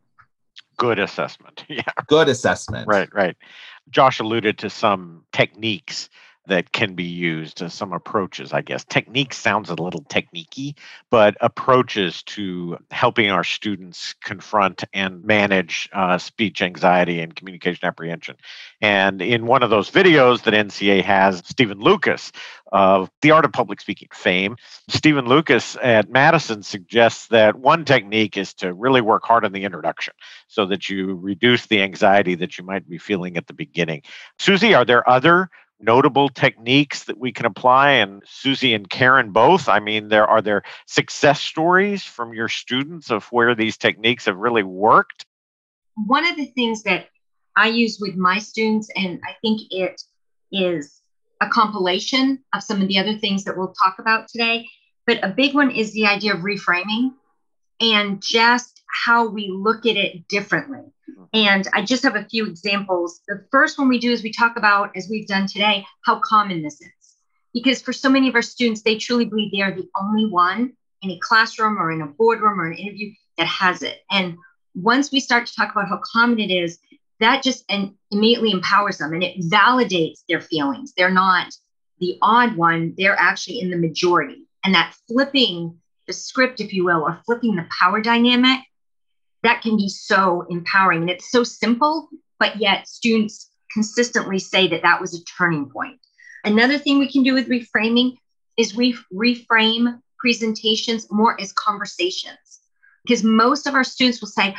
good 0.83 0.99
assessment. 0.99 1.63
Yeah. 1.69 1.83
Good 2.07 2.27
assessment. 2.27 2.87
Right, 2.87 3.09
right. 3.13 3.37
Josh 3.89 4.19
alluded 4.19 4.57
to 4.59 4.69
some 4.69 5.23
techniques 5.31 6.09
that 6.47 6.71
can 6.71 6.93
be 6.93 7.03
used, 7.03 7.61
uh, 7.61 7.69
some 7.69 7.93
approaches, 7.93 8.51
I 8.51 8.61
guess. 8.61 8.83
Technique 8.83 9.33
sounds 9.33 9.69
a 9.69 9.75
little 9.75 10.01
techniquey, 10.03 10.75
but 11.09 11.37
approaches 11.39 12.21
to 12.23 12.77
helping 12.91 13.29
our 13.29 13.43
students 13.43 14.13
confront 14.21 14.83
and 14.93 15.23
manage 15.23 15.89
uh, 15.93 16.17
speech 16.17 16.61
anxiety 16.61 17.21
and 17.21 17.35
communication 17.35 17.87
apprehension. 17.87 18.35
And 18.81 19.21
in 19.21 19.45
one 19.45 19.63
of 19.63 19.69
those 19.69 19.89
videos 19.89 20.43
that 20.43 20.53
NCA 20.53 21.03
has, 21.03 21.43
Stephen 21.45 21.79
Lucas 21.79 22.31
of 22.73 23.09
the 23.21 23.31
art 23.31 23.45
of 23.45 23.53
public 23.53 23.79
speaking 23.79 24.09
fame, 24.11 24.57
Stephen 24.89 25.25
Lucas 25.25 25.77
at 25.81 26.09
Madison 26.09 26.63
suggests 26.63 27.27
that 27.27 27.55
one 27.55 27.85
technique 27.85 28.35
is 28.35 28.53
to 28.55 28.73
really 28.73 28.99
work 28.99 29.23
hard 29.23 29.45
on 29.45 29.53
the 29.53 29.63
introduction 29.63 30.13
so 30.47 30.65
that 30.65 30.89
you 30.89 31.15
reduce 31.15 31.67
the 31.67 31.81
anxiety 31.81 32.35
that 32.35 32.57
you 32.57 32.65
might 32.65 32.89
be 32.89 32.97
feeling 32.97 33.37
at 33.37 33.47
the 33.47 33.53
beginning. 33.53 34.01
Susie, 34.39 34.73
are 34.73 34.83
there 34.83 35.07
other 35.07 35.49
notable 35.83 36.29
techniques 36.29 37.05
that 37.05 37.17
we 37.17 37.31
can 37.31 37.45
apply 37.45 37.91
and 37.91 38.23
susie 38.25 38.73
and 38.73 38.89
karen 38.89 39.31
both 39.31 39.67
i 39.67 39.79
mean 39.79 40.07
there 40.07 40.27
are 40.27 40.41
there 40.41 40.63
success 40.87 41.41
stories 41.41 42.03
from 42.03 42.33
your 42.33 42.47
students 42.47 43.11
of 43.11 43.25
where 43.25 43.55
these 43.55 43.77
techniques 43.77 44.25
have 44.25 44.37
really 44.37 44.63
worked 44.63 45.25
one 46.07 46.25
of 46.25 46.35
the 46.35 46.45
things 46.45 46.83
that 46.83 47.07
i 47.55 47.67
use 47.67 47.97
with 47.99 48.15
my 48.15 48.39
students 48.39 48.89
and 48.95 49.19
i 49.27 49.35
think 49.41 49.61
it 49.71 50.01
is 50.51 51.01
a 51.41 51.49
compilation 51.49 52.39
of 52.53 52.63
some 52.63 52.81
of 52.81 52.87
the 52.87 52.97
other 52.97 53.17
things 53.17 53.43
that 53.43 53.57
we'll 53.57 53.73
talk 53.73 53.99
about 53.99 54.27
today 54.27 54.67
but 55.05 55.23
a 55.23 55.29
big 55.29 55.53
one 55.53 55.71
is 55.71 55.91
the 55.93 56.05
idea 56.05 56.33
of 56.33 56.39
reframing 56.39 57.11
and 57.79 58.21
just 58.21 58.81
how 59.05 59.27
we 59.27 59.49
look 59.49 59.85
at 59.85 59.97
it 59.97 60.27
differently. 60.27 60.92
Mm-hmm. 61.09 61.23
And 61.33 61.67
I 61.73 61.83
just 61.83 62.03
have 62.03 62.15
a 62.15 62.25
few 62.25 62.45
examples. 62.45 63.21
The 63.27 63.45
first 63.51 63.77
one 63.77 63.87
we 63.87 63.99
do 63.99 64.11
is 64.11 64.23
we 64.23 64.31
talk 64.31 64.57
about, 64.57 64.91
as 64.95 65.07
we've 65.09 65.27
done 65.27 65.47
today, 65.47 65.85
how 66.05 66.19
common 66.19 66.61
this 66.61 66.81
is. 66.81 66.89
Because 67.53 67.81
for 67.81 67.93
so 67.93 68.09
many 68.09 68.27
of 68.27 68.35
our 68.35 68.41
students, 68.41 68.81
they 68.81 68.97
truly 68.97 69.25
believe 69.25 69.51
they 69.51 69.61
are 69.61 69.75
the 69.75 69.89
only 69.99 70.25
one 70.29 70.73
in 71.01 71.11
a 71.11 71.19
classroom 71.19 71.77
or 71.77 71.91
in 71.91 72.01
a 72.01 72.07
boardroom 72.07 72.59
or 72.59 72.67
an 72.67 72.77
interview 72.77 73.11
that 73.37 73.47
has 73.47 73.83
it. 73.83 73.99
And 74.09 74.37
once 74.75 75.11
we 75.11 75.19
start 75.19 75.45
to 75.45 75.55
talk 75.55 75.71
about 75.71 75.87
how 75.87 75.99
common 76.11 76.39
it 76.39 76.51
is, 76.51 76.79
that 77.19 77.43
just 77.43 77.63
and 77.69 77.93
immediately 78.11 78.51
empowers 78.51 78.97
them 78.97 79.13
and 79.13 79.23
it 79.23 79.39
validates 79.41 80.23
their 80.27 80.41
feelings. 80.41 80.93
They're 80.97 81.11
not 81.11 81.53
the 81.99 82.17
odd 82.21 82.55
one, 82.57 82.93
they're 82.97 83.17
actually 83.17 83.59
in 83.59 83.69
the 83.69 83.77
majority. 83.77 84.47
And 84.65 84.73
that 84.73 84.95
flipping 85.07 85.79
the 86.07 86.13
script, 86.13 86.59
if 86.59 86.73
you 86.73 86.83
will, 86.83 87.01
or 87.01 87.21
flipping 87.25 87.55
the 87.55 87.67
power 87.79 88.01
dynamic, 88.01 88.59
that 89.43 89.61
can 89.61 89.77
be 89.77 89.89
so 89.89 90.45
empowering. 90.49 91.01
And 91.01 91.09
it's 91.09 91.31
so 91.31 91.43
simple, 91.43 92.09
but 92.39 92.59
yet 92.59 92.87
students 92.87 93.51
consistently 93.71 94.39
say 94.39 94.67
that 94.69 94.81
that 94.83 95.01
was 95.01 95.13
a 95.13 95.23
turning 95.25 95.69
point. 95.69 95.99
Another 96.43 96.77
thing 96.77 96.99
we 96.99 97.11
can 97.11 97.23
do 97.23 97.33
with 97.33 97.49
reframing 97.49 98.17
is 98.57 98.75
we 98.75 98.97
reframe 99.13 99.99
presentations 100.19 101.11
more 101.11 101.39
as 101.39 101.51
conversations. 101.53 102.61
Because 103.05 103.23
most 103.23 103.67
of 103.67 103.75
our 103.75 103.83
students 103.83 104.21
will 104.21 104.29
say, 104.29 104.55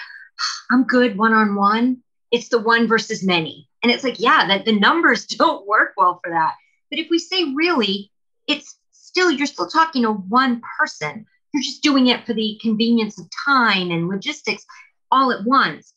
I'm 0.71 0.85
good 0.85 1.17
one 1.17 1.33
on 1.33 1.55
one. 1.55 2.03
It's 2.31 2.49
the 2.49 2.59
one 2.59 2.87
versus 2.87 3.25
many. 3.25 3.69
And 3.83 3.91
it's 3.91 4.05
like, 4.05 4.21
yeah, 4.21 4.47
that 4.49 4.65
the 4.65 4.79
numbers 4.79 5.25
don't 5.27 5.67
work 5.67 5.93
well 5.97 6.21
for 6.23 6.31
that. 6.31 6.55
But 6.91 6.99
if 6.99 7.09
we 7.11 7.19
say 7.19 7.53
really, 7.55 8.11
it's 8.47 8.77
still, 8.93 9.31
you're 9.31 9.47
still 9.47 9.69
talking 9.69 10.03
to 10.03 10.13
one 10.13 10.61
person 10.79 11.27
you're 11.55 11.63
just 11.63 11.83
doing 11.83 12.09
it 12.09 12.27
for 12.27 12.35
the 12.35 12.59
convenience 12.61 13.19
of 13.19 13.29
time 13.47 13.93
and 13.93 14.09
logistics 14.09 14.67
all 15.13 15.31
at 15.31 15.45
once. 15.45 15.95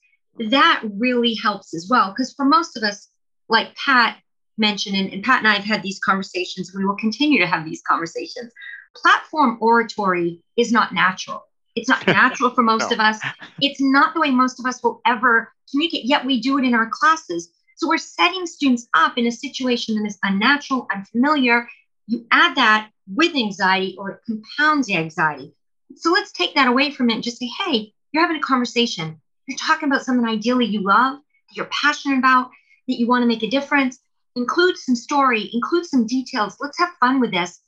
That 0.51 0.83
really 0.83 1.33
helps 1.33 1.73
as 1.73 1.87
well. 1.89 2.11
Because 2.11 2.31
for 2.33 2.45
most 2.45 2.77
of 2.77 2.83
us, 2.83 3.09
like 3.49 3.75
Pat 3.75 4.17
mentioned, 4.59 4.95
and, 4.95 5.11
and 5.11 5.23
Pat 5.23 5.39
and 5.39 5.47
I 5.47 5.55
have 5.55 5.65
had 5.65 5.81
these 5.81 5.99
conversations, 5.99 6.73
we 6.75 6.85
will 6.85 6.95
continue 6.95 7.39
to 7.39 7.47
have 7.47 7.65
these 7.65 7.81
conversations. 7.87 8.53
Platform 8.95 9.57
oratory 9.59 10.43
is 10.57 10.71
not 10.71 10.93
natural. 10.93 11.43
It's 11.75 11.89
not 11.89 12.05
natural 12.07 12.51
for 12.51 12.61
most 12.61 12.91
no. 12.91 12.95
of 12.95 12.99
us. 12.99 13.19
It's 13.59 13.81
not 13.81 14.13
the 14.13 14.19
way 14.21 14.29
most 14.29 14.59
of 14.59 14.67
us 14.67 14.83
will 14.83 15.01
ever 15.07 15.51
communicate, 15.71 16.05
yet 16.05 16.23
we 16.23 16.39
do 16.39 16.59
it 16.59 16.65
in 16.65 16.75
our 16.75 16.89
classes. 16.91 17.49
So 17.77 17.87
we're 17.87 17.97
setting 17.97 18.45
students 18.45 18.87
up 18.93 19.17
in 19.17 19.25
a 19.25 19.31
situation 19.31 19.95
that 19.95 20.07
is 20.07 20.19
unnatural, 20.23 20.87
unfamiliar. 20.93 21.67
You 22.05 22.27
add 22.31 22.55
that 22.57 22.91
with 23.13 23.35
anxiety 23.35 23.95
or 23.97 24.11
it 24.11 24.19
compounds 24.25 24.87
the 24.87 24.95
anxiety. 24.95 25.53
So 25.95 26.11
let's 26.11 26.31
take 26.31 26.55
that 26.55 26.67
away 26.67 26.91
from 26.91 27.09
it 27.09 27.15
and 27.15 27.23
just 27.23 27.39
say, 27.39 27.49
hey, 27.65 27.93
you're 28.11 28.23
having 28.23 28.37
a 28.37 28.41
conversation. 28.41 29.21
You're 29.47 29.57
talking 29.57 29.89
about 29.89 30.03
something 30.03 30.27
ideally 30.27 30.65
you 30.65 30.81
love, 30.81 31.15
that 31.17 31.55
you're 31.55 31.69
passionate 31.71 32.17
about, 32.19 32.49
that 32.87 32.99
you 32.99 33.07
want 33.07 33.23
to 33.23 33.27
make 33.27 33.43
a 33.43 33.49
difference. 33.49 33.99
Include 34.35 34.77
some 34.77 34.95
story, 34.95 35.49
include 35.53 35.85
some 35.85 36.05
details. 36.05 36.57
Let's 36.59 36.77
have 36.79 36.89
fun 36.99 37.19
with 37.19 37.31
this. 37.31 37.61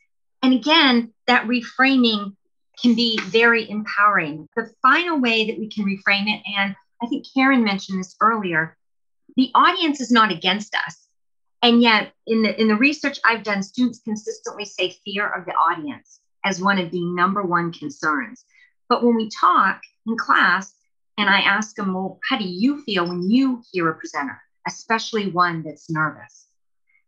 And 0.43 0.53
again, 0.53 1.13
that 1.27 1.47
reframing 1.47 2.35
can 2.81 2.95
be 2.95 3.19
very 3.23 3.69
empowering. 3.69 4.47
The 4.55 4.71
final 4.81 5.19
way 5.19 5.47
that 5.47 5.59
we 5.59 5.69
can 5.69 5.85
reframe 5.85 6.27
it, 6.27 6.41
and 6.57 6.75
I 7.01 7.07
think 7.07 7.25
Karen 7.33 7.63
mentioned 7.63 7.99
this 7.99 8.15
earlier, 8.21 8.77
the 9.35 9.51
audience 9.55 9.99
is 10.01 10.11
not 10.11 10.31
against 10.31 10.75
us. 10.75 11.08
And 11.61 11.81
yet, 11.81 12.13
in 12.25 12.41
the 12.41 12.59
in 12.59 12.67
the 12.69 12.75
research 12.75 13.19
I've 13.25 13.43
done, 13.43 13.61
students 13.61 13.99
consistently 13.99 14.65
say 14.65 14.95
fear 15.05 15.27
of 15.27 15.45
the 15.45 15.51
audience 15.51 16.21
as 16.45 16.61
one 16.61 16.79
of 16.79 16.91
the 16.91 17.03
number 17.03 17.41
one 17.43 17.73
concerns. 17.73 18.45
But 18.87 19.03
when 19.03 19.15
we 19.15 19.29
talk 19.29 19.81
in 20.07 20.17
class, 20.17 20.73
and 21.17 21.29
I 21.29 21.41
ask 21.41 21.75
them, 21.75 21.93
well, 21.93 22.19
how 22.27 22.37
do 22.37 22.45
you 22.45 22.81
feel 22.83 23.07
when 23.07 23.29
you 23.29 23.61
hear 23.71 23.89
a 23.89 23.95
presenter, 23.95 24.41
especially 24.65 25.29
one 25.29 25.63
that's 25.63 25.89
nervous? 25.89 26.47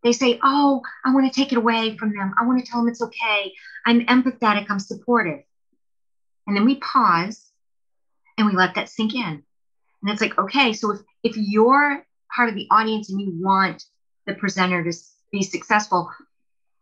They 0.04 0.12
say, 0.12 0.40
oh, 0.44 0.82
I 1.06 1.14
want 1.14 1.32
to 1.32 1.40
take 1.40 1.54
it 1.54 1.58
away 1.58 1.96
from 1.96 2.12
them. 2.14 2.34
I 2.40 2.46
want 2.46 2.60
to 2.60 2.70
tell 2.70 2.82
them 2.82 2.90
it's 2.90 3.02
okay. 3.02 3.54
I'm 3.86 4.06
empathetic. 4.08 4.66
I'm 4.70 4.80
supportive. 4.80 5.44
And 6.46 6.58
then 6.58 6.66
we 6.66 6.76
pause 6.76 7.52
and 8.38 8.48
we 8.48 8.54
let 8.54 8.76
that 8.76 8.90
sink 8.90 9.16
in. 9.16 9.44
And 10.02 10.12
it's 10.12 10.22
like, 10.22 10.38
okay, 10.38 10.74
so 10.74 10.92
if, 10.92 11.02
if 11.24 11.38
you're 11.38 12.04
part 12.36 12.50
of 12.50 12.56
the 12.56 12.68
audience 12.72 13.10
and 13.10 13.22
you 13.22 13.32
want 13.42 13.84
the 14.26 14.36
presenter 14.36 14.84
to 14.84 14.94
be 15.32 15.44
successful, 15.44 16.12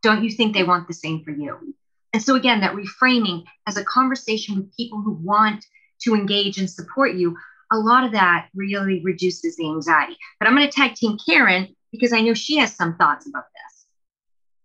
don't 0.01 0.23
you 0.23 0.31
think 0.31 0.53
they 0.53 0.63
want 0.63 0.87
the 0.87 0.93
same 0.93 1.23
for 1.23 1.31
you? 1.31 1.75
And 2.13 2.21
so, 2.21 2.35
again, 2.35 2.61
that 2.61 2.75
reframing 2.75 3.43
as 3.67 3.77
a 3.77 3.83
conversation 3.83 4.55
with 4.55 4.75
people 4.75 5.01
who 5.01 5.13
want 5.23 5.65
to 6.01 6.15
engage 6.15 6.57
and 6.57 6.69
support 6.69 7.13
you, 7.13 7.37
a 7.71 7.77
lot 7.77 8.03
of 8.03 8.11
that 8.13 8.47
really 8.55 9.01
reduces 9.03 9.55
the 9.55 9.67
anxiety. 9.67 10.17
But 10.39 10.47
I'm 10.47 10.55
going 10.55 10.67
to 10.67 10.73
tag 10.73 10.95
team 10.95 11.17
Karen 11.23 11.75
because 11.91 12.13
I 12.13 12.21
know 12.21 12.33
she 12.33 12.57
has 12.57 12.75
some 12.75 12.95
thoughts 12.95 13.27
about 13.27 13.45
this. 13.53 13.85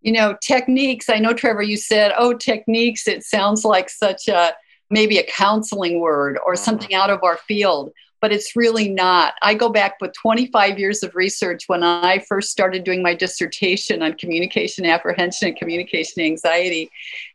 You 0.00 0.12
know, 0.12 0.36
techniques. 0.42 1.08
I 1.08 1.18
know, 1.18 1.32
Trevor, 1.32 1.62
you 1.62 1.76
said, 1.76 2.12
oh, 2.16 2.34
techniques. 2.34 3.06
It 3.08 3.24
sounds 3.24 3.64
like 3.64 3.90
such 3.90 4.28
a 4.28 4.54
maybe 4.90 5.18
a 5.18 5.24
counseling 5.24 6.00
word 6.00 6.38
or 6.46 6.54
uh-huh. 6.54 6.62
something 6.62 6.94
out 6.94 7.10
of 7.10 7.22
our 7.22 7.38
field 7.38 7.90
but 8.24 8.32
it's 8.32 8.56
really 8.56 8.88
not. 8.88 9.34
I 9.42 9.52
go 9.52 9.68
back 9.68 10.00
with 10.00 10.14
25 10.14 10.78
years 10.78 11.02
of 11.02 11.14
research 11.14 11.64
when 11.66 11.82
I 11.82 12.20
first 12.20 12.50
started 12.50 12.82
doing 12.82 13.02
my 13.02 13.14
dissertation 13.14 14.02
on 14.02 14.14
communication 14.14 14.86
apprehension 14.86 15.48
and 15.48 15.56
communication 15.58 16.22
anxiety. 16.22 16.90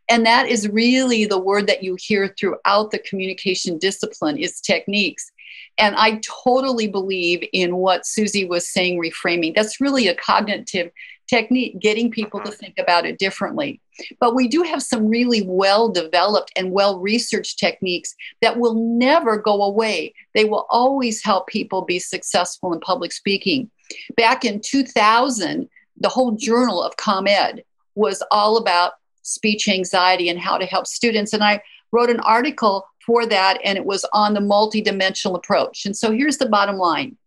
And 0.10 0.26
that 0.26 0.48
is 0.48 0.68
really 0.68 1.26
the 1.26 1.38
word 1.38 1.68
that 1.68 1.84
you 1.84 1.96
hear 2.00 2.34
throughout 2.40 2.90
the 2.90 2.98
communication 3.08 3.78
discipline 3.78 4.40
is 4.40 4.60
techniques. 4.62 5.32
And 5.78 5.96
I 5.96 6.22
totally 6.44 6.88
believe 6.88 7.48
in 7.54 7.76
what 7.76 8.08
Susie 8.08 8.46
was 8.46 8.68
saying, 8.68 9.00
reframing. 9.00 9.54
That's 9.54 9.80
really 9.80 10.08
a 10.08 10.16
cognitive 10.16 10.90
technique, 11.30 11.80
getting 11.80 12.10
people 12.10 12.40
to 12.40 12.48
uh-huh. 12.48 12.58
think 12.60 12.76
about 12.80 13.06
it 13.06 13.20
differently. 13.20 13.82
But 14.20 14.36
we 14.36 14.48
do 14.48 14.64
have 14.64 14.82
some 14.82 15.08
really 15.08 15.44
well 15.44 15.90
developed 15.90 16.52
and 16.56 16.72
well 16.72 17.00
researched 17.00 17.60
techniques 17.60 18.16
that 18.42 18.58
will 18.58 18.74
never 18.74 19.38
go 19.38 19.62
away. 19.62 20.14
They 20.34 20.46
will 20.46 20.66
always 20.70 21.24
help 21.24 21.48
people 21.48 21.84
be 21.84 22.00
successful 22.00 22.74
in 22.74 22.80
public 22.80 23.12
speaking. 23.12 23.70
Back 24.18 24.46
in 24.46 24.62
2000, 24.62 25.70
the 25.98 26.10
whole 26.10 26.32
journal 26.32 26.82
of 26.82 26.98
ComEd 26.98 27.64
was 27.96 28.24
all 28.32 28.58
about 28.58 28.94
speech 29.22 29.68
anxiety 29.68 30.30
and 30.30 30.40
how 30.40 30.58
to 30.58 30.66
help 30.66 30.88
students. 30.88 31.34
And 31.34 31.44
I 31.44 31.62
wrote 31.92 32.10
an 32.10 32.20
article 32.22 32.86
for 33.06 33.26
that, 33.26 33.60
and 33.64 33.78
it 33.78 33.86
was 33.86 34.06
on 34.14 34.34
the 34.34 34.40
multidimensional 34.40 35.36
approach. 35.36 35.86
And 35.86 35.96
so 35.96 36.12
here's 36.12 36.38
the 36.38 36.48
bottom 36.48 36.78
line 36.78 37.18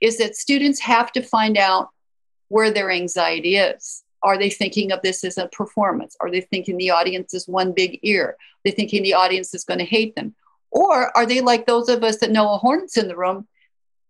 is 0.00 0.18
that 0.18 0.36
students 0.36 0.80
have 0.80 1.10
to 1.12 1.22
find 1.22 1.56
out 1.56 1.88
where 2.48 2.70
their 2.70 2.90
anxiety 2.90 3.56
is. 3.56 4.02
Are 4.22 4.36
they 4.36 4.50
thinking 4.50 4.90
of 4.90 5.00
this 5.02 5.22
as 5.24 5.38
a 5.38 5.48
performance? 5.48 6.16
Are 6.20 6.30
they 6.30 6.40
thinking 6.40 6.76
the 6.76 6.90
audience 6.90 7.34
is 7.34 7.46
one 7.46 7.72
big 7.72 8.00
ear? 8.02 8.30
Are 8.30 8.36
they 8.64 8.70
thinking 8.72 9.02
the 9.02 9.14
audience 9.14 9.54
is 9.54 9.64
going 9.64 9.78
to 9.78 9.84
hate 9.84 10.16
them? 10.16 10.34
Or 10.70 11.16
are 11.16 11.26
they 11.26 11.40
like 11.40 11.66
those 11.66 11.88
of 11.88 12.02
us 12.02 12.18
that 12.18 12.30
know 12.30 12.52
a 12.52 12.58
hornet's 12.58 12.96
in 12.96 13.08
the 13.08 13.16
room? 13.16 13.46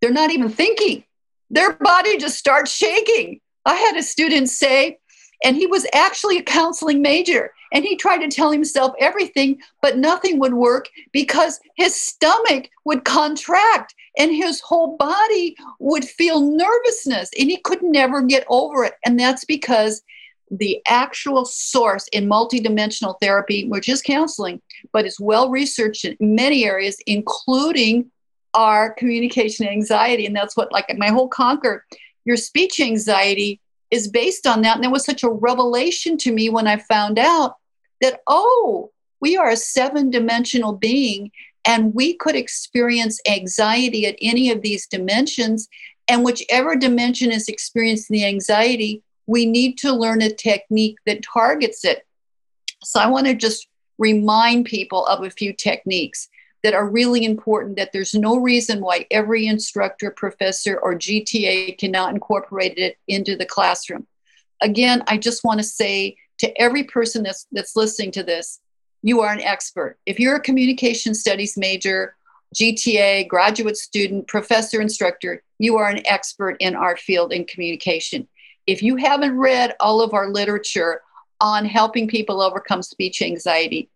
They're 0.00 0.10
not 0.10 0.30
even 0.30 0.48
thinking. 0.48 1.04
Their 1.50 1.72
body 1.74 2.18
just 2.18 2.38
starts 2.38 2.72
shaking. 2.72 3.40
I 3.64 3.74
had 3.74 3.96
a 3.96 4.02
student 4.02 4.48
say, 4.48 4.98
and 5.44 5.56
he 5.56 5.66
was 5.66 5.86
actually 5.92 6.38
a 6.38 6.42
counseling 6.42 7.02
major. 7.02 7.52
And 7.72 7.84
he 7.84 7.96
tried 7.96 8.18
to 8.18 8.28
tell 8.28 8.50
himself 8.50 8.94
everything, 8.98 9.60
but 9.82 9.98
nothing 9.98 10.38
would 10.38 10.54
work 10.54 10.88
because 11.12 11.60
his 11.76 12.00
stomach 12.00 12.70
would 12.84 13.04
contract 13.04 13.94
and 14.18 14.32
his 14.34 14.60
whole 14.60 14.96
body 14.96 15.54
would 15.78 16.04
feel 16.04 16.40
nervousness 16.40 17.30
and 17.38 17.50
he 17.50 17.58
could 17.58 17.82
never 17.82 18.22
get 18.22 18.46
over 18.48 18.84
it. 18.84 18.94
And 19.04 19.20
that's 19.20 19.44
because 19.44 20.02
the 20.50 20.80
actual 20.88 21.44
source 21.44 22.08
in 22.08 22.26
multidimensional 22.26 23.16
therapy, 23.20 23.68
which 23.68 23.88
is 23.88 24.00
counseling, 24.00 24.62
but 24.92 25.04
it's 25.04 25.20
well 25.20 25.50
researched 25.50 26.06
in 26.06 26.16
many 26.20 26.64
areas, 26.64 26.96
including 27.06 28.10
our 28.54 28.94
communication 28.94 29.68
anxiety. 29.68 30.24
And 30.24 30.34
that's 30.34 30.56
what, 30.56 30.72
like 30.72 30.86
my 30.96 31.08
whole 31.08 31.28
conquer, 31.28 31.84
your 32.24 32.38
speech 32.38 32.80
anxiety 32.80 33.60
is 33.90 34.08
based 34.08 34.46
on 34.46 34.62
that. 34.62 34.76
And 34.76 34.84
it 34.84 34.90
was 34.90 35.04
such 35.04 35.22
a 35.22 35.30
revelation 35.30 36.16
to 36.18 36.32
me 36.32 36.50
when 36.50 36.66
I 36.66 36.76
found 36.76 37.18
out 37.18 37.56
that, 38.00 38.20
oh, 38.26 38.90
we 39.20 39.36
are 39.36 39.50
a 39.50 39.56
seven 39.56 40.10
dimensional 40.10 40.72
being 40.72 41.30
and 41.64 41.94
we 41.94 42.14
could 42.14 42.36
experience 42.36 43.20
anxiety 43.28 44.06
at 44.06 44.16
any 44.22 44.50
of 44.50 44.62
these 44.62 44.86
dimensions. 44.86 45.68
And 46.06 46.24
whichever 46.24 46.76
dimension 46.76 47.30
is 47.30 47.48
experiencing 47.48 48.14
the 48.14 48.24
anxiety, 48.24 49.02
we 49.26 49.44
need 49.44 49.76
to 49.78 49.92
learn 49.92 50.22
a 50.22 50.30
technique 50.30 50.96
that 51.06 51.22
targets 51.22 51.84
it. 51.84 52.06
So 52.82 53.00
I 53.00 53.08
want 53.08 53.26
to 53.26 53.34
just 53.34 53.68
remind 53.98 54.64
people 54.66 55.04
of 55.06 55.24
a 55.24 55.30
few 55.30 55.52
techniques 55.52 56.28
that 56.62 56.74
are 56.74 56.88
really 56.88 57.24
important 57.24 57.76
that 57.76 57.92
there's 57.92 58.14
no 58.14 58.36
reason 58.36 58.80
why 58.80 59.06
every 59.10 59.46
instructor, 59.46 60.10
professor, 60.10 60.78
or 60.78 60.94
GTA 60.94 61.78
cannot 61.78 62.12
incorporate 62.14 62.78
it 62.78 62.96
into 63.06 63.36
the 63.36 63.46
classroom. 63.46 64.06
Again, 64.60 65.04
I 65.06 65.18
just 65.18 65.44
want 65.44 65.60
to 65.60 65.64
say 65.64 66.16
to 66.38 66.60
every 66.60 66.84
person 66.84 67.22
that's, 67.22 67.46
that's 67.52 67.76
listening 67.76 68.10
to 68.12 68.22
this, 68.22 68.60
you 69.02 69.20
are 69.20 69.32
an 69.32 69.40
expert. 69.40 69.98
If 70.06 70.18
you're 70.18 70.36
a 70.36 70.40
communication 70.40 71.14
studies 71.14 71.56
major, 71.56 72.16
GTA, 72.54 73.28
graduate 73.28 73.76
student, 73.76 74.26
professor, 74.26 74.80
instructor, 74.80 75.42
you 75.58 75.76
are 75.76 75.88
an 75.88 76.06
expert 76.06 76.56
in 76.60 76.74
our 76.74 76.96
field 76.96 77.32
in 77.32 77.44
communication. 77.44 78.26
If 78.66 78.82
you 78.82 78.96
haven't 78.96 79.36
read 79.36 79.76
all 79.80 80.00
of 80.00 80.14
our 80.14 80.28
literature 80.28 81.02
on 81.40 81.64
helping 81.64 82.08
people 82.08 82.40
overcome 82.40 82.82
speech 82.82 83.22
anxiety, 83.22 83.90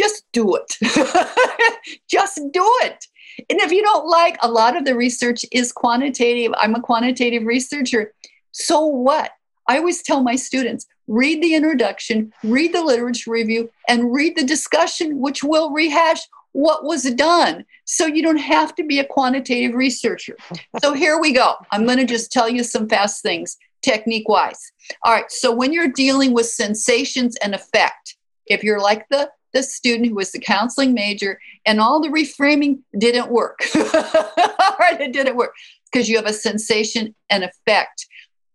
just 0.00 0.24
do 0.32 0.56
it. 0.56 0.76
just 2.10 2.36
do 2.52 2.64
it. 2.82 3.06
And 3.48 3.60
if 3.60 3.70
you 3.70 3.82
don't 3.82 4.06
like, 4.06 4.36
a 4.42 4.50
lot 4.50 4.76
of 4.76 4.84
the 4.84 4.96
research 4.96 5.44
is 5.52 5.72
quantitative. 5.72 6.52
I'm 6.56 6.74
a 6.74 6.80
quantitative 6.80 7.44
researcher. 7.44 8.12
So 8.52 8.84
what? 8.84 9.30
I 9.68 9.78
always 9.78 10.02
tell 10.02 10.22
my 10.22 10.36
students 10.36 10.86
read 11.06 11.42
the 11.42 11.54
introduction, 11.54 12.32
read 12.44 12.72
the 12.72 12.82
literature 12.82 13.30
review, 13.30 13.68
and 13.88 14.12
read 14.12 14.36
the 14.36 14.44
discussion, 14.44 15.18
which 15.18 15.42
will 15.42 15.70
rehash 15.70 16.20
what 16.52 16.84
was 16.84 17.02
done. 17.14 17.64
So 17.84 18.06
you 18.06 18.22
don't 18.22 18.36
have 18.36 18.74
to 18.76 18.84
be 18.84 19.00
a 19.00 19.04
quantitative 19.04 19.74
researcher. 19.74 20.36
so 20.80 20.92
here 21.04 21.20
we 21.20 21.32
go. 21.32 21.54
I'm 21.70 21.84
going 21.84 21.98
to 21.98 22.04
just 22.04 22.32
tell 22.32 22.48
you 22.48 22.64
some 22.64 22.88
fast 22.88 23.22
things 23.22 23.56
technique 23.82 24.28
wise. 24.28 24.60
All 25.04 25.12
right. 25.12 25.30
So 25.30 25.54
when 25.54 25.72
you're 25.72 25.88
dealing 25.88 26.32
with 26.32 26.46
sensations 26.46 27.36
and 27.36 27.54
affect, 27.54 28.16
if 28.46 28.62
you're 28.62 28.80
like 28.80 29.08
the 29.08 29.30
the 29.52 29.62
student 29.62 30.08
who 30.08 30.14
was 30.14 30.32
the 30.32 30.38
counseling 30.38 30.94
major 30.94 31.40
and 31.66 31.80
all 31.80 32.00
the 32.00 32.08
reframing 32.08 32.80
didn't 32.98 33.30
work. 33.30 33.60
all 33.74 34.76
right, 34.78 35.00
it 35.00 35.12
didn't 35.12 35.36
work 35.36 35.54
because 35.90 36.08
you 36.08 36.16
have 36.16 36.26
a 36.26 36.32
sensation 36.32 37.14
and 37.28 37.44
affect 37.44 38.06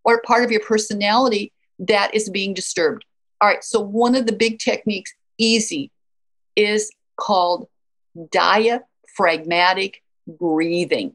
or 0.04 0.22
part 0.22 0.44
of 0.44 0.50
your 0.50 0.60
personality 0.60 1.52
that 1.78 2.14
is 2.14 2.30
being 2.30 2.54
disturbed. 2.54 3.04
All 3.40 3.48
right, 3.48 3.62
so 3.62 3.80
one 3.80 4.14
of 4.14 4.26
the 4.26 4.32
big 4.32 4.58
techniques, 4.58 5.12
easy, 5.36 5.90
is 6.54 6.90
called 7.16 7.68
diaphragmatic 8.30 10.02
breathing. 10.26 11.14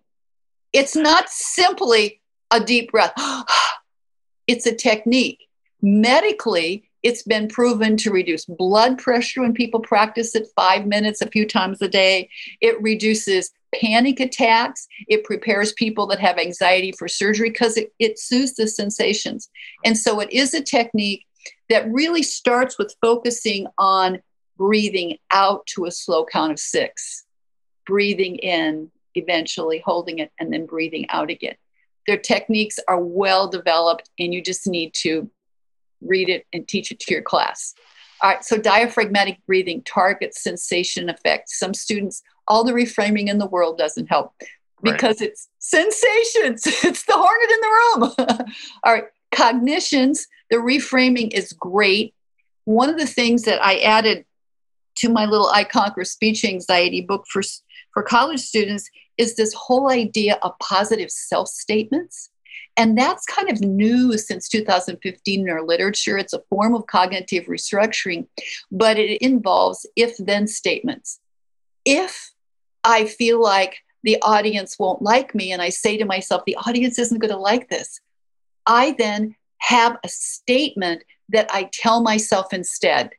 It's 0.73 0.95
not 0.95 1.29
simply 1.29 2.21
a 2.51 2.59
deep 2.59 2.91
breath, 2.91 3.13
it's 4.47 4.65
a 4.65 4.75
technique. 4.75 5.47
Medically, 5.81 6.90
it's 7.03 7.23
been 7.23 7.47
proven 7.47 7.97
to 7.97 8.11
reduce 8.11 8.45
blood 8.45 8.97
pressure 8.97 9.41
when 9.41 9.53
people 9.53 9.79
practice 9.79 10.35
it 10.35 10.47
five 10.55 10.85
minutes 10.85 11.21
a 11.21 11.27
few 11.27 11.47
times 11.47 11.81
a 11.81 11.87
day. 11.87 12.29
It 12.61 12.81
reduces 12.81 13.51
panic 13.73 14.19
attacks. 14.19 14.87
It 15.07 15.23
prepares 15.23 15.73
people 15.73 16.05
that 16.07 16.19
have 16.19 16.37
anxiety 16.37 16.91
for 16.91 17.07
surgery 17.07 17.49
because 17.49 17.77
it, 17.77 17.93
it 17.99 18.19
soothes 18.19 18.55
the 18.55 18.67
sensations. 18.67 19.49
And 19.83 19.97
so 19.97 20.19
it 20.19 20.31
is 20.31 20.53
a 20.53 20.61
technique 20.61 21.25
that 21.69 21.89
really 21.91 22.23
starts 22.23 22.77
with 22.77 22.95
focusing 23.01 23.67
on 23.77 24.21
breathing 24.57 25.17
out 25.31 25.65
to 25.67 25.85
a 25.85 25.91
slow 25.91 26.25
count 26.25 26.51
of 26.51 26.59
six, 26.59 27.25
breathing 27.87 28.35
in, 28.35 28.91
eventually 29.15 29.81
holding 29.83 30.19
it, 30.19 30.31
and 30.39 30.53
then 30.53 30.65
breathing 30.65 31.09
out 31.09 31.31
again. 31.31 31.55
Their 32.07 32.17
techniques 32.17 32.77
are 32.87 32.99
well 32.99 33.47
developed, 33.47 34.09
and 34.19 34.33
you 34.33 34.41
just 34.43 34.67
need 34.67 34.93
to 34.95 35.29
read 36.01 36.29
it 36.29 36.45
and 36.53 36.67
teach 36.67 36.91
it 36.91 36.99
to 37.01 37.13
your 37.13 37.21
class. 37.21 37.73
All 38.21 38.31
right, 38.31 38.43
so 38.43 38.57
diaphragmatic 38.57 39.39
breathing 39.47 39.81
targets 39.83 40.43
sensation 40.43 41.09
affect. 41.09 41.49
Some 41.49 41.73
students, 41.73 42.21
all 42.47 42.63
the 42.63 42.73
reframing 42.73 43.27
in 43.27 43.39
the 43.39 43.47
world 43.47 43.77
doesn't 43.77 44.07
help 44.07 44.33
because 44.83 45.21
right. 45.21 45.29
it's 45.29 45.49
sensations. 45.59 46.63
It's 46.83 47.03
the 47.03 47.13
hornet 47.13 47.51
in 47.51 47.59
the 47.61 48.37
room. 48.37 48.45
all 48.83 48.93
right, 48.93 49.05
cognitions, 49.31 50.27
the 50.49 50.57
reframing 50.57 51.33
is 51.33 51.53
great. 51.53 52.13
One 52.65 52.89
of 52.89 52.97
the 52.97 53.07
things 53.07 53.43
that 53.43 53.63
I 53.63 53.77
added 53.79 54.25
to 54.97 55.09
my 55.09 55.25
little 55.25 55.49
I 55.49 55.63
Conquer 55.63 56.03
speech 56.03 56.43
anxiety 56.43 57.01
book 57.01 57.25
for, 57.29 57.41
for 57.93 58.03
college 58.03 58.41
students 58.41 58.89
is 59.17 59.35
this 59.35 59.53
whole 59.53 59.89
idea 59.89 60.37
of 60.41 60.57
positive 60.59 61.09
self 61.09 61.47
statements. 61.47 62.30
And 62.77 62.97
that's 62.97 63.25
kind 63.25 63.49
of 63.49 63.61
new 63.61 64.17
since 64.17 64.47
2015 64.49 65.41
in 65.41 65.49
our 65.49 65.63
literature. 65.63 66.17
It's 66.17 66.33
a 66.33 66.41
form 66.49 66.73
of 66.73 66.87
cognitive 66.87 67.45
restructuring, 67.45 68.27
but 68.71 68.97
it 68.97 69.21
involves 69.21 69.85
if 69.95 70.15
then 70.17 70.47
statements. 70.47 71.19
If 71.85 72.31
I 72.83 73.05
feel 73.05 73.41
like 73.41 73.77
the 74.03 74.17
audience 74.21 74.79
won't 74.79 75.01
like 75.01 75.35
me, 75.35 75.51
and 75.51 75.61
I 75.61 75.69
say 75.69 75.97
to 75.97 76.05
myself, 76.05 76.43
the 76.45 76.55
audience 76.55 76.97
isn't 76.97 77.19
going 77.19 77.31
to 77.31 77.37
like 77.37 77.69
this, 77.69 77.99
I 78.65 78.95
then 78.97 79.35
have 79.59 79.97
a 80.03 80.09
statement 80.09 81.03
that 81.29 81.49
I 81.53 81.69
tell 81.71 82.01
myself 82.01 82.53
instead. 82.53 83.11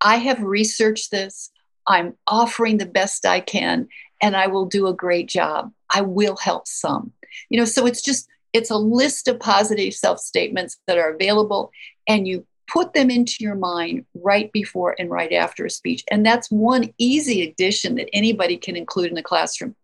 I 0.00 0.16
have 0.16 0.42
researched 0.42 1.10
this. 1.10 1.50
I'm 1.86 2.14
offering 2.26 2.78
the 2.78 2.86
best 2.86 3.26
I 3.26 3.40
can, 3.40 3.88
and 4.22 4.36
I 4.36 4.46
will 4.46 4.66
do 4.66 4.86
a 4.86 4.94
great 4.94 5.28
job. 5.28 5.72
I 5.92 6.02
will 6.02 6.36
help 6.36 6.66
some. 6.66 7.12
You 7.48 7.58
know, 7.58 7.64
so 7.64 7.86
it's 7.86 8.02
just 8.02 8.28
it's 8.54 8.70
a 8.70 8.76
list 8.76 9.28
of 9.28 9.40
positive 9.40 9.92
self 9.92 10.20
statements 10.20 10.78
that 10.86 10.96
are 10.96 11.12
available, 11.12 11.70
and 12.08 12.26
you 12.26 12.46
put 12.72 12.94
them 12.94 13.10
into 13.10 13.36
your 13.40 13.56
mind 13.56 14.06
right 14.14 14.50
before 14.52 14.94
and 14.98 15.10
right 15.10 15.32
after 15.32 15.66
a 15.66 15.70
speech. 15.70 16.02
And 16.10 16.24
that's 16.24 16.50
one 16.50 16.94
easy 16.96 17.42
addition 17.42 17.96
that 17.96 18.08
anybody 18.14 18.56
can 18.56 18.76
include 18.76 19.08
in 19.10 19.16
the 19.16 19.22
classroom. 19.22 19.74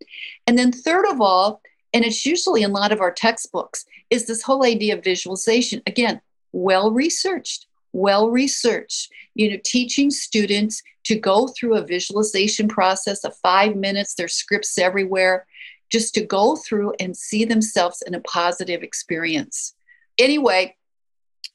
And 0.47 0.57
then, 0.57 0.73
third 0.73 1.07
of 1.07 1.21
all, 1.21 1.61
and 1.93 2.05
it's 2.05 2.25
usually 2.25 2.63
in 2.63 2.71
a 2.71 2.75
lot 2.75 2.93
of 2.93 3.01
our 3.01 3.13
textbooks, 3.13 3.85
is 4.09 4.27
this 4.27 4.43
whole 4.43 4.65
idea 4.65 4.97
of 4.97 5.05
visualization. 5.05 5.83
Again, 5.87 6.21
well 6.53 6.93
researched, 6.93 7.67
well 7.93 8.31
researched. 8.31 9.11
You 9.35 9.51
know, 9.51 9.59
teaching 9.65 10.11
students 10.11 10.83
to 11.05 11.19
go 11.19 11.49
through 11.49 11.77
a 11.77 11.87
visualization 11.87 12.69
process 12.69 13.25
of 13.25 13.37
five 13.37 13.75
minutes, 13.75 14.15
there's 14.15 14.35
scripts 14.35 14.79
everywhere 14.79 15.47
just 15.91 16.15
to 16.15 16.25
go 16.25 16.57
through 16.57 16.95
and 17.01 17.17
see 17.17 17.45
themselves 17.45 18.03
in 18.07 18.15
a 18.15 18.21
positive 18.21 18.83
experience. 18.83 19.75
Anyway, 20.19 20.77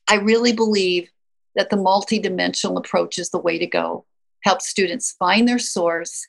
I 0.08 0.16
really 0.16 0.54
believe 0.54 1.10
that 1.56 1.70
the 1.70 1.78
multidimensional 1.78 2.78
approach 2.78 3.18
is 3.18 3.30
the 3.30 3.40
way 3.40 3.58
to 3.58 3.66
go. 3.66 4.06
Help 4.42 4.62
students 4.62 5.16
find 5.18 5.48
their 5.48 5.60
source 5.60 6.28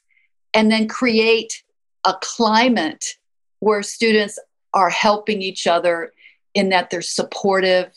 and 0.55 0.71
then 0.71 0.89
create 0.89 1.63
a 2.05 2.15
climate 2.23 3.17
where 3.59 3.83
students 3.83 4.39
are 4.73 4.91
helping 4.91 5.43
each 5.43 5.67
other 5.67 6.13
in 6.55 6.69
that 6.71 6.91
they're 6.91 7.03
supportive. 7.03 7.91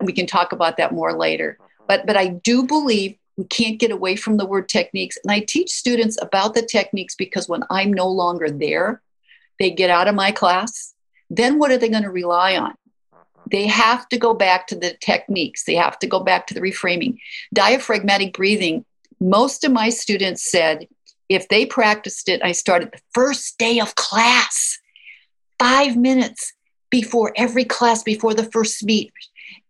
And 0.00 0.06
we 0.06 0.12
can 0.12 0.26
talk 0.26 0.52
about 0.52 0.76
that 0.76 0.92
more 0.92 1.16
later. 1.16 1.58
Mm-hmm. 1.60 1.84
But, 1.86 2.06
but 2.06 2.16
I 2.16 2.28
do 2.28 2.64
believe 2.64 3.16
we 3.36 3.44
can't 3.44 3.78
get 3.78 3.90
away 3.90 4.16
from 4.16 4.36
the 4.36 4.46
word 4.46 4.68
techniques. 4.68 5.16
And 5.22 5.30
I 5.30 5.40
teach 5.40 5.70
students 5.70 6.20
about 6.20 6.54
the 6.54 6.62
techniques 6.62 7.14
because 7.14 7.48
when 7.48 7.62
I'm 7.70 7.92
no 7.92 8.08
longer 8.08 8.50
there, 8.50 9.00
they 9.58 9.70
get 9.70 9.90
out 9.90 10.08
of 10.08 10.14
my 10.14 10.32
class, 10.32 10.94
then 11.30 11.58
what 11.58 11.70
are 11.70 11.78
they 11.78 11.88
going 11.88 12.02
to 12.02 12.10
rely 12.10 12.56
on? 12.56 12.70
Uh-huh. 13.12 13.42
They 13.50 13.66
have 13.66 14.08
to 14.10 14.18
go 14.18 14.34
back 14.34 14.66
to 14.68 14.76
the 14.76 14.96
techniques, 15.00 15.64
they 15.64 15.74
have 15.74 15.98
to 16.00 16.06
go 16.06 16.20
back 16.20 16.46
to 16.48 16.54
the 16.54 16.60
reframing. 16.60 17.18
Diaphragmatic 17.52 18.34
breathing, 18.34 18.84
most 19.20 19.64
of 19.64 19.72
my 19.72 19.88
students 19.88 20.50
said 20.50 20.86
if 21.28 21.48
they 21.48 21.64
practiced 21.64 22.28
it, 22.28 22.42
I 22.44 22.52
started 22.52 22.92
the 22.92 23.00
first 23.14 23.56
day 23.58 23.80
of 23.80 23.94
class, 23.94 24.78
five 25.58 25.96
minutes 25.96 26.52
before 26.90 27.32
every 27.36 27.64
class, 27.64 28.02
before 28.02 28.34
the 28.34 28.44
first 28.44 28.78
speech. 28.78 29.12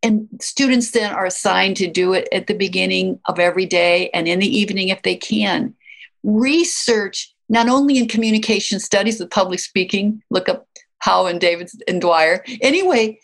And 0.02 0.28
students 0.40 0.90
then 0.90 1.12
are 1.12 1.26
assigned 1.26 1.76
to 1.76 1.86
do 1.86 2.12
it 2.14 2.28
at 2.32 2.48
the 2.48 2.54
beginning 2.54 3.20
of 3.26 3.38
every 3.38 3.66
day 3.66 4.10
and 4.10 4.26
in 4.26 4.40
the 4.40 4.58
evening 4.58 4.88
if 4.88 5.02
they 5.02 5.14
can. 5.14 5.74
Research 6.24 7.31
not 7.52 7.68
only 7.68 7.98
in 7.98 8.08
communication 8.08 8.80
studies 8.80 9.20
with 9.20 9.30
public 9.30 9.60
speaking, 9.60 10.22
look 10.30 10.48
up 10.48 10.66
Howe 11.00 11.26
and 11.26 11.38
David 11.38 11.70
and 11.86 12.00
Dwyer. 12.00 12.42
Anyway, 12.62 13.20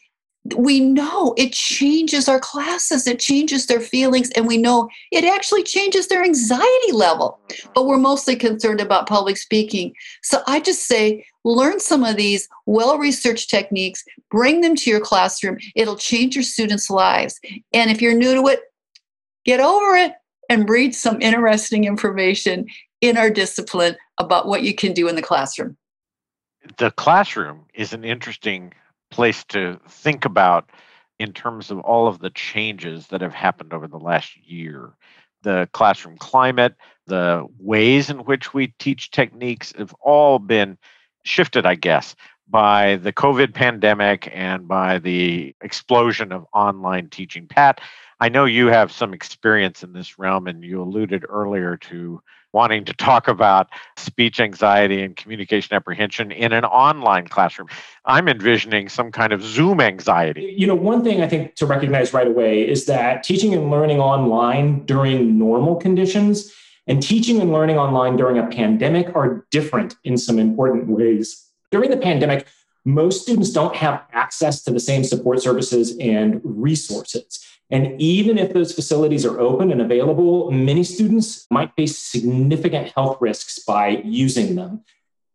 we 0.55 0.81
know 0.81 1.35
it 1.39 1.53
changes 1.53 2.29
our 2.29 2.39
classes, 2.39 3.07
it 3.07 3.21
changes 3.21 3.67
their 3.67 3.81
feelings, 3.81 4.31
and 4.37 4.47
we 4.47 4.59
know 4.59 4.89
it 5.11 5.25
actually 5.25 5.63
changes 5.63 6.09
their 6.09 6.23
anxiety 6.23 6.93
level. 6.93 7.41
But 7.75 7.87
we're 7.87 7.97
mostly 7.97 8.37
concerned 8.37 8.83
about 8.83 9.09
public 9.09 9.39
speaking. 9.39 9.95
So 10.23 10.43
I 10.47 10.61
just 10.61 10.87
say 10.87 11.25
learn 11.45 11.81
some 11.81 12.05
of 12.05 12.17
these 12.17 12.49
well 12.67 12.99
researched 12.99 13.49
techniques, 13.49 14.05
bring 14.31 14.61
them 14.61 14.77
to 14.77 14.91
your 14.91 15.01
classroom. 15.01 15.57
It'll 15.75 15.97
change 15.97 16.37
your 16.37 16.45
students' 16.45 16.91
lives. 16.91 17.41
And 17.73 17.91
if 17.91 18.03
you're 18.03 18.15
new 18.15 18.35
to 18.35 18.47
it, 18.49 18.61
get 19.47 19.61
over 19.61 19.97
it 19.97 20.13
and 20.51 20.69
read 20.69 20.95
some 20.95 21.23
interesting 21.23 21.85
information 21.85 22.67
in 23.01 23.17
our 23.17 23.31
discipline 23.31 23.97
about 24.19 24.47
what 24.47 24.63
you 24.63 24.75
can 24.75 24.93
do 24.93 25.09
in 25.09 25.17
the 25.17 25.23
classroom. 25.23 25.77
The 26.79 26.91
classroom 26.91 27.67
is 27.75 27.93
an 27.93 28.05
interesting 28.05 28.73
place 29.11 29.45
to 29.45 29.81
think 29.89 30.25
about 30.25 30.71
in 31.19 31.33
terms 31.33 31.71
of 31.71 31.79
all 31.81 32.07
of 32.07 32.19
the 32.19 32.31
changes 32.31 33.09
that 33.09 33.21
have 33.21 33.35
happened 33.35 33.73
over 33.73 33.89
the 33.89 33.99
last 33.99 34.37
year. 34.37 34.95
The 35.43 35.69
classroom 35.73 36.19
climate, 36.19 36.75
the 37.07 37.47
ways 37.59 38.11
in 38.11 38.19
which 38.19 38.53
we 38.53 38.75
teach 38.79 39.11
techniques 39.11 39.73
have 39.79 39.95
all 40.01 40.39
been 40.39 40.79
shifted, 41.25 41.65
I 41.65 41.75
guess, 41.77 42.17
by 42.49 42.97
the 42.97 43.13
COVID 43.13 43.55
pandemic 43.55 44.29
and 44.33 44.67
by 44.67 44.99
the 44.99 45.55
explosion 45.61 46.33
of 46.33 46.47
online 46.53 47.09
teaching. 47.11 47.47
Pat, 47.47 47.81
I 48.21 48.29
know 48.29 48.47
you 48.47 48.67
have 48.67 48.91
some 48.91 49.15
experience 49.15 49.83
in 49.83 49.93
this 49.93 50.19
realm, 50.19 50.47
and 50.47 50.65
you 50.65 50.83
alluded 50.83 51.25
earlier 51.29 51.77
to 51.77 52.21
wanting 52.53 52.85
to 52.85 52.93
talk 52.95 53.29
about 53.29 53.69
speech 53.97 54.41
anxiety 54.41 55.03
and 55.03 55.17
communication 55.17 55.75
apprehension 55.75 56.31
in 56.33 56.53
an 56.53 56.65
online 56.65 57.27
classroom. 57.29 57.69
I'm 58.05 58.29
envisioning 58.29 58.89
some 58.89 59.13
kind 59.13 59.33
of 59.33 59.43
Zoom 59.43 59.81
anxiety. 59.81 60.55
You 60.57 60.67
know, 60.67 60.75
one 60.75 61.05
thing 61.05 61.23
I 61.23 61.29
think 61.29 61.55
to 61.57 61.67
recognize 61.67 62.13
right 62.13 62.27
away 62.27 62.67
is 62.69 62.87
that 62.87 63.23
teaching 63.23 63.53
and 63.53 63.71
learning 63.71 64.01
online 64.01 64.85
during 64.87 65.39
normal 65.39 65.77
conditions 65.77 66.53
and 66.87 67.03
teaching 67.03 67.41
and 67.41 67.53
learning 67.53 67.77
online 67.79 68.17
during 68.17 68.39
a 68.39 68.47
pandemic 68.47 69.15
are 69.15 69.45
different 69.51 69.97
in 70.05 70.17
some 70.17 70.39
important 70.39 70.89
ways. 70.89 71.45
During 71.71 71.91
the 71.91 71.99
pandemic, 71.99 72.47
most 72.89 73.21
students 73.21 73.51
don't 73.51 73.77
have 73.77 74.03
access 74.13 74.63
to 74.63 74.71
the 74.71 74.81
same 74.81 75.05
support 75.05 75.43
services 75.43 75.95
and 75.99 76.41
resources. 76.43 77.45
And 77.71 78.01
even 78.01 78.39
if 78.39 78.55
those 78.55 78.73
facilities 78.73 79.27
are 79.27 79.39
open 79.39 79.71
and 79.71 79.83
available, 79.83 80.51
many 80.51 80.83
students 80.85 81.47
might 81.51 81.75
face 81.77 81.99
significant 81.99 82.93
health 82.97 83.19
risks 83.21 83.59
by 83.59 84.01
using 84.07 84.55
them. 84.55 84.85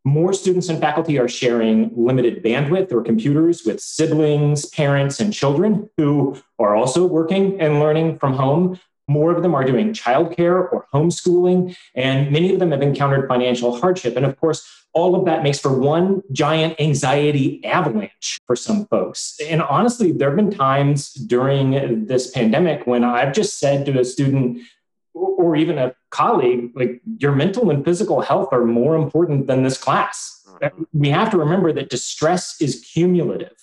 More 0.04 0.34
students 0.34 0.68
and 0.68 0.82
faculty 0.82 1.20
are 1.20 1.28
sharing 1.28 1.92
limited 1.96 2.44
bandwidth 2.44 2.92
or 2.92 3.04
computers 3.04 3.64
with 3.64 3.80
siblings, 3.80 4.66
parents, 4.66 5.20
and 5.20 5.32
children 5.32 5.92
who 5.96 6.42
are 6.58 6.76
also 6.76 7.06
working 7.06 7.62
and 7.62 7.80
learning 7.80 8.18
from 8.18 8.34
home. 8.34 8.80
More 9.08 9.36
of 9.36 9.42
them 9.42 9.54
are 9.54 9.66
doing 9.66 9.94
childcare 9.94 10.72
or 10.72 10.88
homeschooling, 10.94 11.76
and 11.94 12.32
many 12.32 12.54
of 12.54 12.60
them 12.60 12.72
have 12.72 12.82
encountered 12.82 13.28
financial 13.28 13.78
hardship. 13.78 14.16
And 14.16 14.26
of 14.26 14.40
course, 14.40 14.66
all 14.94 15.16
of 15.16 15.26
that 15.26 15.44
makes 15.44 15.60
for 15.60 15.78
one 15.78 16.22
giant 16.32 16.80
anxiety 16.80 17.64
avalanche 17.66 18.38
for 18.46 18.56
some 18.56 18.86
folks. 18.86 19.38
And 19.44 19.62
honestly, 19.62 20.12
there 20.12 20.30
have 20.30 20.38
been 20.38 20.52
times 20.52 21.14
during 21.14 22.06
this 22.06 22.30
pandemic 22.32 22.86
when 22.86 23.04
I've 23.04 23.34
just 23.34 23.60
said 23.60 23.86
to 23.88 24.00
a 24.00 24.06
student 24.06 24.60
or 25.14 25.56
even 25.56 25.78
a 25.78 25.94
colleague, 26.10 26.72
like, 26.76 27.02
your 27.20 27.34
mental 27.34 27.70
and 27.70 27.84
physical 27.84 28.22
health 28.22 28.50
are 28.52 28.64
more 28.64 28.96
important 28.96 29.48
than 29.48 29.64
this 29.64 29.78
class. 29.78 30.46
Mm-hmm. 30.48 30.84
We 30.94 31.10
have 31.10 31.30
to 31.32 31.38
remember 31.38 31.74
that 31.74 31.90
distress 31.90 32.62
is 32.62 32.88
cumulative. 32.94 33.54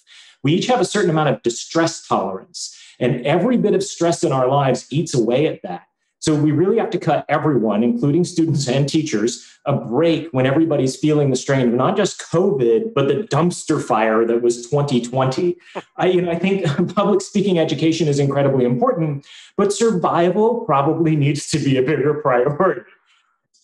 We 0.43 0.53
each 0.55 0.67
have 0.67 0.81
a 0.81 0.85
certain 0.85 1.11
amount 1.11 1.29
of 1.31 1.43
distress 1.43 2.07
tolerance, 2.07 2.77
and 3.01 3.25
every 3.27 3.57
bit 3.57 3.75
of 3.75 3.83
stress 3.83 4.23
in 4.23 4.33
our 4.33 4.47
lives 4.47 4.87
eats 4.91 5.15
away 5.15 5.47
at 5.47 5.63
that. 5.63 5.83
So 6.21 6.35
we 6.35 6.53
really 6.53 6.79
have 6.79 6.91
to 6.91 6.99
cut 6.99 7.25
everyone, 7.31 7.83
including 7.83 8.25
students 8.25 8.69
and 8.69 8.87
teachers, 8.87 9.47
a 9.65 9.75
break 9.75 10.29
when 10.33 10.45
everybody's 10.45 10.95
feeling 10.95 11.31
the 11.31 11.37
strain 11.37 11.69
of 11.69 11.75
not 11.75 11.97
just 11.97 12.21
COVID, 12.21 12.93
but 12.95 13.09
the 13.09 13.27
dumpster 13.33 13.83
fire 13.83 14.27
that 14.27 14.43
was 14.43 14.69
2020. 14.69 15.57
I, 15.97 16.07
you 16.07 16.21
know, 16.21 16.31
I 16.31 16.39
think 16.39 16.67
public 16.95 17.23
speaking 17.23 17.59
education 17.59 18.07
is 18.07 18.19
incredibly 18.19 18.67
important, 18.67 19.27
but 19.57 19.73
survival 19.73 20.61
probably 20.67 21.17
needs 21.17 21.51
to 21.53 21.59
be 21.59 21.79
a 21.79 21.83
bigger 21.83 22.15
priority. 22.21 22.83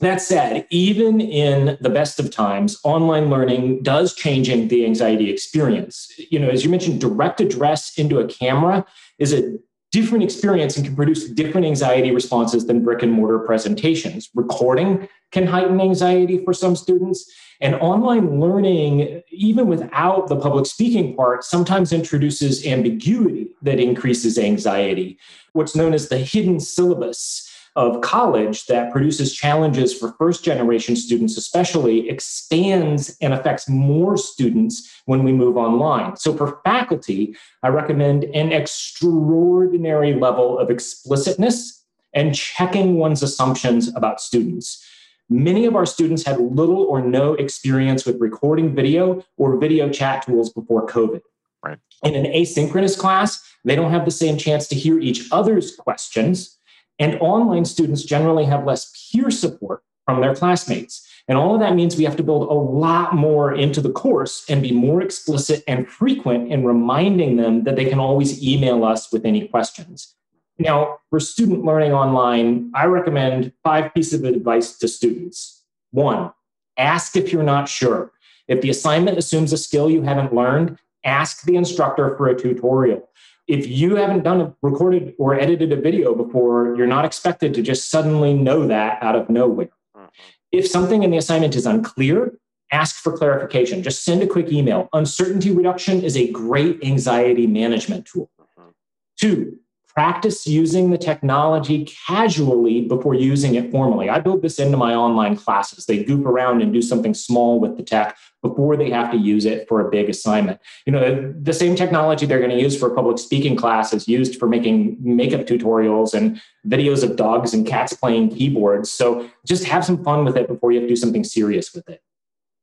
That 0.00 0.20
said, 0.20 0.66
even 0.70 1.22
in 1.22 1.78
the 1.80 1.88
best 1.88 2.20
of 2.20 2.30
times, 2.30 2.78
online 2.84 3.30
learning 3.30 3.82
does 3.82 4.14
change 4.14 4.48
the 4.48 4.84
anxiety 4.84 5.30
experience. 5.30 6.12
You 6.30 6.38
know, 6.38 6.50
as 6.50 6.64
you 6.64 6.70
mentioned, 6.70 7.00
direct 7.00 7.40
address 7.40 7.96
into 7.96 8.18
a 8.18 8.26
camera 8.26 8.84
is 9.18 9.32
a 9.32 9.58
different 9.92 10.24
experience 10.24 10.76
and 10.76 10.84
can 10.84 10.96
produce 10.96 11.28
different 11.30 11.66
anxiety 11.66 12.10
responses 12.10 12.66
than 12.66 12.84
brick 12.84 13.02
and 13.02 13.12
mortar 13.12 13.38
presentations. 13.38 14.28
Recording 14.34 15.08
can 15.32 15.46
heighten 15.46 15.80
anxiety 15.80 16.44
for 16.44 16.52
some 16.52 16.76
students. 16.76 17.32
And 17.60 17.74
online 17.76 18.38
learning, 18.40 19.22
even 19.30 19.66
without 19.68 20.28
the 20.28 20.36
public 20.36 20.66
speaking 20.66 21.16
part, 21.16 21.44
sometimes 21.44 21.92
introduces 21.92 22.66
ambiguity 22.66 23.48
that 23.62 23.80
increases 23.80 24.38
anxiety. 24.38 25.18
What's 25.52 25.74
known 25.74 25.94
as 25.94 26.08
the 26.08 26.18
hidden 26.18 26.60
syllabus 26.60 27.45
of 27.76 28.00
college 28.00 28.66
that 28.66 28.90
produces 28.90 29.34
challenges 29.34 29.96
for 29.96 30.12
first 30.12 30.42
generation 30.42 30.96
students, 30.96 31.36
especially, 31.36 32.08
expands 32.08 33.16
and 33.20 33.34
affects 33.34 33.68
more 33.68 34.16
students 34.16 35.02
when 35.04 35.22
we 35.22 35.32
move 35.32 35.56
online. 35.58 36.16
So, 36.16 36.34
for 36.34 36.60
faculty, 36.64 37.36
I 37.62 37.68
recommend 37.68 38.24
an 38.24 38.52
extraordinary 38.52 40.14
level 40.14 40.58
of 40.58 40.70
explicitness 40.70 41.84
and 42.14 42.34
checking 42.34 42.96
one's 42.96 43.22
assumptions 43.22 43.94
about 43.94 44.20
students. 44.20 44.82
Many 45.28 45.66
of 45.66 45.76
our 45.76 45.86
students 45.86 46.24
had 46.24 46.40
little 46.40 46.82
or 46.82 47.02
no 47.02 47.34
experience 47.34 48.06
with 48.06 48.20
recording 48.20 48.74
video 48.74 49.22
or 49.36 49.58
video 49.58 49.90
chat 49.90 50.24
tools 50.24 50.50
before 50.50 50.86
COVID. 50.86 51.20
Right. 51.62 51.78
In 52.04 52.14
an 52.14 52.26
asynchronous 52.26 52.96
class, 52.96 53.42
they 53.64 53.74
don't 53.74 53.90
have 53.90 54.04
the 54.04 54.10
same 54.10 54.38
chance 54.38 54.68
to 54.68 54.76
hear 54.76 55.00
each 55.00 55.28
other's 55.32 55.74
questions 55.74 56.56
and 56.98 57.18
online 57.20 57.64
students 57.64 58.02
generally 58.02 58.44
have 58.44 58.64
less 58.64 58.92
peer 59.12 59.30
support 59.30 59.82
from 60.04 60.20
their 60.20 60.34
classmates. 60.34 61.06
And 61.28 61.36
all 61.36 61.54
of 61.54 61.60
that 61.60 61.74
means 61.74 61.96
we 61.96 62.04
have 62.04 62.16
to 62.16 62.22
build 62.22 62.48
a 62.48 62.54
lot 62.54 63.14
more 63.14 63.52
into 63.52 63.80
the 63.80 63.90
course 63.90 64.44
and 64.48 64.62
be 64.62 64.70
more 64.70 65.02
explicit 65.02 65.64
and 65.66 65.88
frequent 65.88 66.52
in 66.52 66.64
reminding 66.64 67.36
them 67.36 67.64
that 67.64 67.74
they 67.74 67.86
can 67.86 67.98
always 67.98 68.42
email 68.42 68.84
us 68.84 69.12
with 69.12 69.24
any 69.24 69.48
questions. 69.48 70.14
Now, 70.58 70.98
for 71.10 71.20
student 71.20 71.64
learning 71.64 71.92
online, 71.92 72.70
I 72.74 72.86
recommend 72.86 73.52
five 73.62 73.92
pieces 73.92 74.20
of 74.20 74.24
advice 74.24 74.78
to 74.78 74.88
students. 74.88 75.64
One, 75.90 76.32
ask 76.78 77.16
if 77.16 77.32
you're 77.32 77.42
not 77.42 77.68
sure. 77.68 78.12
If 78.48 78.60
the 78.60 78.70
assignment 78.70 79.18
assumes 79.18 79.52
a 79.52 79.58
skill 79.58 79.90
you 79.90 80.02
haven't 80.02 80.32
learned, 80.34 80.78
ask 81.04 81.42
the 81.42 81.56
instructor 81.56 82.16
for 82.16 82.28
a 82.28 82.38
tutorial 82.38 83.08
if 83.46 83.66
you 83.68 83.96
haven't 83.96 84.24
done 84.24 84.40
a 84.40 84.54
recorded 84.62 85.14
or 85.18 85.38
edited 85.38 85.72
a 85.72 85.76
video 85.76 86.14
before, 86.14 86.74
you're 86.76 86.86
not 86.86 87.04
expected 87.04 87.54
to 87.54 87.62
just 87.62 87.90
suddenly 87.90 88.34
know 88.34 88.66
that 88.66 89.02
out 89.02 89.14
of 89.14 89.30
nowhere. 89.30 89.70
Mm-hmm. 89.96 90.06
If 90.52 90.66
something 90.66 91.02
in 91.02 91.10
the 91.10 91.16
assignment 91.16 91.54
is 91.54 91.66
unclear, 91.66 92.38
ask 92.72 92.96
for 92.96 93.16
clarification. 93.16 93.82
Just 93.82 94.04
send 94.04 94.22
a 94.22 94.26
quick 94.26 94.50
email. 94.50 94.88
Uncertainty 94.92 95.52
reduction 95.52 96.02
is 96.02 96.16
a 96.16 96.30
great 96.30 96.82
anxiety 96.82 97.46
management 97.46 98.06
tool. 98.06 98.30
Mm-hmm. 98.40 98.70
Two, 99.18 99.58
practice 99.96 100.46
using 100.46 100.90
the 100.90 100.98
technology 100.98 101.86
casually 102.06 102.82
before 102.82 103.14
using 103.14 103.54
it 103.54 103.70
formally. 103.70 104.10
I 104.10 104.20
build 104.20 104.42
this 104.42 104.58
into 104.58 104.76
my 104.76 104.94
online 104.94 105.36
classes. 105.36 105.86
They 105.86 106.04
goof 106.04 106.26
around 106.26 106.60
and 106.60 106.70
do 106.70 106.82
something 106.82 107.14
small 107.14 107.58
with 107.58 107.78
the 107.78 107.82
tech 107.82 108.14
before 108.42 108.76
they 108.76 108.90
have 108.90 109.10
to 109.12 109.16
use 109.16 109.46
it 109.46 109.66
for 109.66 109.80
a 109.80 109.90
big 109.90 110.10
assignment. 110.10 110.60
You 110.84 110.92
know, 110.92 111.34
the 111.40 111.54
same 111.54 111.76
technology 111.76 112.26
they're 112.26 112.40
going 112.40 112.50
to 112.50 112.60
use 112.60 112.78
for 112.78 112.90
public 112.90 113.18
speaking 113.18 113.56
class 113.56 113.94
is 113.94 114.06
used 114.06 114.38
for 114.38 114.46
making 114.46 114.98
makeup 115.00 115.46
tutorials 115.46 116.12
and 116.12 116.42
videos 116.68 117.02
of 117.02 117.16
dogs 117.16 117.54
and 117.54 117.66
cats 117.66 117.94
playing 117.94 118.36
keyboards. 118.36 118.92
So 118.92 119.30
just 119.46 119.64
have 119.64 119.82
some 119.82 120.04
fun 120.04 120.26
with 120.26 120.36
it 120.36 120.46
before 120.46 120.72
you 120.72 120.80
have 120.80 120.88
to 120.88 120.92
do 120.92 120.96
something 120.96 121.24
serious 121.24 121.72
with 121.72 121.88
it. 121.88 122.02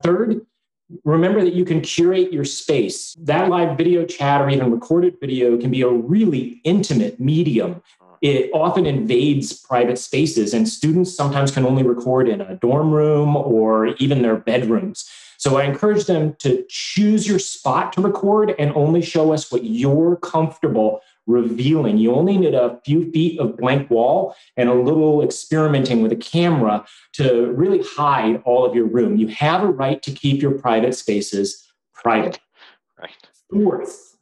Third, 0.03 0.45
remember 1.04 1.44
that 1.44 1.54
you 1.54 1.66
can 1.66 1.82
curate 1.82 2.32
your 2.32 2.46
space. 2.46 3.16
That 3.20 3.50
live 3.50 3.78
video 3.78 4.06
chat 4.06 4.41
or 4.41 4.50
even 4.50 4.72
recorded 4.72 5.20
video 5.20 5.58
can 5.58 5.72
be 5.72 5.82
a 5.82 5.89
really 5.89 6.62
intimate 6.64 7.20
medium. 7.20 7.82
It 8.22 8.50
often 8.54 8.86
invades 8.86 9.52
private 9.54 10.00
spaces, 10.00 10.54
and 10.54 10.68
students 10.68 11.14
sometimes 11.14 11.52
can 11.52 11.66
only 11.66 11.84
record 11.84 12.30
in 12.30 12.39
a 12.39 12.56
dorm 12.56 12.91
room 12.91 13.36
or 13.36 13.88
even 13.96 14.22
their 14.22 14.38
bedrooms. 14.38 15.10
So 15.38 15.58
I 15.58 15.66
encourage 15.66 16.06
them 16.06 16.36
to 16.39 16.66
choose 16.70 17.28
your 17.28 17.39
spot 17.39 17.91
to 17.94 18.02
record 18.02 18.56
and 18.58 18.72
only 18.76 19.02
show 19.02 19.34
us 19.34 19.52
what 19.52 19.66
you're 19.66 20.16
comfortable 20.16 21.02
revealing. 21.26 21.97
You 21.97 22.13
only 22.13 22.38
need 22.38 22.53
a 22.53 22.80
few 22.86 23.11
feet 23.11 23.39
of 23.39 23.57
blank 23.57 23.89
wall 23.89 24.36
and 24.57 24.69
a 24.69 24.74
little 24.74 25.24
experimenting 25.24 26.01
with 26.01 26.11
a 26.11 26.17
camera 26.17 26.86
to 27.13 27.51
really 27.51 27.84
hide 27.95 28.41
all 28.45 28.65
of 28.65 28.76
your 28.76 28.88
room. 28.88 29.17
You 29.17 29.28
have 29.28 29.63
a 29.63 29.67
right 29.67 30.01
to 30.03 30.11
keep 30.11 30.41
your 30.41 30.51
private 30.51 30.95
spaces 30.95 31.65
private. 31.93 32.39
Right. 32.99 33.11
Fourth, 33.49 34.13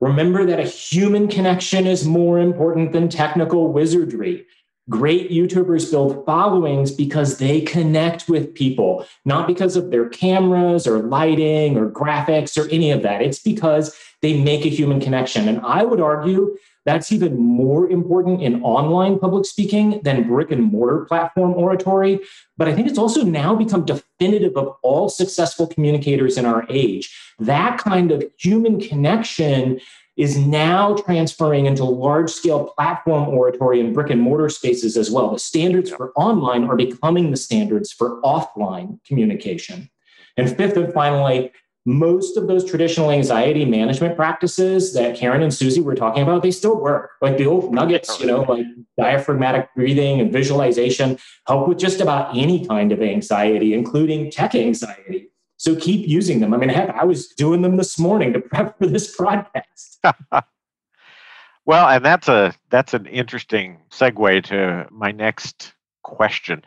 Remember 0.00 0.46
that 0.46 0.58
a 0.58 0.64
human 0.64 1.28
connection 1.28 1.86
is 1.86 2.06
more 2.06 2.38
important 2.38 2.92
than 2.92 3.08
technical 3.08 3.70
wizardry. 3.70 4.46
Great 4.90 5.30
YouTubers 5.30 5.90
build 5.90 6.26
followings 6.26 6.90
because 6.90 7.38
they 7.38 7.62
connect 7.62 8.28
with 8.28 8.54
people, 8.54 9.06
not 9.24 9.46
because 9.46 9.76
of 9.76 9.90
their 9.90 10.08
cameras 10.08 10.86
or 10.86 10.98
lighting 10.98 11.78
or 11.78 11.88
graphics 11.88 12.58
or 12.58 12.68
any 12.70 12.90
of 12.90 13.02
that. 13.02 13.22
It's 13.22 13.38
because 13.38 13.96
they 14.20 14.42
make 14.42 14.66
a 14.66 14.68
human 14.68 15.00
connection. 15.00 15.48
And 15.48 15.60
I 15.64 15.84
would 15.84 16.00
argue 16.00 16.56
that's 16.86 17.12
even 17.12 17.38
more 17.38 17.88
important 17.88 18.42
in 18.42 18.62
online 18.62 19.18
public 19.18 19.44
speaking 19.44 20.00
than 20.02 20.26
brick 20.26 20.50
and 20.50 20.62
mortar 20.62 21.04
platform 21.04 21.52
oratory. 21.52 22.20
But 22.56 22.68
I 22.68 22.74
think 22.74 22.88
it's 22.88 22.98
also 22.98 23.22
now 23.22 23.54
become 23.54 23.84
definitive 23.84 24.56
of 24.56 24.74
all 24.82 25.08
successful 25.08 25.66
communicators 25.66 26.36
in 26.36 26.46
our 26.46 26.66
age. 26.68 27.14
That 27.38 27.78
kind 27.78 28.10
of 28.10 28.24
human 28.38 28.80
connection 28.80 29.80
is 30.20 30.36
now 30.36 30.94
transferring 30.94 31.64
into 31.64 31.82
large 31.82 32.30
scale 32.30 32.66
platform 32.76 33.26
oratory 33.26 33.80
and 33.80 33.94
brick 33.94 34.10
and 34.10 34.20
mortar 34.20 34.50
spaces 34.50 34.98
as 34.98 35.10
well. 35.10 35.30
The 35.30 35.38
standards 35.38 35.90
for 35.90 36.12
online 36.14 36.64
are 36.64 36.76
becoming 36.76 37.30
the 37.30 37.38
standards 37.38 37.90
for 37.90 38.20
offline 38.20 39.02
communication. 39.06 39.88
And 40.36 40.54
fifth 40.54 40.76
and 40.76 40.92
finally, 40.92 41.52
most 41.86 42.36
of 42.36 42.48
those 42.48 42.68
traditional 42.68 43.10
anxiety 43.10 43.64
management 43.64 44.14
practices 44.14 44.92
that 44.92 45.16
Karen 45.16 45.42
and 45.42 45.54
Susie 45.54 45.80
were 45.80 45.94
talking 45.94 46.22
about, 46.22 46.42
they 46.42 46.50
still 46.50 46.78
work. 46.78 47.12
Like 47.22 47.38
the 47.38 47.46
old 47.46 47.72
nuggets, 47.72 48.20
you 48.20 48.26
know, 48.26 48.42
like 48.42 48.66
diaphragmatic 48.98 49.74
breathing 49.74 50.20
and 50.20 50.30
visualization 50.30 51.18
help 51.46 51.66
with 51.66 51.78
just 51.78 52.02
about 52.02 52.36
any 52.36 52.66
kind 52.66 52.92
of 52.92 53.00
anxiety, 53.00 53.72
including 53.72 54.30
tech 54.30 54.54
anxiety. 54.54 55.30
So 55.60 55.76
keep 55.76 56.08
using 56.08 56.40
them. 56.40 56.54
I 56.54 56.56
mean, 56.56 56.70
heck, 56.70 56.88
I 56.88 57.04
was 57.04 57.28
doing 57.28 57.60
them 57.60 57.76
this 57.76 57.98
morning 57.98 58.32
to 58.32 58.40
prep 58.40 58.78
for 58.78 58.86
this 58.86 59.14
broadcast. 59.14 60.02
well, 61.66 61.86
and 61.86 62.02
that's 62.02 62.28
a 62.28 62.54
that's 62.70 62.94
an 62.94 63.04
interesting 63.04 63.82
segue 63.90 64.44
to 64.44 64.86
my 64.90 65.10
next 65.10 65.74
question. 66.02 66.64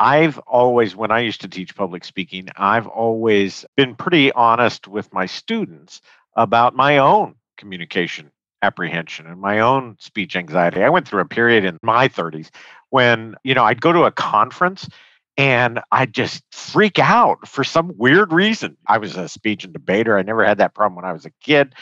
I've 0.00 0.38
always, 0.38 0.96
when 0.96 1.10
I 1.10 1.18
used 1.18 1.42
to 1.42 1.48
teach 1.48 1.76
public 1.76 2.06
speaking, 2.06 2.48
I've 2.56 2.86
always 2.86 3.66
been 3.76 3.94
pretty 3.96 4.32
honest 4.32 4.88
with 4.88 5.12
my 5.12 5.26
students 5.26 6.00
about 6.34 6.74
my 6.74 6.96
own 6.96 7.34
communication 7.58 8.32
apprehension 8.62 9.26
and 9.26 9.42
my 9.42 9.60
own 9.60 9.98
speech 10.00 10.36
anxiety. 10.36 10.82
I 10.82 10.88
went 10.88 11.06
through 11.06 11.20
a 11.20 11.26
period 11.26 11.66
in 11.66 11.78
my 11.82 12.08
30s 12.08 12.48
when, 12.88 13.34
you 13.44 13.54
know, 13.54 13.64
I'd 13.64 13.82
go 13.82 13.92
to 13.92 14.04
a 14.04 14.10
conference 14.10 14.88
and 15.36 15.80
I 15.90 16.06
just 16.06 16.42
freak 16.52 16.98
out 16.98 17.48
for 17.48 17.64
some 17.64 17.92
weird 17.96 18.32
reason. 18.32 18.76
I 18.86 18.98
was 18.98 19.16
a 19.16 19.28
speech 19.28 19.64
and 19.64 19.72
debater. 19.72 20.16
I 20.18 20.22
never 20.22 20.44
had 20.44 20.58
that 20.58 20.74
problem 20.74 20.96
when 20.96 21.04
I 21.04 21.12
was 21.12 21.24
a 21.24 21.32
kid. 21.42 21.74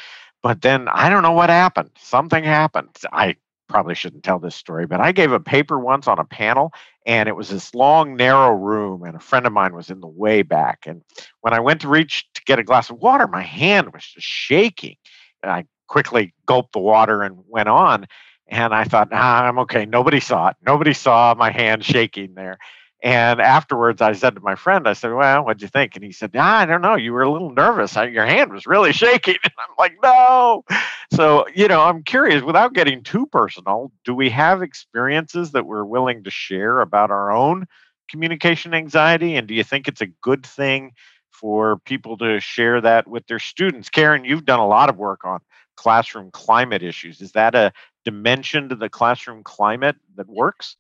But 0.43 0.63
then 0.63 0.89
I 0.89 1.11
don't 1.11 1.23
know 1.23 1.33
what 1.33 1.51
happened. 1.51 1.91
Something 1.99 2.45
happened. 2.45 2.97
I 3.13 3.37
probably 3.69 3.95
shouldn't 3.95 4.25
tell 4.25 4.39
this 4.39 4.57
story, 4.57 4.87
but 4.87 5.01
I 5.01 5.13
gave 5.13 5.33
a 5.33 5.41
paper 5.41 5.79
once 5.79 6.09
on 6.09 6.19
a 6.19 6.25
panel 6.25 6.73
and 7.07 7.29
it 7.29 7.37
was 7.37 7.49
this 7.49 7.75
long, 7.75 8.17
narrow 8.17 8.51
room, 8.51 9.05
and 9.05 9.17
a 9.17 9.21
friend 9.21 9.47
of 9.47 9.53
mine 9.53 9.75
was 9.75 9.91
in 9.91 10.01
the 10.01 10.07
way 10.07 10.43
back. 10.43 10.87
And 10.87 11.03
when 11.41 11.55
I 11.55 11.61
went 11.61 11.81
to 11.81 11.89
reach 11.89 12.27
to 12.35 12.43
get 12.45 12.59
a 12.59 12.65
glass 12.65 12.91
of 12.91 12.99
water, 12.99 13.27
my 13.27 13.43
hand 13.43 13.93
was 13.93 14.05
just 14.05 14.27
shaking. 14.27 14.97
And 15.43 15.51
I 15.51 15.65
quickly 15.89 16.35
gulped 16.47 16.73
the 16.73 16.79
water 16.79 17.23
and 17.23 17.39
went 17.47 17.69
on. 17.69 18.07
And 18.49 18.75
I 18.75 18.85
thought, 18.85 19.11
nah, 19.11 19.43
I'm 19.43 19.59
okay. 19.61 19.87
Nobody 19.87 20.21
saw 20.21 20.49
it. 20.49 20.57
Nobody 20.65 20.93
saw 20.93 21.35
my 21.39 21.51
hand 21.51 21.85
shaking 21.85 22.35
there. 22.35 22.59
And 23.03 23.41
afterwards, 23.41 24.03
I 24.03 24.13
said 24.13 24.35
to 24.35 24.43
my 24.43 24.55
friend, 24.55 24.87
I 24.87 24.93
said, 24.93 25.13
Well, 25.15 25.45
what'd 25.45 25.63
you 25.63 25.69
think? 25.69 25.97
And 25.97 26.05
he 26.05 26.13
said, 26.13 26.33
ah, 26.37 26.59
I 26.59 26.67
don't 26.67 26.83
know. 26.83 26.97
You 26.97 27.13
were 27.15 27.23
a 27.23 27.33
little 27.33 27.51
nervous. 27.51 27.95
Your 27.97 28.27
hand 28.27 28.53
was 28.53 28.67
really 28.67 28.93
shaking. 29.05 29.37
And 29.43 29.53
I'm 29.59 29.75
like, 29.79 29.95
No. 30.03 30.65
So, 31.13 31.47
you 31.55 31.67
know, 31.67 31.83
I'm 31.83 32.03
curious, 32.03 32.43
without 32.43 32.75
getting 32.75 33.03
too 33.03 33.27
personal, 33.27 33.91
do 34.05 34.15
we 34.15 34.29
have 34.31 34.63
experiences 34.63 35.53
that 35.53 35.67
we're 35.67 35.85
willing 35.85 36.25
to 36.25 36.31
share 36.31 36.81
about 36.81 37.11
our 37.11 37.33
own 37.33 37.67
communication 38.11 38.75
anxiety? 38.75 39.35
And 39.37 39.49
do 39.49 39.55
you 39.55 39.65
think 39.65 39.89
it's 39.89 40.03
a 40.03 40.07
good 40.07 40.45
thing 40.45 40.93
for 41.31 41.79
people 41.79 42.19
to 42.19 42.39
share 42.39 42.83
that 42.83 43.09
with 43.09 43.27
their 43.29 43.39
students? 43.39 43.89
Karen, 43.89 44.27
you've 44.27 44.45
done 44.45 44.61
a 44.61 44.67
lot 44.67 44.91
of 44.91 44.99
work 44.99 45.25
on 45.25 45.41
classroom 45.75 46.31
climate 46.31 46.83
issues. 46.83 47.23
Is 47.23 47.33
that 47.33 47.55
a 47.55 47.73
dimension 48.05 48.69
to 48.69 48.75
the 48.75 48.91
classroom 48.91 49.43
climate 49.43 49.97
that 50.17 50.29
works? 50.29 50.77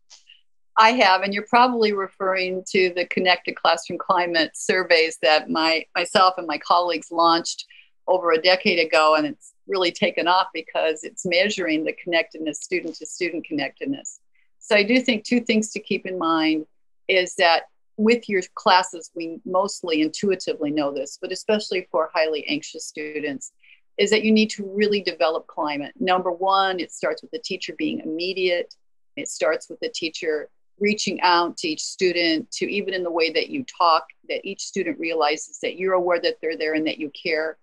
I 0.76 0.92
have, 0.92 1.22
and 1.22 1.34
you're 1.34 1.46
probably 1.48 1.92
referring 1.92 2.64
to 2.70 2.92
the 2.94 3.06
Connected 3.06 3.56
Classroom 3.56 3.98
Climate 3.98 4.52
surveys 4.54 5.18
that 5.22 5.50
my 5.50 5.84
myself 5.94 6.34
and 6.38 6.46
my 6.46 6.58
colleagues 6.58 7.10
launched 7.10 7.66
over 8.06 8.32
a 8.32 8.40
decade 8.40 8.78
ago, 8.78 9.14
and 9.14 9.26
it's 9.26 9.54
really 9.66 9.92
taken 9.92 10.26
off 10.26 10.46
because 10.54 11.04
it's 11.04 11.26
measuring 11.26 11.84
the 11.84 11.92
connectedness, 11.92 12.60
student 12.60 12.94
to 12.96 13.06
student 13.06 13.44
connectedness. 13.44 14.20
So 14.58 14.74
I 14.74 14.82
do 14.82 15.00
think 15.00 15.24
two 15.24 15.40
things 15.40 15.70
to 15.72 15.80
keep 15.80 16.06
in 16.06 16.18
mind 16.18 16.66
is 17.08 17.34
that 17.36 17.64
with 17.96 18.28
your 18.28 18.42
classes, 18.54 19.10
we 19.14 19.40
mostly 19.44 20.00
intuitively 20.00 20.70
know 20.70 20.92
this, 20.92 21.18
but 21.20 21.32
especially 21.32 21.86
for 21.90 22.10
highly 22.14 22.46
anxious 22.46 22.86
students, 22.86 23.52
is 23.98 24.10
that 24.10 24.24
you 24.24 24.32
need 24.32 24.48
to 24.50 24.64
really 24.74 25.02
develop 25.02 25.46
climate. 25.46 25.92
Number 26.00 26.32
one, 26.32 26.80
it 26.80 26.92
starts 26.92 27.20
with 27.20 27.30
the 27.32 27.38
teacher 27.38 27.74
being 27.76 28.00
immediate. 28.00 28.74
It 29.16 29.28
starts 29.28 29.68
with 29.68 29.78
the 29.80 29.90
teacher 29.90 30.48
reaching 30.80 31.20
out 31.20 31.56
to 31.58 31.68
each 31.68 31.82
student 31.82 32.50
to 32.50 32.70
even 32.70 32.94
in 32.94 33.02
the 33.02 33.10
way 33.10 33.30
that 33.30 33.50
you 33.50 33.64
talk 33.64 34.06
that 34.28 34.44
each 34.44 34.62
student 34.62 34.98
realizes 34.98 35.58
that 35.60 35.76
you're 35.76 35.92
aware 35.92 36.20
that 36.20 36.36
they're 36.40 36.56
there 36.56 36.74
and 36.74 36.86
that 36.86 36.98
you 36.98 37.10
care. 37.10 37.58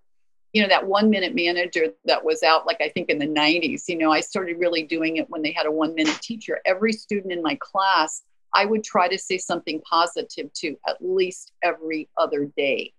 You 0.54 0.62
know 0.62 0.70
that 0.70 0.88
one 0.88 1.10
minute 1.10 1.36
manager 1.36 1.88
that 2.06 2.24
was 2.24 2.42
out 2.42 2.66
like 2.66 2.78
i 2.80 2.90
think 2.90 3.10
in 3.10 3.20
the 3.20 3.28
90s 3.28 3.84
you 3.88 3.98
know 3.98 4.12
i 4.12 4.22
started 4.22 4.58
really 4.58 4.82
doing 4.82 5.18
it 5.18 5.30
when 5.30 5.42
they 5.42 5.52
had 5.52 5.66
a 5.66 5.72
one 5.72 5.94
minute 5.94 6.20
teacher. 6.22 6.60
Every 6.66 6.94
student 6.94 7.34
in 7.34 7.44
my 7.44 7.58
class 7.60 8.24
i 8.54 8.66
would 8.66 8.84
try 8.84 9.08
to 9.08 9.18
say 9.18 9.38
something 9.38 9.82
positive 9.82 10.52
to 10.54 10.76
at 10.88 10.98
least 11.02 11.52
every 11.64 12.10
other 12.18 12.46
day. 12.56 12.94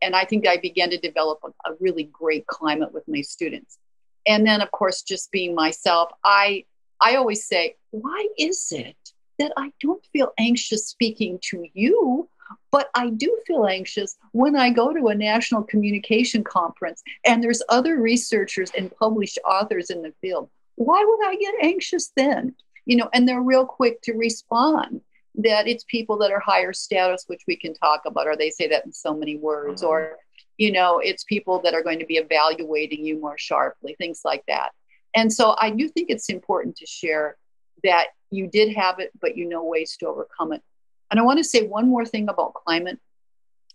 And 0.00 0.14
i 0.14 0.24
think 0.24 0.46
i 0.46 0.56
began 0.56 0.88
to 0.90 0.98
develop 0.98 1.40
a, 1.44 1.70
a 1.70 1.74
really 1.80 2.04
great 2.04 2.46
climate 2.46 2.94
with 2.94 3.04
my 3.08 3.20
students. 3.20 3.78
And 4.26 4.46
then 4.46 4.60
of 4.62 4.70
course 4.70 5.02
just 5.02 5.30
being 5.32 5.54
myself 5.54 6.12
i 6.24 6.64
i 7.00 7.16
always 7.16 7.46
say 7.46 7.76
why 7.90 8.28
is 8.38 8.68
it 8.70 8.96
that 9.38 9.52
I 9.56 9.72
don't 9.80 10.04
feel 10.12 10.32
anxious 10.38 10.86
speaking 10.86 11.38
to 11.50 11.66
you, 11.74 12.28
but 12.70 12.90
I 12.94 13.10
do 13.10 13.38
feel 13.46 13.66
anxious 13.66 14.16
when 14.32 14.56
I 14.56 14.70
go 14.70 14.92
to 14.92 15.08
a 15.08 15.14
national 15.14 15.64
communication 15.64 16.44
conference 16.44 17.02
and 17.24 17.42
there's 17.42 17.62
other 17.68 18.00
researchers 18.00 18.70
and 18.76 18.94
published 18.96 19.38
authors 19.44 19.90
in 19.90 20.02
the 20.02 20.14
field. 20.20 20.48
Why 20.76 21.02
would 21.04 21.28
I 21.28 21.36
get 21.36 21.54
anxious 21.62 22.12
then? 22.16 22.54
You 22.84 22.96
know, 22.98 23.08
and 23.12 23.28
they're 23.28 23.42
real 23.42 23.66
quick 23.66 24.00
to 24.02 24.12
respond 24.12 25.00
that 25.36 25.68
it's 25.68 25.84
people 25.84 26.16
that 26.18 26.30
are 26.30 26.40
higher 26.40 26.72
status, 26.72 27.24
which 27.26 27.42
we 27.46 27.56
can 27.56 27.74
talk 27.74 28.02
about, 28.06 28.26
or 28.26 28.36
they 28.36 28.50
say 28.50 28.68
that 28.68 28.86
in 28.86 28.92
so 28.92 29.14
many 29.14 29.36
words, 29.36 29.82
or, 29.82 30.00
mm-hmm. 30.00 30.14
you 30.56 30.72
know, 30.72 30.98
it's 30.98 31.24
people 31.24 31.60
that 31.62 31.74
are 31.74 31.82
going 31.82 31.98
to 31.98 32.06
be 32.06 32.16
evaluating 32.16 33.04
you 33.04 33.20
more 33.20 33.36
sharply, 33.36 33.94
things 33.98 34.22
like 34.24 34.44
that. 34.48 34.70
And 35.14 35.32
so 35.32 35.56
I 35.58 35.70
do 35.70 35.88
think 35.88 36.10
it's 36.10 36.28
important 36.28 36.76
to 36.76 36.86
share 36.86 37.36
that 37.84 38.06
you 38.30 38.48
did 38.48 38.74
have 38.74 38.98
it, 38.98 39.12
but 39.20 39.36
you 39.36 39.48
know 39.48 39.64
ways 39.64 39.96
to 39.98 40.06
overcome 40.06 40.52
it. 40.52 40.62
And 41.10 41.20
I 41.20 41.22
want 41.22 41.38
to 41.38 41.44
say 41.44 41.66
one 41.66 41.88
more 41.88 42.04
thing 42.04 42.28
about 42.28 42.54
climate, 42.54 42.98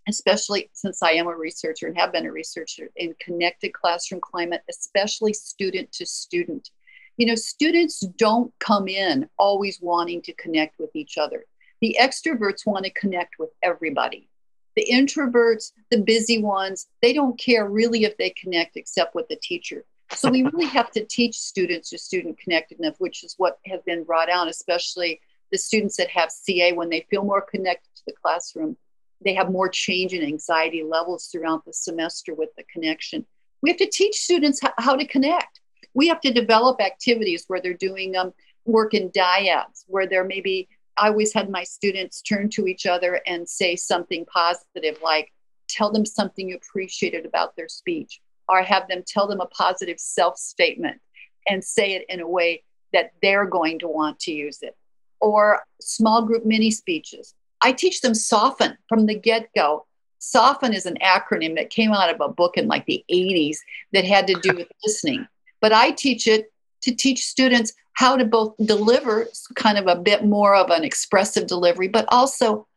especially 0.07 0.69
since 0.73 1.01
I 1.01 1.11
am 1.11 1.27
a 1.27 1.35
researcher 1.35 1.87
and 1.87 1.97
have 1.97 2.11
been 2.11 2.25
a 2.25 2.31
researcher 2.31 2.89
in 2.95 3.15
connected 3.19 3.73
classroom 3.73 4.21
climate, 4.21 4.61
especially 4.69 5.33
student 5.33 5.91
to 5.93 6.05
student. 6.05 6.69
You 7.17 7.27
know, 7.27 7.35
students 7.35 8.01
don't 8.17 8.53
come 8.59 8.87
in 8.87 9.29
always 9.37 9.79
wanting 9.81 10.21
to 10.23 10.33
connect 10.33 10.79
with 10.79 10.95
each 10.95 11.17
other. 11.17 11.45
The 11.81 11.97
extroverts 11.99 12.65
want 12.65 12.85
to 12.85 12.91
connect 12.91 13.39
with 13.39 13.49
everybody. 13.63 14.27
The 14.75 14.87
introverts, 14.91 15.71
the 15.89 15.99
busy 15.99 16.41
ones, 16.41 16.87
they 17.01 17.13
don't 17.13 17.37
care 17.37 17.67
really 17.67 18.05
if 18.05 18.17
they 18.17 18.29
connect 18.31 18.77
except 18.77 19.15
with 19.15 19.27
the 19.27 19.35
teacher. 19.35 19.83
So 20.15 20.29
we 20.29 20.43
really 20.43 20.65
have 20.65 20.91
to 20.91 21.05
teach 21.05 21.35
students 21.35 21.89
to 21.89 21.97
student 21.97 22.37
connectedness, 22.39 22.95
which 22.99 23.23
is 23.23 23.35
what 23.37 23.59
has 23.65 23.81
been 23.85 24.03
brought 24.03 24.29
out, 24.29 24.47
especially 24.47 25.21
the 25.51 25.57
students 25.57 25.97
that 25.97 26.09
have 26.09 26.31
CA 26.31 26.73
when 26.73 26.89
they 26.89 27.05
feel 27.09 27.23
more 27.23 27.41
connected 27.41 27.89
to 27.95 28.03
the 28.07 28.13
classroom. 28.21 28.77
They 29.23 29.33
have 29.33 29.51
more 29.51 29.69
change 29.69 30.13
in 30.13 30.23
anxiety 30.23 30.83
levels 30.83 31.27
throughout 31.27 31.65
the 31.65 31.73
semester 31.73 32.33
with 32.33 32.49
the 32.57 32.63
connection. 32.71 33.25
We 33.61 33.69
have 33.69 33.77
to 33.77 33.89
teach 33.89 34.15
students 34.15 34.59
how, 34.77 34.95
to 34.95 35.05
connect. 35.05 35.59
We 35.93 36.07
have 36.07 36.21
to 36.21 36.33
develop 36.33 36.81
activities 36.81 37.45
where 37.47 37.61
they're 37.61 37.73
doing 37.73 38.15
um, 38.15 38.33
work 38.65 38.93
in 38.93 39.09
dyads, 39.11 39.83
where 39.87 40.07
they're 40.07 40.23
maybe, 40.23 40.67
I 40.97 41.07
always 41.07 41.33
had 41.33 41.49
my 41.49 41.63
students 41.63 42.21
turn 42.21 42.49
to 42.51 42.67
each 42.67 42.85
other 42.85 43.21
and 43.27 43.47
say 43.47 43.75
something 43.75 44.25
positive, 44.25 44.97
like 45.03 45.31
tell 45.67 45.91
them 45.91 46.05
something 46.05 46.49
you 46.49 46.55
appreciated 46.55 47.25
about 47.25 47.55
their 47.55 47.67
speech 47.67 48.21
or 48.51 48.61
have 48.61 48.87
them 48.89 49.01
tell 49.07 49.27
them 49.27 49.39
a 49.39 49.45
positive 49.47 49.97
self 49.97 50.37
statement 50.37 50.99
and 51.47 51.63
say 51.63 51.93
it 51.93 52.05
in 52.09 52.19
a 52.19 52.27
way 52.27 52.63
that 52.91 53.13
they're 53.21 53.45
going 53.45 53.79
to 53.79 53.87
want 53.87 54.19
to 54.19 54.31
use 54.31 54.59
it. 54.61 54.75
Or 55.21 55.63
small 55.79 56.23
group 56.23 56.45
mini 56.45 56.69
speeches. 56.69 57.33
I 57.61 57.71
teach 57.71 58.01
them 58.01 58.13
soften 58.13 58.77
from 58.89 59.05
the 59.05 59.15
get 59.15 59.49
go. 59.55 59.85
Soften 60.19 60.73
is 60.73 60.85
an 60.85 60.97
acronym 61.01 61.55
that 61.55 61.69
came 61.69 61.93
out 61.93 62.13
of 62.13 62.19
a 62.19 62.31
book 62.31 62.57
in 62.57 62.67
like 62.67 62.85
the 62.85 63.03
80s 63.09 63.57
that 63.93 64.03
had 64.03 64.27
to 64.27 64.33
do 64.41 64.53
with 64.55 64.67
listening. 64.85 65.25
But 65.61 65.71
I 65.71 65.91
teach 65.91 66.27
it 66.27 66.51
to 66.81 66.93
teach 66.93 67.25
students 67.25 67.73
how 67.93 68.17
to 68.17 68.25
both 68.25 68.55
deliver 68.65 69.27
kind 69.55 69.77
of 69.77 69.87
a 69.87 69.95
bit 69.95 70.25
more 70.25 70.55
of 70.55 70.71
an 70.71 70.83
expressive 70.83 71.47
delivery, 71.47 71.87
but 71.87 72.05
also 72.09 72.67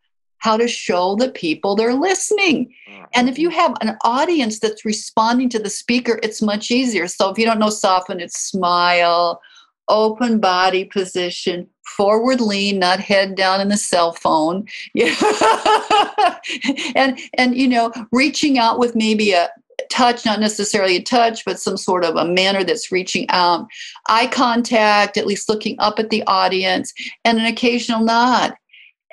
how 0.45 0.59
to 0.59 0.69
show 0.69 1.17
the 1.17 1.31
people 1.31 1.75
they're 1.75 1.95
listening. 1.95 2.71
And 3.15 3.31
if 3.31 3.39
you 3.39 3.49
mm-hmm. 3.49 3.61
have 3.61 3.77
an 3.81 3.97
audience 4.05 4.59
that's 4.59 4.85
responding 4.85 5.49
to 5.49 5.59
the 5.59 5.71
speaker, 5.71 6.21
it's 6.23 6.43
much 6.43 6.71
easier. 6.71 7.09
So 7.09 7.31
if 7.31 7.39
you 7.39 7.47
don't 7.47 7.59
know 7.59 7.71
SOFTEN, 7.71 8.21
it's 8.21 8.39
smile, 8.39 9.41
open 9.89 10.41
body 10.41 10.85
position, 10.85 11.67
forward 11.97 12.43
lean, 12.43 12.79
not 12.79 13.01
head 13.01 13.37
down 13.37 13.63
in 13.63 13.69
the 13.69 13.79
cell 13.79 14.13
phone. 14.13 14.67
Yeah. 14.93 15.15
and 16.95 17.19
and 17.39 17.57
you 17.57 17.67
know, 17.67 17.91
reaching 18.13 18.59
out 18.59 18.79
with 18.79 18.95
maybe 18.95 19.33
a 19.33 19.49
touch, 19.91 20.27
not 20.27 20.41
necessarily 20.41 20.97
a 20.97 21.03
touch, 21.03 21.47
but 21.47 21.59
some 21.59 21.79
sort 21.79 22.05
of 22.05 22.17
a 22.17 22.27
manner 22.27 22.65
that's 22.65 22.93
reaching 22.93 23.25
out, 23.31 23.67
eye 24.11 24.27
contact, 24.27 25.17
at 25.17 25.27
least 25.27 25.49
looking 25.49 25.77
up 25.79 25.99
at 25.99 26.11
the 26.11 26.23
audience, 26.27 26.93
and 27.25 27.39
an 27.39 27.47
occasional 27.47 28.05
nod. 28.05 28.53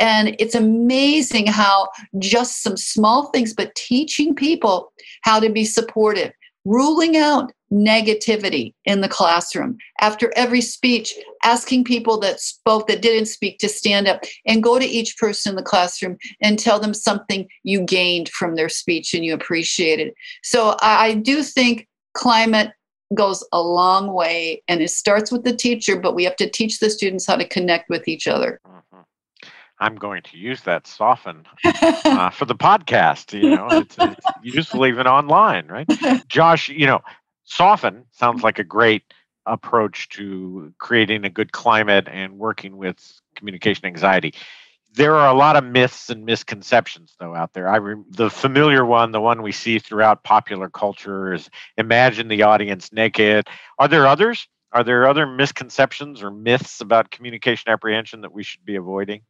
And 0.01 0.35
it's 0.39 0.55
amazing 0.55 1.45
how 1.45 1.89
just 2.17 2.63
some 2.63 2.75
small 2.75 3.27
things, 3.27 3.53
but 3.53 3.75
teaching 3.75 4.33
people 4.33 4.91
how 5.21 5.39
to 5.39 5.47
be 5.47 5.63
supportive, 5.63 6.33
ruling 6.65 7.15
out 7.17 7.51
negativity 7.71 8.73
in 8.85 9.01
the 9.01 9.07
classroom. 9.07 9.77
After 10.01 10.33
every 10.35 10.59
speech, 10.59 11.13
asking 11.43 11.83
people 11.83 12.19
that 12.19 12.41
spoke 12.41 12.87
that 12.87 13.03
didn't 13.03 13.27
speak 13.27 13.59
to 13.59 13.69
stand 13.69 14.07
up 14.07 14.23
and 14.47 14.63
go 14.63 14.79
to 14.79 14.85
each 14.85 15.17
person 15.19 15.51
in 15.51 15.55
the 15.55 15.61
classroom 15.61 16.17
and 16.41 16.57
tell 16.57 16.79
them 16.79 16.95
something 16.95 17.47
you 17.61 17.81
gained 17.81 18.27
from 18.29 18.55
their 18.55 18.69
speech 18.69 19.13
and 19.13 19.23
you 19.23 19.35
appreciated. 19.35 20.13
So 20.41 20.77
I 20.81 21.13
do 21.13 21.43
think 21.43 21.87
climate 22.15 22.71
goes 23.13 23.45
a 23.53 23.61
long 23.61 24.13
way 24.13 24.63
and 24.67 24.81
it 24.81 24.89
starts 24.89 25.31
with 25.31 25.43
the 25.43 25.55
teacher, 25.55 25.99
but 25.99 26.15
we 26.15 26.23
have 26.23 26.37
to 26.37 26.49
teach 26.49 26.79
the 26.79 26.89
students 26.89 27.27
how 27.27 27.35
to 27.35 27.47
connect 27.47 27.87
with 27.87 28.07
each 28.07 28.27
other. 28.27 28.59
Mm. 28.67 28.81
I'm 29.81 29.95
going 29.97 30.23
to 30.23 30.37
use 30.37 30.61
that 30.63 30.87
soften 30.87 31.45
uh, 32.09 32.29
for 32.31 32.45
the 32.45 32.55
podcast. 32.55 33.33
You 33.39 33.51
know, 33.51 33.71
it's, 33.71 33.97
it's 33.97 34.31
useful 34.39 34.85
even 34.85 35.07
online, 35.07 35.67
right? 35.67 35.89
Josh, 36.29 36.69
you 36.69 36.87
know, 36.87 37.01
soften 37.45 38.05
sounds 38.11 38.43
like 38.43 38.59
a 38.59 38.63
great 38.63 39.03
approach 39.45 40.09
to 40.09 40.73
creating 40.79 41.25
a 41.25 41.29
good 41.29 41.51
climate 41.51 42.07
and 42.09 42.37
working 42.39 42.77
with 42.77 43.21
communication 43.35 43.85
anxiety. 43.85 44.33
There 44.93 45.15
are 45.15 45.29
a 45.29 45.33
lot 45.37 45.55
of 45.57 45.63
myths 45.65 46.09
and 46.09 46.25
misconceptions, 46.25 47.15
though, 47.19 47.35
out 47.35 47.53
there. 47.53 47.67
I 47.69 47.77
re- 47.77 48.03
the 48.09 48.29
familiar 48.29 48.85
one, 48.85 49.11
the 49.11 49.21
one 49.21 49.41
we 49.41 49.51
see 49.51 49.79
throughout 49.79 50.23
popular 50.23 50.69
culture, 50.69 51.33
is 51.33 51.49
imagine 51.77 52.27
the 52.27 52.43
audience 52.43 52.91
naked. 52.93 53.47
Are 53.79 53.87
there 53.87 54.07
others? 54.07 54.47
Are 54.73 54.83
there 54.83 55.07
other 55.07 55.25
misconceptions 55.25 56.23
or 56.23 56.31
myths 56.31 56.81
about 56.81 57.11
communication 57.11 57.71
apprehension 57.71 58.21
that 58.21 58.33
we 58.33 58.43
should 58.43 58.65
be 58.65 58.75
avoiding? 58.75 59.21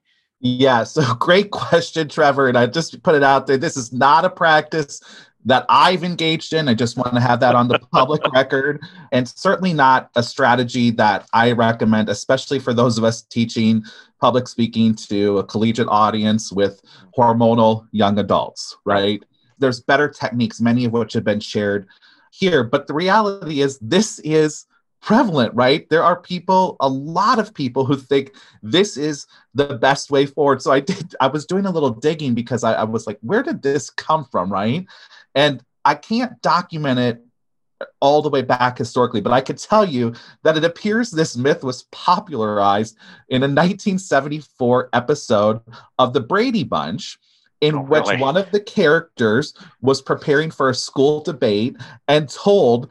Yeah, 0.41 0.83
so 0.83 1.13
great 1.19 1.51
question, 1.51 2.09
Trevor. 2.09 2.49
And 2.49 2.57
I 2.57 2.65
just 2.65 3.01
put 3.03 3.15
it 3.15 3.23
out 3.23 3.47
there. 3.47 3.57
This 3.57 3.77
is 3.77 3.93
not 3.93 4.25
a 4.25 4.29
practice 4.29 5.01
that 5.45 5.65
I've 5.69 6.03
engaged 6.03 6.53
in. 6.53 6.67
I 6.67 6.73
just 6.73 6.97
want 6.97 7.13
to 7.15 7.19
have 7.19 7.39
that 7.39 7.55
on 7.55 7.67
the 7.67 7.79
public 7.91 8.21
record. 8.33 8.81
And 9.11 9.27
certainly 9.27 9.73
not 9.73 10.11
a 10.15 10.21
strategy 10.21 10.91
that 10.91 11.27
I 11.33 11.51
recommend, 11.53 12.09
especially 12.09 12.59
for 12.59 12.73
those 12.73 12.97
of 12.97 13.03
us 13.03 13.21
teaching 13.23 13.83
public 14.19 14.47
speaking 14.47 14.93
to 14.93 15.39
a 15.39 15.43
collegiate 15.43 15.87
audience 15.87 16.51
with 16.51 16.81
hormonal 17.17 17.87
young 17.91 18.19
adults, 18.19 18.77
right? 18.85 19.23
There's 19.57 19.79
better 19.79 20.07
techniques, 20.07 20.61
many 20.61 20.85
of 20.85 20.91
which 20.91 21.13
have 21.13 21.23
been 21.23 21.39
shared 21.39 21.87
here. 22.31 22.63
But 22.63 22.85
the 22.85 22.93
reality 22.93 23.61
is, 23.61 23.79
this 23.79 24.19
is 24.19 24.67
prevalent, 25.01 25.53
right? 25.55 25.89
There 25.89 26.03
are 26.03 26.19
people, 26.19 26.77
a 26.79 26.87
lot 26.87 27.39
of 27.39 27.53
people 27.53 27.85
who 27.85 27.97
think 27.97 28.35
this 28.61 28.97
is 28.97 29.27
the 29.53 29.75
best 29.77 30.11
way 30.11 30.25
forward. 30.25 30.61
So 30.61 30.71
I 30.71 30.79
did, 30.79 31.15
I 31.19 31.27
was 31.27 31.45
doing 31.45 31.65
a 31.65 31.71
little 31.71 31.89
digging 31.89 32.33
because 32.33 32.63
I, 32.63 32.73
I 32.73 32.83
was 32.83 33.07
like, 33.07 33.17
where 33.21 33.43
did 33.43 33.61
this 33.61 33.89
come 33.89 34.25
from, 34.25 34.51
right? 34.51 34.85
And 35.35 35.63
I 35.83 35.95
can't 35.95 36.39
document 36.41 36.99
it 36.99 37.25
all 37.99 38.21
the 38.21 38.29
way 38.29 38.43
back 38.43 38.77
historically, 38.77 39.21
but 39.21 39.33
I 39.33 39.41
could 39.41 39.57
tell 39.57 39.83
you 39.83 40.13
that 40.43 40.55
it 40.55 40.63
appears 40.63 41.09
this 41.09 41.35
myth 41.35 41.63
was 41.63 41.83
popularized 41.91 42.95
in 43.29 43.41
a 43.41 43.49
1974 43.49 44.89
episode 44.93 45.61
of 45.97 46.13
The 46.13 46.19
Brady 46.19 46.63
Bunch, 46.63 47.17
in 47.61 47.75
oh, 47.75 47.81
which 47.81 48.07
really? 48.07 48.21
one 48.21 48.37
of 48.37 48.51
the 48.51 48.59
characters 48.59 49.53
was 49.81 50.01
preparing 50.01 50.51
for 50.51 50.69
a 50.69 50.75
school 50.75 51.21
debate 51.21 51.77
and 52.07 52.29
told, 52.29 52.89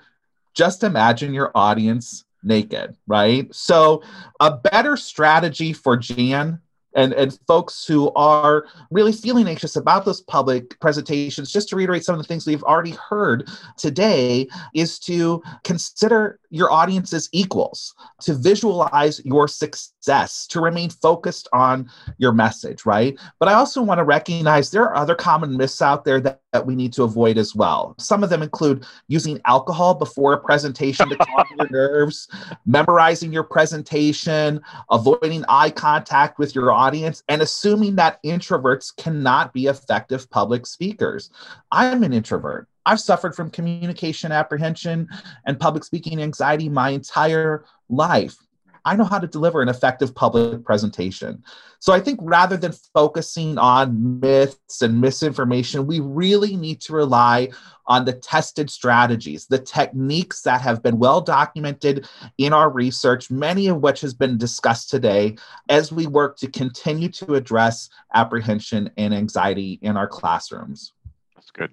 just 0.55 0.83
imagine 0.83 1.35
your 1.35 1.53
audience 1.55 2.25
naked, 2.43 2.97
right? 3.07 3.53
So, 3.55 4.03
a 4.41 4.57
better 4.57 4.97
strategy 4.97 5.73
for 5.73 5.97
Jan 5.97 6.61
and, 6.95 7.13
and 7.13 7.39
folks 7.47 7.87
who 7.87 8.13
are 8.15 8.67
really 8.91 9.13
feeling 9.13 9.47
anxious 9.47 9.77
about 9.77 10.05
those 10.05 10.23
public 10.23 10.79
presentations, 10.81 11.53
just 11.53 11.69
to 11.69 11.77
reiterate 11.77 12.05
some 12.05 12.15
of 12.15 12.21
the 12.21 12.27
things 12.27 12.47
we've 12.47 12.65
already 12.65 12.97
heard 13.09 13.49
today, 13.77 14.49
is 14.75 14.99
to 15.01 15.43
consider 15.63 16.41
your 16.51 16.71
audience 16.73 17.13
as 17.13 17.29
equals, 17.33 17.95
to 18.23 18.35
visualize 18.35 19.25
your 19.25 19.47
success, 19.47 20.47
to 20.49 20.61
remain 20.61 20.91
focused 20.91 21.49
on 21.53 21.89
your 22.19 22.33
message, 22.33 22.85
right? 22.85 23.19
But 23.39 23.49
I 23.49 23.55
also 23.55 23.83
want 23.83 23.99
to 23.99 24.05
recognize 24.05 24.71
there 24.71 24.85
are 24.85 24.97
other 24.97 25.15
common 25.15 25.57
myths 25.57 25.81
out 25.81 26.05
there 26.05 26.21
that, 26.21 26.40
that 26.53 26.67
we 26.67 26.75
need 26.75 26.93
to 26.95 27.05
avoid 27.05 27.39
as 27.39 27.55
well. 27.55 27.95
Some 27.99 28.25
of 28.25 28.31
them 28.31 28.43
include 28.43 28.85
using 29.09 29.41
alcohol 29.45 29.95
before 29.95 30.33
a 30.33 30.41
presentation 30.41 31.09
to 31.09 31.17
calm 31.17 31.47
your 31.57 31.69
nerves, 31.71 32.29
memorizing 32.67 33.33
your 33.33 33.45
presentation, 33.45 34.61
avoiding 34.91 35.45
eye 35.49 35.71
contact 35.71 36.39
with 36.39 36.55
your 36.55 36.73
audience, 36.73 37.23
and 37.29 37.43
assuming 37.43 37.97
that 37.97 38.23
introverts 38.25 38.95
cannot 38.97 39.53
be 39.53 39.67
effective 39.67 40.29
public 40.31 40.67
speakers. 40.67 41.31
I'm 41.71 42.03
an 42.03 42.13
introvert. 42.13 42.69
I've 42.87 43.01
suffered 43.01 43.37
from 43.37 43.51
communication 43.51 44.33
apprehension 44.33 45.09
and 45.47 45.61
public 45.61 45.85
speaking 45.85 46.21
anxiety 46.21 46.69
my 46.69 46.91
entire 46.91 47.65
life. 47.89 48.37
I 48.85 48.97
know 48.97 49.05
how 49.05 49.19
to 49.19 49.27
deliver 49.27 49.63
an 49.63 49.69
effective 49.69 50.15
public 50.15 50.65
presentation. 50.65 51.43
So 51.79 51.93
I 51.93 52.01
think 52.01 52.21
rather 52.23 52.57
than 52.57 52.73
focusing 52.95 53.57
on 53.59 54.21
myths 54.21 54.83
and 54.83 55.01
misinformation, 55.01 55.87
we 55.87 56.01
really 56.01 56.57
need 56.57 56.81
to 56.83 56.93
rely 56.93 57.51
on 57.87 58.05
the 58.05 58.13
tested 58.13 58.71
strategies, 58.71 59.47
the 59.47 59.59
techniques 59.59 60.43
that 60.43 60.61
have 60.61 60.83
been 60.83 60.99
well 60.99 61.21
documented 61.21 62.09
in 62.39 62.53
our 62.53 62.71
research, 62.71 63.31
many 63.31 63.69
of 63.69 63.81
which 63.81 64.01
has 64.03 64.15
been 64.15 64.39
discussed 64.39 64.91
today 64.91 65.37
as 65.69 65.91
we 65.91 66.07
work 66.07 66.37
to 66.39 66.51
continue 66.51 67.09
to 67.09 67.35
address 67.35 67.89
apprehension 68.15 68.91
and 68.97 69.15
anxiety 69.15 69.79
in 69.83 69.97
our 69.97 70.07
classrooms. 70.07 70.93
That's 71.35 71.51
good 71.51 71.71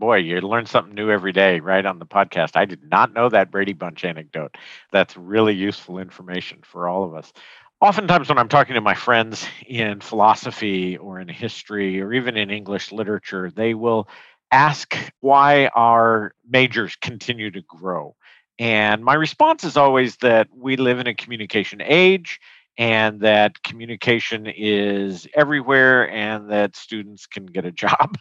boy, 0.00 0.18
you 0.18 0.40
learn 0.40 0.66
something 0.66 0.94
new 0.94 1.10
every 1.10 1.32
day 1.32 1.60
right 1.60 1.86
on 1.86 2.00
the 2.00 2.06
podcast. 2.06 2.56
I 2.56 2.66
did 2.66 2.82
not 2.90 3.14
know 3.14 3.28
that 3.30 3.52
Brady 3.52 3.74
Bunch 3.74 4.04
anecdote. 4.04 4.56
That's 4.92 5.16
really 5.16 5.54
useful 5.54 5.98
information 6.00 6.60
for 6.64 6.88
all 6.88 7.04
of 7.04 7.14
us. 7.14 7.32
Oftentimes, 7.80 8.28
when 8.28 8.38
I'm 8.38 8.48
talking 8.48 8.74
to 8.74 8.80
my 8.82 8.94
friends 8.94 9.46
in 9.66 10.00
philosophy 10.00 10.98
or 10.98 11.20
in 11.20 11.28
history 11.28 12.00
or 12.02 12.12
even 12.12 12.36
in 12.36 12.50
English 12.50 12.92
literature, 12.92 13.50
they 13.50 13.74
will 13.74 14.08
ask 14.52 14.96
why 15.20 15.68
our 15.68 16.34
majors 16.48 16.96
continue 16.96 17.50
to 17.52 17.62
grow. 17.62 18.16
And 18.58 19.04
my 19.04 19.14
response 19.14 19.64
is 19.64 19.76
always 19.76 20.16
that 20.18 20.48
we 20.54 20.76
live 20.76 20.98
in 21.00 21.06
a 21.06 21.14
communication 21.14 21.80
age 21.82 22.40
and 22.80 23.20
that 23.20 23.62
communication 23.62 24.46
is 24.46 25.28
everywhere 25.34 26.10
and 26.10 26.50
that 26.50 26.74
students 26.74 27.26
can 27.26 27.44
get 27.44 27.66
a 27.66 27.70
job. 27.84 28.16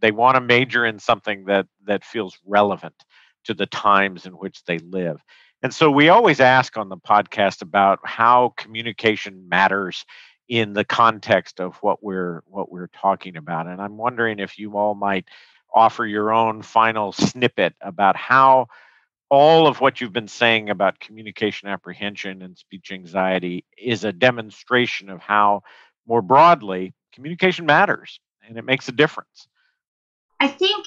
they 0.00 0.12
want 0.12 0.36
to 0.36 0.40
major 0.40 0.84
in 0.84 0.98
something 0.98 1.46
that 1.46 1.66
that 1.86 2.04
feels 2.04 2.38
relevant 2.46 2.94
to 3.44 3.54
the 3.54 3.66
times 3.66 4.26
in 4.26 4.34
which 4.34 4.62
they 4.64 4.78
live. 4.78 5.16
And 5.62 5.74
so 5.74 5.90
we 5.90 6.10
always 6.10 6.40
ask 6.40 6.76
on 6.76 6.90
the 6.90 6.96
podcast 6.98 7.62
about 7.62 8.00
how 8.04 8.52
communication 8.56 9.48
matters 9.48 10.04
in 10.46 10.74
the 10.74 10.84
context 10.84 11.58
of 11.58 11.76
what 11.76 12.02
we're 12.02 12.42
what 12.46 12.70
we're 12.70 12.88
talking 12.88 13.38
about. 13.38 13.66
And 13.66 13.80
I'm 13.80 13.96
wondering 13.96 14.40
if 14.40 14.58
you 14.58 14.76
all 14.76 14.94
might 14.94 15.26
offer 15.74 16.04
your 16.04 16.34
own 16.34 16.60
final 16.60 17.12
snippet 17.12 17.74
about 17.80 18.16
how 18.16 18.66
all 19.32 19.66
of 19.66 19.80
what 19.80 19.98
you've 19.98 20.12
been 20.12 20.28
saying 20.28 20.68
about 20.68 21.00
communication 21.00 21.66
apprehension 21.66 22.42
and 22.42 22.58
speech 22.58 22.92
anxiety 22.92 23.64
is 23.78 24.04
a 24.04 24.12
demonstration 24.12 25.08
of 25.08 25.20
how, 25.20 25.62
more 26.06 26.20
broadly, 26.20 26.92
communication 27.14 27.64
matters 27.64 28.20
and 28.46 28.58
it 28.58 28.64
makes 28.66 28.88
a 28.88 28.92
difference. 28.92 29.48
I 30.38 30.48
think 30.48 30.84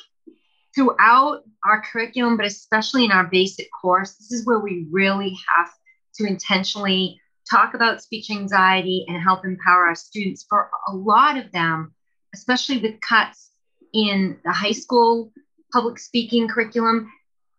throughout 0.75 1.41
our 1.65 1.81
curriculum, 1.91 2.37
but 2.37 2.45
especially 2.45 3.03
in 3.03 3.11
our 3.11 3.23
basic 3.23 3.67
course, 3.81 4.13
this 4.13 4.31
is 4.31 4.45
where 4.45 4.59
we 4.59 4.85
really 4.91 5.35
have 5.49 5.71
to 6.17 6.27
intentionally 6.27 7.19
talk 7.49 7.73
about 7.73 8.03
speech 8.03 8.29
anxiety 8.29 9.05
and 9.07 9.19
help 9.19 9.43
empower 9.43 9.87
our 9.87 9.95
students. 9.95 10.45
For 10.47 10.69
a 10.87 10.93
lot 10.93 11.37
of 11.37 11.51
them, 11.51 11.95
especially 12.35 12.77
with 12.77 13.01
cuts 13.01 13.49
in 13.91 14.37
the 14.45 14.51
high 14.51 14.71
school 14.71 15.31
public 15.73 15.97
speaking 15.97 16.47
curriculum, 16.47 17.11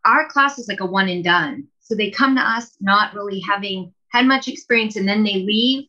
our 0.06 0.28
class 0.28 0.58
is 0.58 0.68
like 0.68 0.80
a 0.80 0.86
one 0.86 1.08
and 1.08 1.24
done. 1.24 1.66
So 1.80 1.94
they 1.94 2.10
come 2.10 2.36
to 2.36 2.42
us 2.42 2.76
not 2.80 3.14
really 3.14 3.40
having 3.40 3.92
had 4.12 4.26
much 4.26 4.48
experience 4.48 4.96
and 4.96 5.06
then 5.06 5.24
they 5.24 5.34
leave. 5.34 5.86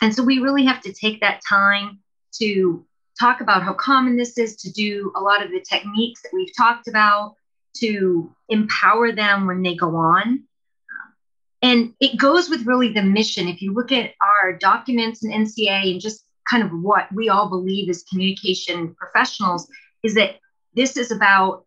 And 0.00 0.14
so 0.14 0.22
we 0.22 0.38
really 0.38 0.64
have 0.66 0.82
to 0.82 0.92
take 0.92 1.20
that 1.20 1.40
time 1.48 1.98
to 2.38 2.84
talk 3.18 3.40
about 3.40 3.62
how 3.62 3.72
common 3.74 4.16
this 4.16 4.38
is, 4.38 4.56
to 4.56 4.72
do 4.72 5.12
a 5.16 5.20
lot 5.20 5.42
of 5.42 5.50
the 5.50 5.60
techniques 5.60 6.22
that 6.22 6.32
we've 6.32 6.54
talked 6.56 6.88
about, 6.88 7.34
to 7.76 8.30
empower 8.48 9.12
them 9.12 9.46
when 9.46 9.62
they 9.62 9.74
go 9.74 9.96
on. 9.96 10.44
And 11.62 11.94
it 12.00 12.18
goes 12.18 12.50
with 12.50 12.66
really 12.66 12.92
the 12.92 13.02
mission. 13.02 13.48
If 13.48 13.62
you 13.62 13.72
look 13.72 13.90
at 13.90 14.12
our 14.20 14.52
documents 14.52 15.24
in 15.24 15.30
NCA 15.30 15.92
and 15.92 16.00
just 16.00 16.24
kind 16.48 16.62
of 16.62 16.70
what 16.70 17.10
we 17.12 17.30
all 17.30 17.48
believe 17.48 17.88
as 17.88 18.04
communication 18.04 18.94
professionals, 18.94 19.66
is 20.02 20.14
that 20.14 20.36
this 20.74 20.96
is 20.96 21.10
about 21.10 21.63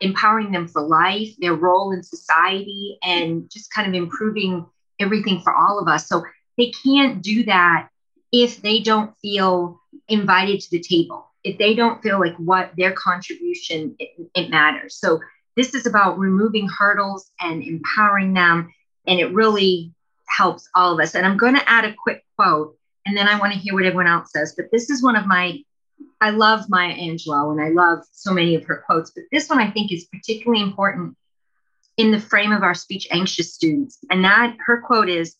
empowering 0.00 0.52
them 0.52 0.68
for 0.68 0.82
life, 0.82 1.28
their 1.38 1.54
role 1.54 1.92
in 1.92 2.02
society, 2.02 2.98
and 3.02 3.50
just 3.50 3.72
kind 3.72 3.88
of 3.88 3.94
improving 3.94 4.66
everything 4.98 5.40
for 5.40 5.54
all 5.54 5.78
of 5.78 5.88
us. 5.88 6.08
So 6.08 6.24
they 6.56 6.72
can't 6.84 7.22
do 7.22 7.44
that 7.44 7.88
if 8.32 8.60
they 8.60 8.80
don't 8.80 9.16
feel 9.22 9.80
invited 10.08 10.60
to 10.60 10.70
the 10.70 10.80
table, 10.80 11.30
if 11.44 11.58
they 11.58 11.74
don't 11.74 12.02
feel 12.02 12.18
like 12.20 12.36
what 12.36 12.72
their 12.76 12.92
contribution 12.92 13.96
it, 13.98 14.10
it 14.34 14.50
matters. 14.50 14.96
So 14.96 15.20
this 15.56 15.74
is 15.74 15.86
about 15.86 16.18
removing 16.18 16.68
hurdles 16.68 17.30
and 17.40 17.62
empowering 17.62 18.34
them, 18.34 18.72
and 19.06 19.18
it 19.18 19.32
really 19.32 19.92
helps 20.26 20.68
all 20.74 20.92
of 20.92 21.00
us. 21.00 21.14
And 21.14 21.26
I'm 21.26 21.36
going 21.36 21.54
to 21.54 21.68
add 21.68 21.84
a 21.84 21.94
quick 21.94 22.24
quote, 22.36 22.76
and 23.06 23.16
then 23.16 23.28
I 23.28 23.38
want 23.38 23.52
to 23.52 23.58
hear 23.58 23.74
what 23.74 23.84
everyone 23.84 24.06
else 24.06 24.30
says. 24.32 24.54
But 24.56 24.66
this 24.70 24.90
is 24.90 25.02
one 25.02 25.16
of 25.16 25.26
my 25.26 25.58
I 26.20 26.30
love 26.30 26.68
Maya 26.68 26.94
Angelou 26.94 27.52
and 27.52 27.60
I 27.60 27.68
love 27.68 28.04
so 28.12 28.32
many 28.32 28.54
of 28.54 28.64
her 28.64 28.82
quotes, 28.86 29.10
but 29.10 29.24
this 29.30 29.48
one 29.48 29.60
I 29.60 29.70
think 29.70 29.92
is 29.92 30.04
particularly 30.06 30.62
important 30.62 31.16
in 31.96 32.10
the 32.10 32.20
frame 32.20 32.52
of 32.52 32.62
our 32.62 32.74
speech 32.74 33.06
anxious 33.10 33.54
students. 33.54 33.98
And 34.10 34.24
that 34.24 34.56
her 34.66 34.80
quote 34.80 35.08
is 35.08 35.36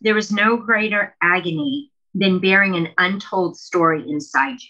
There 0.00 0.16
is 0.16 0.32
no 0.32 0.56
greater 0.56 1.14
agony 1.22 1.90
than 2.14 2.40
bearing 2.40 2.76
an 2.76 2.88
untold 2.98 3.56
story 3.56 4.08
inside 4.08 4.58
you. 4.60 4.68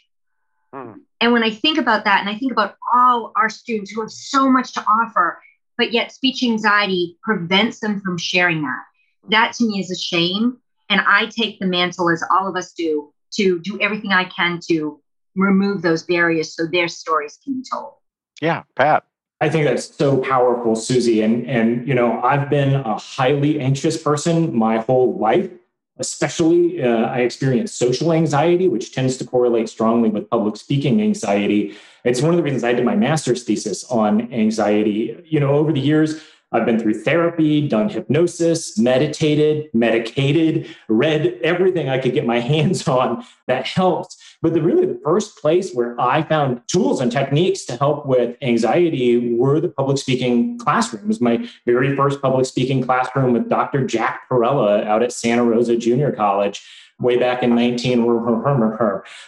Hmm. 0.72 0.92
And 1.20 1.32
when 1.32 1.42
I 1.42 1.50
think 1.50 1.78
about 1.78 2.04
that, 2.04 2.20
and 2.20 2.28
I 2.28 2.38
think 2.38 2.52
about 2.52 2.76
all 2.92 3.32
our 3.36 3.48
students 3.48 3.90
who 3.90 4.00
have 4.00 4.10
so 4.10 4.50
much 4.50 4.72
to 4.74 4.84
offer, 4.84 5.40
but 5.76 5.92
yet 5.92 6.12
speech 6.12 6.42
anxiety 6.42 7.18
prevents 7.22 7.80
them 7.80 8.00
from 8.00 8.18
sharing 8.18 8.62
that, 8.62 8.82
that 9.30 9.52
to 9.54 9.66
me 9.66 9.80
is 9.80 9.90
a 9.90 9.96
shame. 9.96 10.58
And 10.88 11.00
I 11.00 11.26
take 11.26 11.58
the 11.58 11.66
mantle, 11.66 12.10
as 12.10 12.22
all 12.30 12.48
of 12.48 12.56
us 12.56 12.72
do, 12.72 13.12
to 13.34 13.60
do 13.60 13.80
everything 13.80 14.12
I 14.12 14.24
can 14.24 14.60
to 14.68 15.01
remove 15.36 15.82
those 15.82 16.02
barriers 16.02 16.54
so 16.54 16.66
their 16.66 16.88
stories 16.88 17.38
can 17.42 17.54
be 17.54 17.64
told. 17.70 17.94
Yeah, 18.40 18.62
Pat. 18.76 19.04
I 19.40 19.48
think 19.48 19.66
that's 19.66 19.94
so 19.96 20.18
powerful, 20.18 20.76
Susie. 20.76 21.22
And 21.22 21.48
and 21.48 21.86
you 21.86 21.94
know, 21.94 22.22
I've 22.22 22.48
been 22.48 22.74
a 22.74 22.96
highly 22.96 23.60
anxious 23.60 24.00
person 24.00 24.54
my 24.54 24.78
whole 24.78 25.18
life. 25.18 25.50
Especially, 25.98 26.82
uh, 26.82 27.04
I 27.04 27.18
experience 27.18 27.70
social 27.72 28.12
anxiety, 28.12 28.66
which 28.66 28.92
tends 28.92 29.18
to 29.18 29.26
correlate 29.26 29.68
strongly 29.68 30.08
with 30.08 30.28
public 30.30 30.56
speaking 30.56 31.02
anxiety. 31.02 31.76
It's 32.04 32.22
one 32.22 32.30
of 32.30 32.38
the 32.38 32.42
reasons 32.42 32.64
I 32.64 32.72
did 32.72 32.84
my 32.84 32.96
master's 32.96 33.44
thesis 33.44 33.84
on 33.84 34.32
anxiety. 34.32 35.22
You 35.26 35.38
know, 35.38 35.50
over 35.50 35.70
the 35.70 35.80
years, 35.80 36.20
I've 36.52 36.66
been 36.66 36.78
through 36.78 37.02
therapy, 37.02 37.66
done 37.66 37.88
hypnosis, 37.88 38.78
meditated, 38.78 39.70
medicated, 39.72 40.68
read 40.88 41.38
everything 41.42 41.88
I 41.88 41.98
could 41.98 42.14
get 42.14 42.26
my 42.26 42.40
hands 42.52 42.86
on 42.86 43.24
that 43.46 43.66
helped. 43.66 44.16
But 44.42 44.54
the 44.54 44.62
really 44.62 44.86
the 44.86 45.00
first 45.04 45.38
place 45.38 45.72
where 45.72 45.98
I 46.00 46.22
found 46.22 46.60
tools 46.66 47.00
and 47.00 47.10
techniques 47.10 47.64
to 47.66 47.76
help 47.76 48.06
with 48.06 48.36
anxiety 48.42 49.34
were 49.34 49.60
the 49.60 49.68
public 49.68 49.98
speaking 49.98 50.58
classrooms. 50.58 51.20
My 51.20 51.48
very 51.64 51.96
first 51.96 52.20
public 52.20 52.44
speaking 52.46 52.82
classroom 52.82 53.32
with 53.32 53.48
Dr. 53.48 53.86
Jack 53.86 54.28
Perella 54.28 54.84
out 54.84 55.02
at 55.02 55.12
Santa 55.12 55.44
Rosa 55.44 55.76
Junior 55.76 56.10
College 56.10 56.60
way 57.00 57.16
back 57.16 57.42
in 57.42 57.54
19 57.54 58.00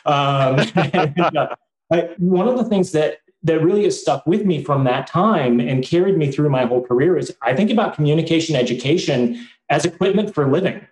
um, 0.06 0.60
uh, 1.90 2.02
one 2.18 2.48
of 2.48 2.56
the 2.56 2.64
things 2.68 2.92
that 2.92 3.18
that 3.42 3.62
really 3.62 3.84
has 3.84 4.00
stuck 4.00 4.26
with 4.26 4.44
me 4.44 4.64
from 4.64 4.84
that 4.84 5.06
time 5.06 5.60
and 5.60 5.84
carried 5.84 6.16
me 6.16 6.32
through 6.32 6.48
my 6.48 6.64
whole 6.64 6.82
career 6.82 7.16
is 7.16 7.36
I 7.42 7.54
think 7.54 7.70
about 7.70 7.94
communication 7.94 8.56
education 8.56 9.46
as 9.68 9.84
equipment 9.84 10.34
for 10.34 10.50
living. 10.50 10.86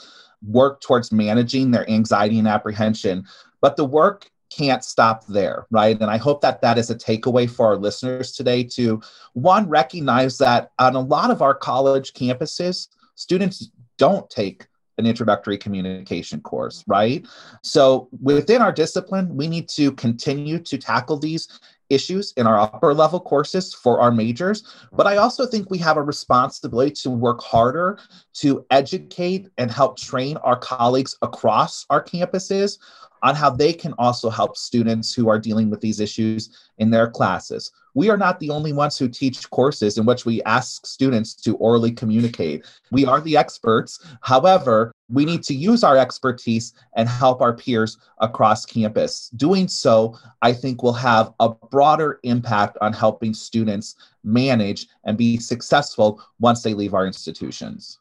work 0.47 0.81
towards 0.81 1.12
managing 1.12 1.70
their 1.70 1.89
anxiety 1.91 2.39
and 2.39 2.49
apprehension. 2.49 3.24
But 3.61 3.77
the 3.77 3.85
work 3.85 4.31
can't 4.51 4.85
stop 4.85 5.27
there, 5.27 5.66
right? 5.70 6.01
And 6.01 6.11
I 6.11 6.16
hope 6.16 6.41
that 6.43 6.61
that 6.62 6.79
is 6.79 6.91
a 6.91 6.95
takeaway 6.95 7.49
for 7.49 7.66
our 7.66 7.77
listeners 7.77 8.33
today 8.33 8.62
to 8.64 9.01
one, 9.33 9.68
recognize 9.68 10.39
that 10.39 10.70
on 10.79 10.95
a 10.95 11.01
lot 11.01 11.31
of 11.31 11.43
our 11.43 11.55
college 11.55 12.12
campuses, 12.12 12.89
students 13.14 13.70
don't 13.99 14.29
take 14.31 14.66
an 14.99 15.07
introductory 15.07 15.59
communication 15.59 16.41
course, 16.41 16.83
right? 16.87 17.27
So 17.62 18.09
within 18.22 18.62
our 18.62 18.72
discipline, 18.72 19.37
we 19.37 19.47
need 19.47 19.68
to 19.70 19.93
continue 19.93 20.59
to 20.61 20.79
tackle 20.79 21.18
these 21.18 21.49
issues 21.91 22.32
in 22.37 22.47
our 22.47 22.59
upper 22.59 22.95
level 22.95 23.20
courses 23.20 23.74
for 23.74 24.01
our 24.01 24.11
majors. 24.11 24.62
But 24.93 25.07
I 25.07 25.16
also 25.16 25.47
think 25.47 25.70
we 25.70 25.78
have 25.78 25.97
a 25.97 26.03
responsibility 26.03 26.93
to 27.03 27.11
work 27.11 27.43
harder 27.43 27.99
to 28.34 28.64
educate 28.70 29.49
and 29.59 29.70
help 29.70 29.99
train 29.99 30.37
our 30.39 30.57
colleagues 30.57 31.16
across 31.22 31.87
our 31.91 32.03
campuses 32.03 32.78
on 33.23 33.35
how 33.35 33.51
they 33.51 33.73
can 33.73 33.93
also 33.99 34.31
help 34.31 34.57
students 34.57 35.14
who 35.14 35.29
are 35.29 35.39
dealing 35.39 35.71
with 35.71 35.81
these 35.81 36.01
issues 36.01 36.51
in 36.79 36.91
their 36.91 37.09
classes. 37.09 37.73
We 37.95 38.11
are 38.11 38.17
not 38.19 38.39
the 38.41 38.51
only 38.51 38.75
ones 38.75 38.99
who 38.99 39.09
teach 39.09 39.49
courses 39.51 39.97
in 39.97 40.05
which 40.05 40.27
we 40.27 40.43
ask 40.43 40.85
students 40.85 41.35
to 41.37 41.57
orally 41.57 41.93
communicate. 41.93 42.67
We 42.91 43.07
are 43.07 43.23
the 43.23 43.39
experts. 43.39 44.05
However, 44.21 44.93
we 45.09 45.25
need 45.25 45.43
to 45.45 45.55
use 45.55 45.83
our 45.83 45.97
expertise 45.97 46.75
and 46.95 47.09
help 47.09 47.41
our 47.41 47.55
peers 47.55 47.97
across 48.19 48.67
campus. 48.67 49.31
Doing 49.37 49.67
so, 49.67 50.19
I 50.43 50.53
think, 50.53 50.83
will 50.83 50.93
have 50.93 51.33
a 51.41 51.49
broader 51.49 52.21
impact 52.23 52.77
on 52.81 52.93
helping 52.93 53.33
students 53.33 53.97
manage 54.25 54.89
and 55.05 55.17
be 55.17 55.39
successful 55.39 56.23
once 56.39 56.62
they 56.62 56.75
leave 56.75 56.93
our 56.93 57.07
institutions. 57.07 57.99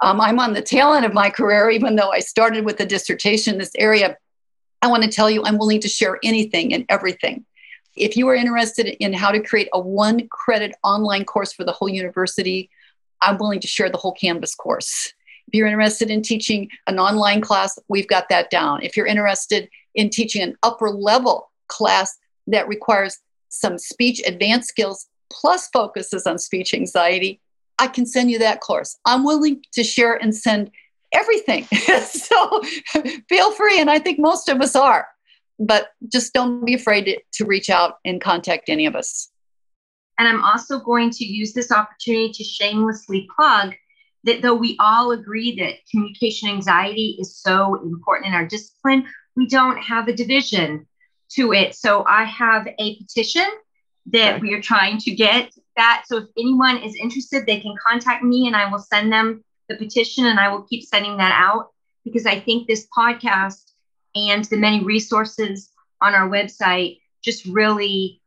Um, 0.00 0.20
I'm 0.20 0.38
on 0.38 0.52
the 0.52 0.62
tail 0.62 0.92
end 0.92 1.06
of 1.06 1.14
my 1.14 1.30
career, 1.30 1.70
even 1.70 1.96
though 1.96 2.10
I 2.10 2.20
started 2.20 2.64
with 2.64 2.78
a 2.80 2.86
dissertation 2.86 3.54
in 3.54 3.58
this 3.58 3.72
area 3.78 4.16
I 4.84 4.86
want 4.86 5.02
to 5.02 5.08
tell 5.08 5.30
you, 5.30 5.42
I'm 5.42 5.56
willing 5.56 5.80
to 5.80 5.88
share 5.88 6.18
anything 6.22 6.74
and 6.74 6.84
everything 6.90 7.46
If 7.96 8.16
you 8.16 8.28
are 8.28 8.34
interested 8.34 8.86
in 9.02 9.12
how 9.12 9.30
to 9.30 9.40
create 9.40 9.68
a 9.72 9.80
one 9.80 10.28
credit 10.28 10.74
online 10.82 11.24
course 11.24 11.52
for 11.54 11.64
the 11.64 11.72
whole 11.72 11.88
university, 11.88 12.68
I'm 13.22 13.38
willing 13.38 13.60
to 13.60 13.68
share 13.68 13.88
the 13.88 13.96
whole 13.96 14.12
Canvas 14.12 14.54
course. 14.54 15.12
If 15.46 15.54
you're 15.54 15.68
interested 15.68 16.10
in 16.10 16.20
teaching 16.22 16.68
an 16.86 16.98
online 16.98 17.40
class, 17.40 17.78
we've 17.88 18.08
got 18.08 18.28
that 18.28 18.50
down. 18.50 18.82
If 18.82 18.96
you're 18.96 19.06
interested 19.06 19.70
in 19.94 20.10
teaching 20.10 20.42
an 20.42 20.56
upper 20.62 20.90
level 20.90 21.50
class 21.68 22.18
that 22.48 22.68
requires 22.68 23.18
some 23.48 23.78
speech 23.78 24.20
advanced 24.26 24.68
skills 24.68 25.06
plus 25.30 25.68
focuses 25.68 26.26
on 26.26 26.38
speech 26.38 26.74
anxiety, 26.74 27.40
I 27.78 27.86
can 27.86 28.06
send 28.06 28.30
you 28.30 28.38
that 28.40 28.60
course. 28.60 28.98
I'm 29.06 29.24
willing 29.24 29.64
to 29.72 29.84
share 29.84 30.14
and 30.14 30.34
send 30.34 30.70
everything. 31.14 31.64
so 32.04 32.62
feel 33.28 33.52
free. 33.52 33.80
And 33.80 33.90
I 33.90 33.98
think 33.98 34.18
most 34.18 34.48
of 34.48 34.60
us 34.60 34.76
are. 34.76 35.06
But 35.58 35.88
just 36.10 36.32
don't 36.32 36.64
be 36.64 36.74
afraid 36.74 37.04
to, 37.04 37.20
to 37.34 37.44
reach 37.44 37.70
out 37.70 37.98
and 38.04 38.20
contact 38.20 38.68
any 38.68 38.86
of 38.86 38.96
us. 38.96 39.30
And 40.18 40.28
I'm 40.28 40.44
also 40.44 40.80
going 40.80 41.10
to 41.10 41.24
use 41.24 41.52
this 41.52 41.72
opportunity 41.72 42.32
to 42.32 42.44
shamelessly 42.44 43.28
plug 43.34 43.74
that 44.24 44.42
though 44.42 44.54
we 44.54 44.76
all 44.80 45.12
agree 45.12 45.54
that 45.56 45.74
communication 45.90 46.48
anxiety 46.48 47.16
is 47.20 47.36
so 47.36 47.76
important 47.82 48.28
in 48.28 48.34
our 48.34 48.46
discipline, 48.46 49.06
we 49.36 49.46
don't 49.46 49.78
have 49.78 50.08
a 50.08 50.14
division 50.14 50.86
to 51.32 51.52
it. 51.52 51.74
So 51.74 52.04
I 52.06 52.24
have 52.24 52.66
a 52.78 52.96
petition 52.96 53.46
that 54.12 54.40
we 54.40 54.54
are 54.54 54.60
trying 54.60 54.98
to 54.98 55.10
get 55.14 55.52
that. 55.76 56.04
So 56.06 56.18
if 56.18 56.24
anyone 56.38 56.78
is 56.78 56.94
interested, 56.96 57.46
they 57.46 57.60
can 57.60 57.74
contact 57.86 58.22
me 58.22 58.46
and 58.46 58.54
I 58.54 58.70
will 58.70 58.78
send 58.78 59.12
them 59.12 59.42
the 59.68 59.76
petition 59.76 60.26
and 60.26 60.38
I 60.38 60.48
will 60.48 60.62
keep 60.62 60.84
sending 60.84 61.16
that 61.18 61.32
out 61.34 61.70
because 62.04 62.26
I 62.26 62.40
think 62.40 62.66
this 62.66 62.86
podcast 62.96 63.72
and 64.14 64.44
the 64.44 64.56
many 64.56 64.84
resources 64.84 65.70
on 66.00 66.14
our 66.14 66.28
website 66.28 67.00
just 67.22 67.46
really 67.46 68.20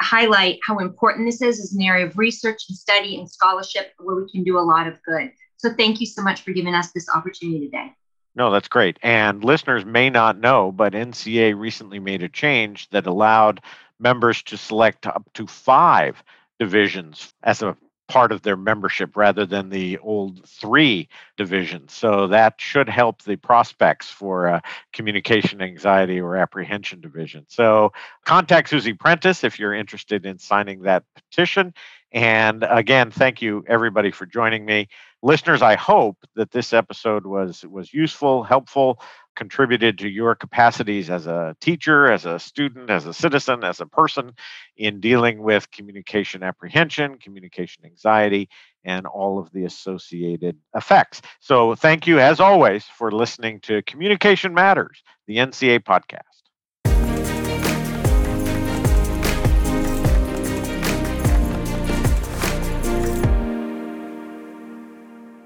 highlight 0.00 0.58
how 0.66 0.78
important 0.78 1.26
this 1.26 1.40
is 1.40 1.60
as 1.60 1.72
an 1.72 1.82
area 1.82 2.06
of 2.06 2.18
research 2.18 2.64
and 2.68 2.76
study 2.76 3.18
and 3.18 3.30
scholarship 3.30 3.92
where 3.98 4.16
we 4.16 4.30
can 4.30 4.42
do 4.42 4.58
a 4.58 4.60
lot 4.60 4.86
of 4.86 5.02
good. 5.02 5.30
So 5.56 5.72
thank 5.74 6.00
you 6.00 6.06
so 6.06 6.22
much 6.22 6.42
for 6.42 6.52
giving 6.52 6.74
us 6.74 6.92
this 6.92 7.08
opportunity 7.08 7.66
today. 7.66 7.94
No, 8.34 8.50
that's 8.50 8.68
great. 8.68 8.98
And 9.02 9.44
listeners 9.44 9.84
may 9.84 10.10
not 10.10 10.38
know, 10.38 10.72
but 10.72 10.94
NCA 10.94 11.58
recently 11.58 11.98
made 11.98 12.22
a 12.22 12.28
change 12.28 12.88
that 12.90 13.06
allowed 13.06 13.60
members 13.98 14.42
to 14.44 14.56
select 14.56 15.06
up 15.06 15.30
to 15.34 15.46
five 15.46 16.22
divisions 16.58 17.34
as 17.42 17.62
a 17.62 17.76
part 18.08 18.32
of 18.32 18.42
their 18.42 18.56
membership 18.56 19.16
rather 19.16 19.46
than 19.46 19.70
the 19.70 19.98
old 19.98 20.46
three 20.46 21.08
divisions. 21.36 21.92
So 21.92 22.26
that 22.28 22.54
should 22.58 22.88
help 22.88 23.22
the 23.22 23.36
prospects 23.36 24.10
for 24.10 24.46
a 24.46 24.62
communication 24.92 25.62
anxiety 25.62 26.20
or 26.20 26.36
apprehension 26.36 27.00
division. 27.00 27.44
So 27.48 27.92
contact 28.24 28.68
Susie 28.68 28.94
Prentiss 28.94 29.44
if 29.44 29.58
you're 29.58 29.74
interested 29.74 30.26
in 30.26 30.38
signing 30.38 30.82
that 30.82 31.04
petition. 31.14 31.74
And 32.12 32.66
again, 32.68 33.10
thank 33.10 33.40
you 33.40 33.64
everybody 33.66 34.10
for 34.10 34.26
joining 34.26 34.66
me. 34.66 34.88
Listeners, 35.24 35.62
I 35.62 35.76
hope 35.76 36.16
that 36.34 36.50
this 36.50 36.72
episode 36.72 37.26
was 37.26 37.64
was 37.64 37.94
useful, 37.94 38.42
helpful, 38.42 39.00
contributed 39.36 39.98
to 39.98 40.08
your 40.08 40.34
capacities 40.34 41.10
as 41.10 41.28
a 41.28 41.56
teacher, 41.60 42.10
as 42.10 42.26
a 42.26 42.40
student, 42.40 42.90
as 42.90 43.06
a 43.06 43.14
citizen, 43.14 43.62
as 43.62 43.80
a 43.80 43.86
person 43.86 44.32
in 44.76 44.98
dealing 45.00 45.42
with 45.42 45.70
communication 45.70 46.42
apprehension, 46.42 47.18
communication 47.18 47.84
anxiety, 47.84 48.48
and 48.84 49.06
all 49.06 49.38
of 49.38 49.52
the 49.52 49.64
associated 49.64 50.58
effects. 50.74 51.22
So, 51.38 51.76
thank 51.76 52.08
you 52.08 52.18
as 52.18 52.40
always 52.40 52.84
for 52.84 53.12
listening 53.12 53.60
to 53.60 53.82
Communication 53.82 54.54
Matters, 54.54 55.04
the 55.28 55.36
NCA 55.36 55.80
podcast. 55.84 56.31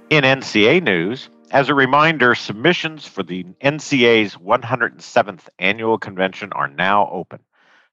In 0.08 0.22
NCA 0.22 0.84
news, 0.84 1.28
as 1.50 1.68
a 1.68 1.74
reminder, 1.74 2.36
submissions 2.36 3.08
for 3.08 3.24
the 3.24 3.42
NCA's 3.60 4.36
107th 4.36 5.48
annual 5.58 5.98
convention 5.98 6.52
are 6.52 6.68
now 6.68 7.10
open. 7.10 7.40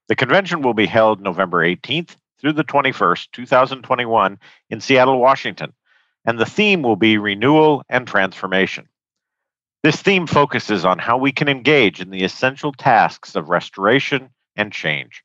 The 0.06 0.14
convention 0.14 0.62
will 0.62 0.74
be 0.74 0.86
held 0.86 1.20
November 1.20 1.66
18th 1.66 2.14
through 2.38 2.52
the 2.52 2.62
21st, 2.62 3.32
2021, 3.32 4.38
in 4.70 4.80
Seattle, 4.80 5.18
Washington, 5.18 5.72
and 6.24 6.38
the 6.38 6.46
theme 6.46 6.82
will 6.82 6.94
be 6.94 7.18
renewal 7.18 7.82
and 7.88 8.06
transformation. 8.06 8.88
This 9.82 10.00
theme 10.00 10.28
focuses 10.28 10.84
on 10.84 11.00
how 11.00 11.18
we 11.18 11.32
can 11.32 11.48
engage 11.48 12.00
in 12.00 12.10
the 12.10 12.22
essential 12.22 12.72
tasks 12.72 13.34
of 13.34 13.48
restoration 13.48 14.30
and 14.54 14.72
change. 14.72 15.24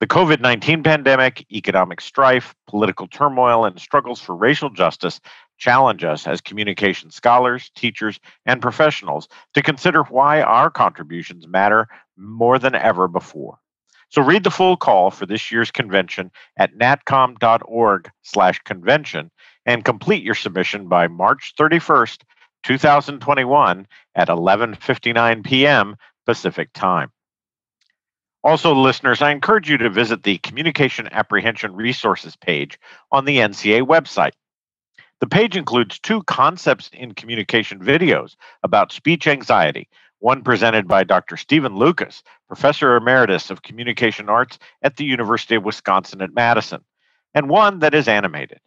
The 0.00 0.08
COVID 0.08 0.40
19 0.40 0.82
pandemic, 0.82 1.46
economic 1.50 2.00
strife, 2.00 2.54
political 2.68 3.06
turmoil, 3.08 3.64
and 3.64 3.80
struggles 3.80 4.20
for 4.20 4.36
racial 4.36 4.68
justice 4.68 5.20
challenge 5.58 6.04
us 6.04 6.26
as 6.26 6.40
communication 6.40 7.10
scholars, 7.10 7.70
teachers, 7.74 8.18
and 8.46 8.62
professionals 8.62 9.28
to 9.54 9.62
consider 9.62 10.02
why 10.04 10.40
our 10.42 10.70
contributions 10.70 11.46
matter 11.46 11.86
more 12.16 12.58
than 12.58 12.74
ever 12.74 13.08
before. 13.08 13.58
So 14.10 14.22
read 14.22 14.44
the 14.44 14.50
full 14.50 14.76
call 14.76 15.10
for 15.10 15.24
this 15.26 15.50
year's 15.50 15.70
convention 15.70 16.30
at 16.56 16.74
natcom.org/convention 16.74 19.30
and 19.66 19.84
complete 19.84 20.22
your 20.22 20.34
submission 20.34 20.88
by 20.88 21.08
March 21.08 21.54
31st, 21.58 22.22
2021 22.62 23.86
at 24.14 24.28
11:59 24.28 25.44
p.m. 25.44 25.96
Pacific 26.26 26.70
Time. 26.74 27.10
Also, 28.44 28.74
listeners, 28.74 29.22
I 29.22 29.30
encourage 29.30 29.70
you 29.70 29.78
to 29.78 29.88
visit 29.88 30.22
the 30.22 30.36
Communication 30.38 31.08
Apprehension 31.10 31.74
Resources 31.74 32.36
page 32.36 32.78
on 33.10 33.24
the 33.24 33.38
NCA 33.38 33.82
website. 33.82 34.32
The 35.20 35.28
page 35.28 35.56
includes 35.56 35.98
two 35.98 36.22
concepts 36.24 36.90
in 36.92 37.14
communication 37.14 37.78
videos 37.78 38.36
about 38.62 38.92
speech 38.92 39.26
anxiety, 39.26 39.88
one 40.18 40.42
presented 40.42 40.88
by 40.88 41.04
Dr. 41.04 41.36
Stephen 41.36 41.76
Lucas, 41.76 42.22
Professor 42.48 42.96
Emeritus 42.96 43.50
of 43.50 43.62
Communication 43.62 44.28
Arts 44.28 44.58
at 44.82 44.96
the 44.96 45.04
University 45.04 45.54
of 45.54 45.64
Wisconsin 45.64 46.20
at 46.20 46.34
Madison, 46.34 46.84
and 47.34 47.48
one 47.48 47.78
that 47.78 47.94
is 47.94 48.08
animated. 48.08 48.60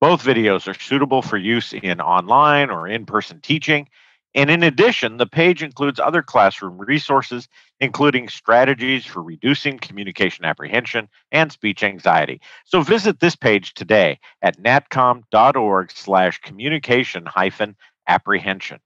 Both 0.00 0.24
videos 0.24 0.66
are 0.66 0.78
suitable 0.78 1.22
for 1.22 1.36
use 1.36 1.72
in 1.72 2.00
online 2.00 2.70
or 2.70 2.88
in 2.88 3.04
person 3.04 3.40
teaching 3.40 3.88
and 4.34 4.48
in 4.48 4.62
addition, 4.62 5.16
the 5.16 5.26
page 5.26 5.62
includes 5.62 5.98
other 5.98 6.22
classroom 6.22 6.78
resources, 6.78 7.48
including 7.80 8.28
strategies 8.28 9.04
for 9.04 9.22
reducing 9.22 9.78
communication 9.78 10.44
apprehension 10.44 11.08
and 11.32 11.50
speech 11.50 11.82
anxiety. 11.82 12.40
So 12.64 12.82
visit 12.82 13.18
this 13.18 13.34
page 13.34 13.74
today 13.74 14.20
at 14.40 14.62
natcom.org 14.62 15.90
slash 15.90 16.38
communication 16.42 17.26
hyphen 17.26 17.76
apprehension. 18.06 18.78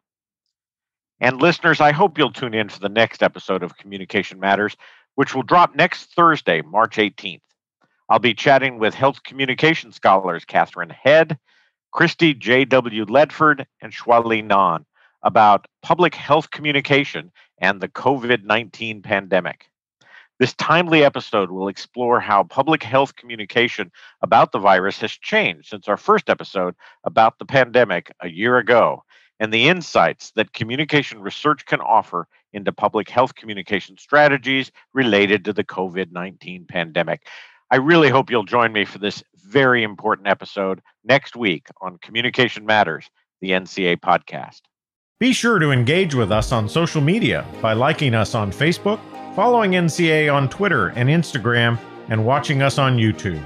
And 1.20 1.40
listeners, 1.40 1.80
I 1.80 1.92
hope 1.92 2.16
you'll 2.16 2.32
tune 2.32 2.54
in 2.54 2.70
for 2.70 2.80
the 2.80 2.88
next 2.88 3.22
episode 3.22 3.62
of 3.62 3.76
Communication 3.76 4.40
Matters, 4.40 4.76
which 5.14 5.34
will 5.34 5.42
drop 5.42 5.76
next 5.76 6.14
Thursday, 6.14 6.62
March 6.62 6.96
18th. 6.96 7.40
I'll 8.08 8.18
be 8.18 8.34
chatting 8.34 8.78
with 8.78 8.94
health 8.94 9.22
communication 9.22 9.92
scholars 9.92 10.44
Katharine 10.44 10.90
Head, 10.90 11.38
Christy 11.92 12.34
J.W. 12.34 13.06
Ledford, 13.06 13.66
and 13.80 13.92
Xiaoli 13.92 14.44
Nan 14.44 14.84
about 15.24 15.66
public 15.82 16.14
health 16.14 16.50
communication 16.50 17.32
and 17.58 17.80
the 17.80 17.88
COVID 17.88 18.44
19 18.44 19.02
pandemic. 19.02 19.70
This 20.38 20.54
timely 20.54 21.04
episode 21.04 21.50
will 21.50 21.68
explore 21.68 22.20
how 22.20 22.42
public 22.42 22.82
health 22.82 23.16
communication 23.16 23.90
about 24.20 24.52
the 24.52 24.58
virus 24.58 25.00
has 25.00 25.12
changed 25.12 25.68
since 25.68 25.88
our 25.88 25.96
first 25.96 26.28
episode 26.28 26.74
about 27.04 27.38
the 27.38 27.46
pandemic 27.46 28.12
a 28.20 28.28
year 28.28 28.58
ago, 28.58 29.04
and 29.38 29.52
the 29.52 29.68
insights 29.68 30.32
that 30.32 30.52
communication 30.52 31.20
research 31.20 31.64
can 31.66 31.80
offer 31.80 32.26
into 32.52 32.72
public 32.72 33.08
health 33.08 33.34
communication 33.34 33.96
strategies 33.96 34.72
related 34.92 35.44
to 35.44 35.52
the 35.52 35.64
COVID 35.64 36.12
19 36.12 36.66
pandemic. 36.66 37.26
I 37.70 37.76
really 37.76 38.10
hope 38.10 38.30
you'll 38.30 38.44
join 38.44 38.72
me 38.72 38.84
for 38.84 38.98
this 38.98 39.22
very 39.36 39.82
important 39.82 40.28
episode 40.28 40.82
next 41.04 41.34
week 41.36 41.68
on 41.80 41.98
Communication 41.98 42.66
Matters, 42.66 43.08
the 43.40 43.50
NCA 43.50 43.96
podcast. 43.98 44.62
Be 45.24 45.32
sure 45.32 45.58
to 45.58 45.70
engage 45.70 46.14
with 46.14 46.30
us 46.30 46.52
on 46.52 46.68
social 46.68 47.00
media 47.00 47.46
by 47.62 47.72
liking 47.72 48.14
us 48.14 48.34
on 48.34 48.52
Facebook, 48.52 49.00
following 49.34 49.70
NCA 49.70 50.30
on 50.30 50.50
Twitter 50.50 50.88
and 50.88 51.08
Instagram, 51.08 51.78
and 52.10 52.26
watching 52.26 52.60
us 52.60 52.76
on 52.76 52.98
YouTube. 52.98 53.42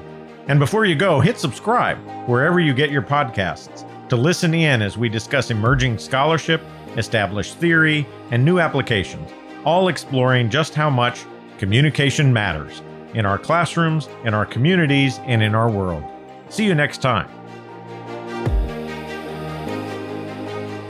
And 0.48 0.58
before 0.58 0.86
you 0.86 0.96
go, 0.96 1.20
hit 1.20 1.38
subscribe 1.38 1.96
wherever 2.26 2.58
you 2.58 2.74
get 2.74 2.90
your 2.90 3.02
podcasts 3.02 3.88
to 4.08 4.16
listen 4.16 4.54
in 4.54 4.82
as 4.82 4.98
we 4.98 5.08
discuss 5.08 5.52
emerging 5.52 5.98
scholarship, 5.98 6.62
established 6.96 7.58
theory, 7.58 8.08
and 8.32 8.44
new 8.44 8.58
applications, 8.58 9.30
all 9.64 9.86
exploring 9.86 10.50
just 10.50 10.74
how 10.74 10.90
much 10.90 11.26
communication 11.58 12.32
matters 12.32 12.82
in 13.14 13.24
our 13.24 13.38
classrooms, 13.38 14.08
in 14.24 14.34
our 14.34 14.46
communities, 14.46 15.20
and 15.26 15.44
in 15.44 15.54
our 15.54 15.70
world. 15.70 16.02
See 16.48 16.64
you 16.64 16.74
next 16.74 17.00
time. 17.00 17.37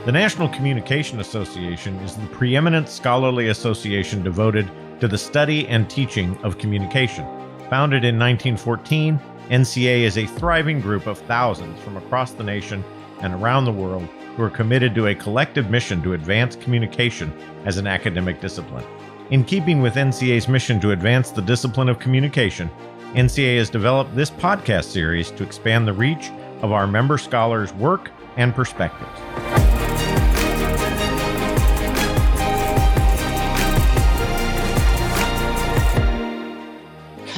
The 0.09 0.13
National 0.13 0.49
Communication 0.49 1.19
Association 1.19 1.95
is 1.97 2.15
the 2.15 2.25
preeminent 2.29 2.89
scholarly 2.89 3.49
association 3.49 4.23
devoted 4.23 4.67
to 5.01 5.07
the 5.07 5.19
study 5.19 5.67
and 5.67 5.87
teaching 5.87 6.35
of 6.37 6.57
communication. 6.57 7.25
Founded 7.69 8.03
in 8.03 8.17
1914, 8.17 9.19
NCA 9.51 10.01
is 10.01 10.17
a 10.17 10.25
thriving 10.25 10.81
group 10.81 11.05
of 11.05 11.19
thousands 11.19 11.79
from 11.81 11.95
across 11.95 12.31
the 12.31 12.43
nation 12.43 12.83
and 13.21 13.35
around 13.35 13.65
the 13.65 13.71
world 13.71 14.09
who 14.35 14.41
are 14.41 14.49
committed 14.49 14.95
to 14.95 15.05
a 15.05 15.13
collective 15.13 15.69
mission 15.69 16.01
to 16.01 16.13
advance 16.13 16.55
communication 16.55 17.31
as 17.65 17.77
an 17.77 17.85
academic 17.85 18.41
discipline. 18.41 18.85
In 19.29 19.43
keeping 19.43 19.79
with 19.79 19.93
NCA's 19.93 20.47
mission 20.47 20.79
to 20.79 20.89
advance 20.89 21.29
the 21.29 21.43
discipline 21.43 21.87
of 21.87 21.99
communication, 21.99 22.71
NCA 23.13 23.59
has 23.59 23.69
developed 23.69 24.15
this 24.15 24.31
podcast 24.31 24.85
series 24.85 25.29
to 25.29 25.43
expand 25.43 25.87
the 25.87 25.93
reach 25.93 26.31
of 26.63 26.71
our 26.71 26.87
member 26.87 27.19
scholars' 27.19 27.71
work 27.73 28.09
and 28.37 28.55
perspectives. 28.55 29.58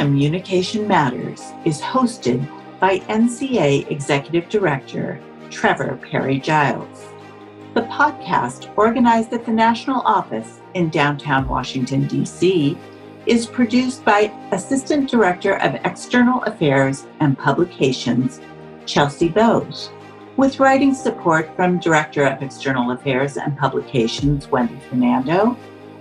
Communication 0.02 0.88
Matters 0.88 1.52
is 1.64 1.80
hosted 1.80 2.50
by 2.80 2.98
NCA 3.02 3.92
Executive 3.92 4.50
Director 4.50 5.22
Trevor 5.52 6.00
Parry-Giles. 6.02 7.06
The 7.76 7.84
podcast, 7.84 8.76
organized 8.76 9.32
at 9.32 9.46
the 9.46 9.52
national 9.52 10.02
office 10.02 10.60
in 10.74 10.90
downtown 10.90 11.48
Washington, 11.48 12.08
D.C., 12.08 12.76
is 13.28 13.46
produced 13.46 14.04
by 14.04 14.34
Assistant 14.52 15.08
Director 15.08 15.58
of 15.58 15.76
External 15.86 16.42
Affairs 16.46 17.06
and 17.20 17.38
Publications, 17.38 18.42
Chelsea 18.88 19.30
Bowes, 19.30 19.92
with 20.36 20.60
writing 20.60 20.96
support 20.96 21.56
from 21.56 21.78
Director 21.78 22.26
of 22.26 22.42
External 22.42 22.90
Affairs 22.90 23.38
and 23.38 23.56
Publications, 23.56 24.48
Wendy 24.48 24.80
Fernando, 24.90 25.56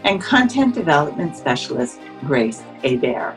and 0.04 0.22
Content 0.22 0.74
Development 0.74 1.36
Specialist, 1.36 2.00
Grace 2.22 2.62
Bear. 2.82 3.36